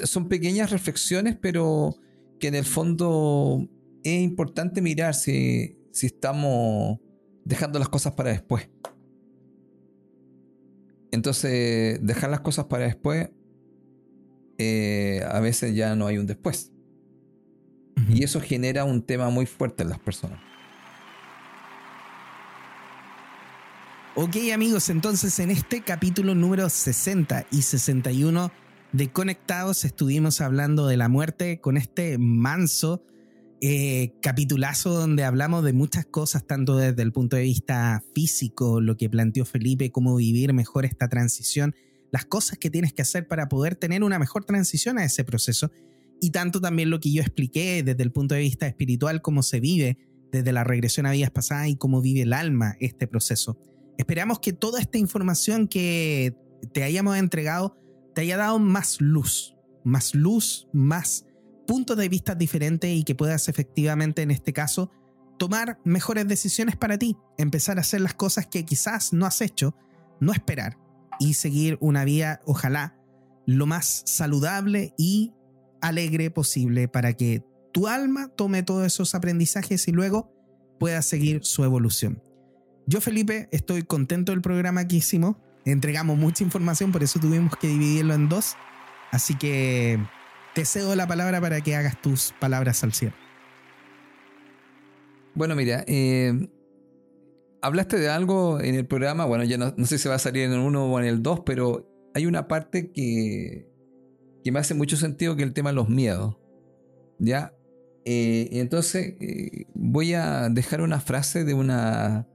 son 0.04 0.28
pequeñas 0.28 0.70
reflexiones, 0.70 1.36
pero 1.40 1.96
que 2.38 2.48
en 2.48 2.54
el 2.54 2.64
fondo 2.64 3.68
es 4.02 4.20
importante 4.20 4.82
mirar 4.82 5.14
si, 5.14 5.78
si 5.92 6.06
estamos 6.06 6.98
dejando 7.44 7.78
las 7.78 7.88
cosas 7.88 8.14
para 8.14 8.30
después. 8.30 8.68
Entonces, 11.12 11.98
dejar 12.02 12.30
las 12.30 12.40
cosas 12.40 12.66
para 12.66 12.84
después, 12.84 13.30
eh, 14.58 15.24
a 15.28 15.40
veces 15.40 15.74
ya 15.74 15.96
no 15.96 16.06
hay 16.06 16.18
un 16.18 16.26
después. 16.26 16.72
Y 18.08 18.24
eso 18.24 18.40
genera 18.40 18.84
un 18.84 19.02
tema 19.02 19.28
muy 19.30 19.46
fuerte 19.46 19.82
en 19.82 19.90
las 19.90 19.98
personas. 19.98 20.40
Ok 24.16 24.36
amigos, 24.52 24.90
entonces 24.90 25.38
en 25.38 25.50
este 25.50 25.82
capítulo 25.82 26.34
número 26.34 26.68
60 26.68 27.46
y 27.50 27.62
61 27.62 28.50
de 28.92 29.12
Conectados 29.12 29.84
estuvimos 29.84 30.40
hablando 30.40 30.88
de 30.88 30.96
la 30.96 31.08
muerte 31.08 31.60
con 31.60 31.76
este 31.76 32.18
manso 32.18 33.04
eh, 33.62 34.14
capitulazo 34.22 34.90
donde 34.90 35.24
hablamos 35.24 35.64
de 35.64 35.72
muchas 35.72 36.06
cosas, 36.06 36.46
tanto 36.46 36.76
desde 36.76 37.02
el 37.02 37.12
punto 37.12 37.36
de 37.36 37.42
vista 37.42 38.02
físico, 38.14 38.80
lo 38.80 38.96
que 38.96 39.10
planteó 39.10 39.44
Felipe, 39.44 39.92
cómo 39.92 40.16
vivir 40.16 40.52
mejor 40.54 40.86
esta 40.86 41.08
transición, 41.08 41.74
las 42.10 42.24
cosas 42.24 42.58
que 42.58 42.70
tienes 42.70 42.92
que 42.92 43.02
hacer 43.02 43.28
para 43.28 43.48
poder 43.48 43.76
tener 43.76 44.02
una 44.02 44.18
mejor 44.18 44.44
transición 44.44 44.98
a 44.98 45.04
ese 45.04 45.24
proceso, 45.24 45.70
y 46.20 46.30
tanto 46.30 46.60
también 46.60 46.90
lo 46.90 47.00
que 47.00 47.12
yo 47.12 47.20
expliqué 47.20 47.82
desde 47.82 48.02
el 48.02 48.12
punto 48.12 48.34
de 48.34 48.40
vista 48.40 48.66
espiritual, 48.66 49.22
cómo 49.22 49.42
se 49.42 49.60
vive 49.60 49.98
desde 50.32 50.52
la 50.52 50.64
regresión 50.64 51.06
a 51.06 51.12
vidas 51.12 51.30
pasadas 51.30 51.68
y 51.68 51.76
cómo 51.76 52.00
vive 52.00 52.22
el 52.22 52.32
alma 52.32 52.76
este 52.80 53.06
proceso. 53.06 53.58
Esperamos 53.98 54.38
que 54.38 54.52
toda 54.52 54.80
esta 54.80 54.98
información 54.98 55.68
que 55.68 56.34
te 56.72 56.82
hayamos 56.82 57.16
entregado 57.18 57.76
te 58.14 58.22
haya 58.22 58.36
dado 58.36 58.58
más 58.58 59.00
luz, 59.00 59.54
más 59.84 60.14
luz, 60.14 60.68
más 60.72 61.26
puntos 61.70 61.96
de 61.96 62.08
vista 62.08 62.34
diferentes 62.34 62.90
y 62.90 63.04
que 63.04 63.14
puedas 63.14 63.48
efectivamente 63.48 64.22
en 64.22 64.32
este 64.32 64.52
caso 64.52 64.90
tomar 65.38 65.78
mejores 65.84 66.26
decisiones 66.26 66.74
para 66.74 66.98
ti, 66.98 67.16
empezar 67.38 67.78
a 67.78 67.82
hacer 67.82 68.00
las 68.00 68.14
cosas 68.14 68.48
que 68.48 68.64
quizás 68.64 69.12
no 69.12 69.24
has 69.24 69.40
hecho, 69.40 69.76
no 70.18 70.32
esperar 70.32 70.78
y 71.20 71.34
seguir 71.34 71.78
una 71.80 72.04
vida, 72.04 72.40
ojalá, 72.44 72.98
lo 73.46 73.66
más 73.66 74.02
saludable 74.04 74.94
y 74.98 75.32
alegre 75.80 76.32
posible 76.32 76.88
para 76.88 77.12
que 77.12 77.44
tu 77.72 77.86
alma 77.86 78.26
tome 78.34 78.64
todos 78.64 78.84
esos 78.84 79.14
aprendizajes 79.14 79.86
y 79.86 79.92
luego 79.92 80.34
pueda 80.80 81.02
seguir 81.02 81.44
su 81.44 81.62
evolución. 81.62 82.20
Yo, 82.88 83.00
Felipe, 83.00 83.48
estoy 83.52 83.84
contento 83.84 84.32
del 84.32 84.42
programa 84.42 84.88
que 84.88 84.96
hicimos. 84.96 85.36
Entregamos 85.64 86.18
mucha 86.18 86.42
información, 86.42 86.90
por 86.90 87.04
eso 87.04 87.20
tuvimos 87.20 87.54
que 87.54 87.68
dividirlo 87.68 88.14
en 88.14 88.28
dos. 88.28 88.56
Así 89.12 89.36
que 89.36 90.00
te 90.54 90.64
cedo 90.64 90.94
la 90.96 91.06
palabra 91.06 91.40
para 91.40 91.60
que 91.60 91.76
hagas 91.76 92.00
tus 92.00 92.34
palabras 92.40 92.82
al 92.84 92.92
cierre. 92.92 93.16
Bueno, 95.34 95.54
mira, 95.54 95.84
eh, 95.86 96.48
hablaste 97.62 97.98
de 97.98 98.08
algo 98.08 98.60
en 98.60 98.74
el 98.74 98.86
programa, 98.86 99.24
bueno, 99.24 99.44
ya 99.44 99.58
no, 99.58 99.72
sé 99.86 99.98
si 99.98 100.08
va 100.08 100.16
a 100.16 100.18
salir 100.18 100.44
en 100.44 100.52
el 100.52 100.60
1 100.60 100.86
o 100.86 101.00
en 101.00 101.06
el 101.06 101.22
2, 101.22 101.40
pero 101.46 101.88
hay 102.14 102.26
una 102.26 102.48
parte 102.48 102.90
que, 102.90 103.68
que 104.42 104.52
me 104.52 104.58
hace 104.58 104.74
mucho 104.74 104.96
sentido 104.96 105.36
que 105.36 105.42
el 105.42 105.52
tema 105.52 105.70
de 105.70 105.76
los 105.76 105.88
miedos. 105.88 106.36
¿Ya? 107.18 107.54
Eh, 108.04 108.48
entonces 108.52 109.14
eh, 109.20 109.66
voy 109.74 110.14
a 110.14 110.48
dejar 110.48 110.80
una 110.80 111.00
frase 111.00 111.44
de 111.44 111.54
una, 111.54 112.26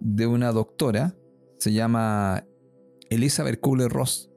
de 0.00 0.26
una 0.26 0.52
doctora, 0.52 1.16
se 1.58 1.72
llama 1.72 2.44
Elizabeth 3.08 3.58
Kubler-Ross 3.60 4.31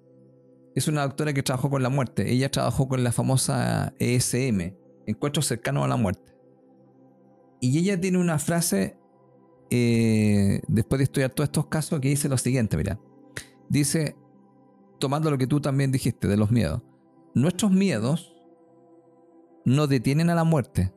es 0.75 0.89
una 0.89 1.03
doctora 1.03 1.33
que 1.33 1.41
trabajó 1.41 1.69
con 1.69 1.81
la 1.81 1.89
muerte. 1.89 2.29
Ella 2.31 2.51
trabajó 2.51 2.87
con 2.87 3.03
la 3.03 3.11
famosa 3.11 3.93
ESM, 3.97 4.75
Encuentro 5.07 5.41
cercano 5.41 5.83
a 5.83 5.87
la 5.87 5.97
muerte. 5.97 6.35
Y 7.61 7.77
ella 7.79 7.99
tiene 7.99 8.17
una 8.17 8.39
frase, 8.39 8.97
eh, 9.69 10.61
después 10.67 10.97
de 10.97 11.03
estudiar 11.03 11.29
todos 11.29 11.47
estos 11.47 11.67
casos, 11.67 11.99
que 11.99 12.09
dice 12.09 12.27
lo 12.27 12.37
siguiente, 12.37 12.75
mira. 12.75 12.99
Dice, 13.69 14.17
tomando 14.99 15.31
lo 15.31 15.37
que 15.37 15.47
tú 15.47 15.61
también 15.61 15.91
dijiste 15.91 16.27
de 16.27 16.37
los 16.37 16.51
miedos, 16.51 16.81
nuestros 17.33 17.71
miedos 17.71 18.35
no 19.63 19.87
detienen 19.87 20.29
a 20.29 20.35
la 20.35 20.43
muerte, 20.43 20.91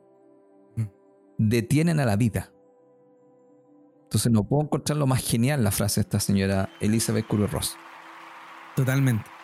mm. 0.75 0.83
detienen 1.37 1.99
a 1.99 2.05
la 2.05 2.15
vida. 2.15 2.51
Entonces 4.03 4.31
no 4.31 4.43
puedo 4.43 4.63
encontrar 4.63 4.97
lo 4.97 5.05
más 5.05 5.23
genial 5.23 5.63
la 5.63 5.71
frase 5.71 6.01
de 6.01 6.05
esta 6.05 6.19
señora 6.19 6.69
Elizabeth 6.81 7.27
Curry 7.27 7.45
Ross. 7.45 7.77
Totalmente. 8.75 9.38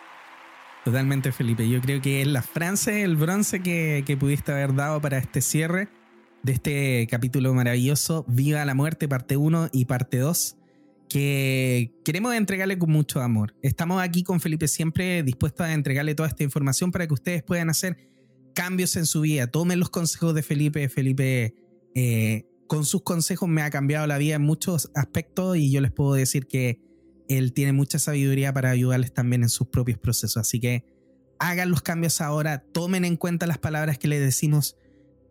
Totalmente, 0.86 1.32
Felipe. 1.32 1.68
Yo 1.68 1.80
creo 1.80 2.00
que 2.00 2.22
es 2.22 2.28
la 2.28 2.42
frase, 2.42 3.02
el 3.02 3.16
bronce 3.16 3.60
que, 3.60 4.04
que 4.06 4.16
pudiste 4.16 4.52
haber 4.52 4.72
dado 4.72 5.00
para 5.00 5.18
este 5.18 5.40
cierre 5.40 5.88
de 6.44 6.52
este 6.52 7.08
capítulo 7.10 7.52
maravilloso, 7.54 8.24
Viva 8.28 8.64
la 8.64 8.72
muerte, 8.72 9.08
parte 9.08 9.36
1 9.36 9.70
y 9.72 9.86
parte 9.86 10.18
2, 10.18 10.56
que 11.08 11.92
queremos 12.04 12.36
entregarle 12.36 12.78
con 12.78 12.92
mucho 12.92 13.20
amor. 13.20 13.56
Estamos 13.62 14.00
aquí 14.00 14.22
con 14.22 14.38
Felipe 14.38 14.68
siempre 14.68 15.24
dispuestos 15.24 15.66
a 15.66 15.74
entregarle 15.74 16.14
toda 16.14 16.28
esta 16.28 16.44
información 16.44 16.92
para 16.92 17.08
que 17.08 17.14
ustedes 17.14 17.42
puedan 17.42 17.68
hacer 17.68 18.08
cambios 18.54 18.94
en 18.94 19.06
su 19.06 19.22
vida. 19.22 19.48
Tomen 19.48 19.80
los 19.80 19.90
consejos 19.90 20.36
de 20.36 20.44
Felipe. 20.44 20.88
Felipe, 20.88 21.56
eh, 21.96 22.46
con 22.68 22.84
sus 22.84 23.02
consejos 23.02 23.48
me 23.48 23.62
ha 23.62 23.70
cambiado 23.70 24.06
la 24.06 24.18
vida 24.18 24.36
en 24.36 24.42
muchos 24.42 24.92
aspectos 24.94 25.56
y 25.56 25.72
yo 25.72 25.80
les 25.80 25.90
puedo 25.90 26.14
decir 26.14 26.46
que 26.46 26.85
él 27.28 27.52
tiene 27.52 27.72
mucha 27.72 27.98
sabiduría 27.98 28.52
para 28.52 28.70
ayudarles 28.70 29.12
también 29.12 29.42
en 29.42 29.48
sus 29.48 29.68
propios 29.68 29.98
procesos. 29.98 30.36
Así 30.36 30.60
que 30.60 30.84
hagan 31.38 31.70
los 31.70 31.82
cambios 31.82 32.20
ahora, 32.20 32.60
tomen 32.72 33.04
en 33.04 33.16
cuenta 33.16 33.46
las 33.46 33.58
palabras 33.58 33.98
que 33.98 34.08
les 34.08 34.20
decimos. 34.20 34.76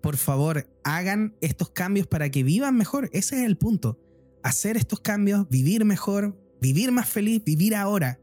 Por 0.01 0.17
favor, 0.17 0.67
hagan 0.83 1.35
estos 1.41 1.69
cambios 1.71 2.07
para 2.07 2.29
que 2.29 2.43
vivan 2.43 2.77
mejor. 2.77 3.09
Ese 3.13 3.37
es 3.37 3.45
el 3.45 3.57
punto. 3.57 3.99
Hacer 4.43 4.77
estos 4.77 4.99
cambios, 4.99 5.49
vivir 5.49 5.85
mejor, 5.85 6.39
vivir 6.61 6.91
más 6.91 7.09
feliz, 7.09 7.43
vivir 7.43 7.75
ahora, 7.75 8.19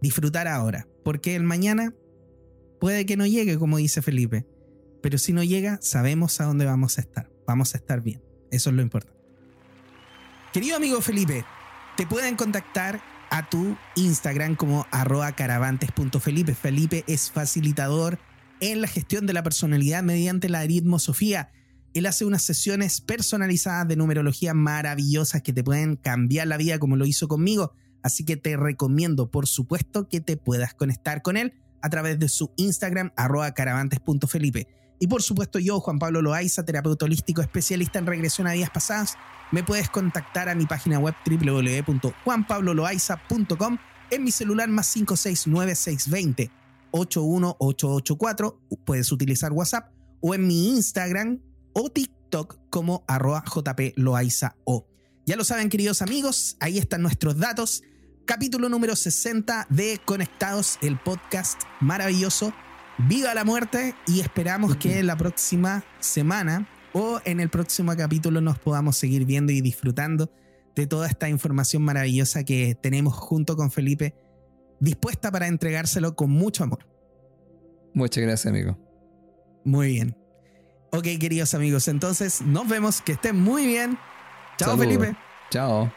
disfrutar 0.00 0.48
ahora. 0.48 0.88
Porque 1.04 1.36
el 1.36 1.42
mañana 1.42 1.94
puede 2.80 3.04
que 3.04 3.16
no 3.16 3.26
llegue, 3.26 3.58
como 3.58 3.76
dice 3.76 4.00
Felipe. 4.00 4.46
Pero 5.02 5.18
si 5.18 5.32
no 5.32 5.44
llega, 5.44 5.78
sabemos 5.82 6.40
a 6.40 6.44
dónde 6.44 6.64
vamos 6.64 6.98
a 6.98 7.02
estar. 7.02 7.30
Vamos 7.46 7.74
a 7.74 7.78
estar 7.78 8.00
bien. 8.00 8.22
Eso 8.50 8.70
es 8.70 8.76
lo 8.76 8.82
importante. 8.82 9.16
Querido 10.52 10.76
amigo 10.76 11.02
Felipe, 11.02 11.44
te 11.96 12.06
pueden 12.06 12.34
contactar 12.36 13.02
a 13.30 13.48
tu 13.48 13.76
Instagram 13.94 14.56
como 14.56 14.86
arroba 14.90 15.32
caravantes.felipe. 15.32 16.54
Felipe 16.54 17.04
es 17.06 17.30
facilitador 17.30 18.18
en 18.60 18.80
la 18.80 18.88
gestión 18.88 19.26
de 19.26 19.32
la 19.32 19.42
personalidad 19.42 20.02
mediante 20.02 20.48
la 20.48 20.60
aritmosofía. 20.60 21.50
Él 21.94 22.06
hace 22.06 22.24
unas 22.24 22.42
sesiones 22.42 23.00
personalizadas 23.00 23.88
de 23.88 23.96
numerología 23.96 24.54
maravillosas 24.54 25.42
que 25.42 25.52
te 25.52 25.64
pueden 25.64 25.96
cambiar 25.96 26.46
la 26.46 26.56
vida 26.56 26.78
como 26.78 26.96
lo 26.96 27.06
hizo 27.06 27.28
conmigo. 27.28 27.72
Así 28.02 28.24
que 28.24 28.36
te 28.36 28.56
recomiendo, 28.56 29.30
por 29.30 29.46
supuesto, 29.46 30.08
que 30.08 30.20
te 30.20 30.36
puedas 30.36 30.74
conectar 30.74 31.22
con 31.22 31.36
él 31.36 31.54
a 31.82 31.90
través 31.90 32.18
de 32.18 32.28
su 32.28 32.52
Instagram 32.56 33.12
arroba 33.16 33.52
caravantes.felipe. 33.52 34.68
Y 34.98 35.08
por 35.08 35.22
supuesto 35.22 35.58
yo, 35.58 35.78
Juan 35.80 35.98
Pablo 35.98 36.22
Loaiza, 36.22 36.64
terapeuta 36.64 37.04
holístico 37.04 37.42
especialista 37.42 37.98
en 37.98 38.06
regresión 38.06 38.46
a 38.46 38.52
días 38.52 38.70
pasadas, 38.70 39.18
me 39.52 39.62
puedes 39.62 39.90
contactar 39.90 40.48
a 40.48 40.54
mi 40.54 40.64
página 40.66 40.98
web 40.98 41.14
www.juanpabloloaiza.com 41.24 43.78
en 44.10 44.24
mi 44.24 44.30
celular 44.30 44.68
más 44.68 44.92
569 44.92 46.50
81884. 46.90 48.60
Puedes 48.84 49.12
utilizar 49.12 49.52
WhatsApp 49.52 49.92
o 50.20 50.34
en 50.34 50.46
mi 50.46 50.70
Instagram 50.70 51.40
o 51.72 51.88
TikTok 51.90 52.58
como 52.70 53.04
arroba 53.06 53.44
o. 54.64 54.86
Ya 55.26 55.36
lo 55.36 55.44
saben, 55.44 55.68
queridos 55.68 56.02
amigos, 56.02 56.56
ahí 56.60 56.78
están 56.78 57.02
nuestros 57.02 57.38
datos. 57.38 57.82
Capítulo 58.24 58.68
número 58.68 58.96
60 58.96 59.68
de 59.70 60.00
Conectados, 60.04 60.78
el 60.82 60.98
podcast 60.98 61.62
maravilloso 61.80 62.52
viva 62.98 63.34
la 63.34 63.44
muerte 63.44 63.94
y 64.06 64.20
esperamos 64.20 64.76
que 64.76 65.02
la 65.02 65.16
próxima 65.16 65.84
semana 66.00 66.68
o 66.92 67.20
en 67.24 67.40
el 67.40 67.50
próximo 67.50 67.94
capítulo 67.96 68.40
nos 68.40 68.58
podamos 68.58 68.96
seguir 68.96 69.24
viendo 69.24 69.52
y 69.52 69.60
disfrutando 69.60 70.30
de 70.74 70.86
toda 70.86 71.08
esta 71.08 71.28
información 71.28 71.82
maravillosa 71.82 72.44
que 72.44 72.74
tenemos 72.74 73.14
junto 73.14 73.56
con 73.56 73.70
Felipe, 73.70 74.14
dispuesta 74.80 75.30
para 75.30 75.46
entregárselo 75.46 76.14
con 76.14 76.30
mucho 76.30 76.64
amor. 76.64 76.86
Muchas 77.94 78.22
gracias, 78.22 78.46
amigo. 78.46 78.78
Muy 79.64 79.88
bien. 79.92 80.16
Ok, 80.92 81.04
queridos 81.18 81.54
amigos, 81.54 81.88
entonces 81.88 82.42
nos 82.42 82.68
vemos, 82.68 83.00
que 83.02 83.12
estén 83.12 83.40
muy 83.40 83.66
bien. 83.66 83.98
Chao, 84.58 84.76
Felipe. 84.76 85.16
Chao. 85.50 85.92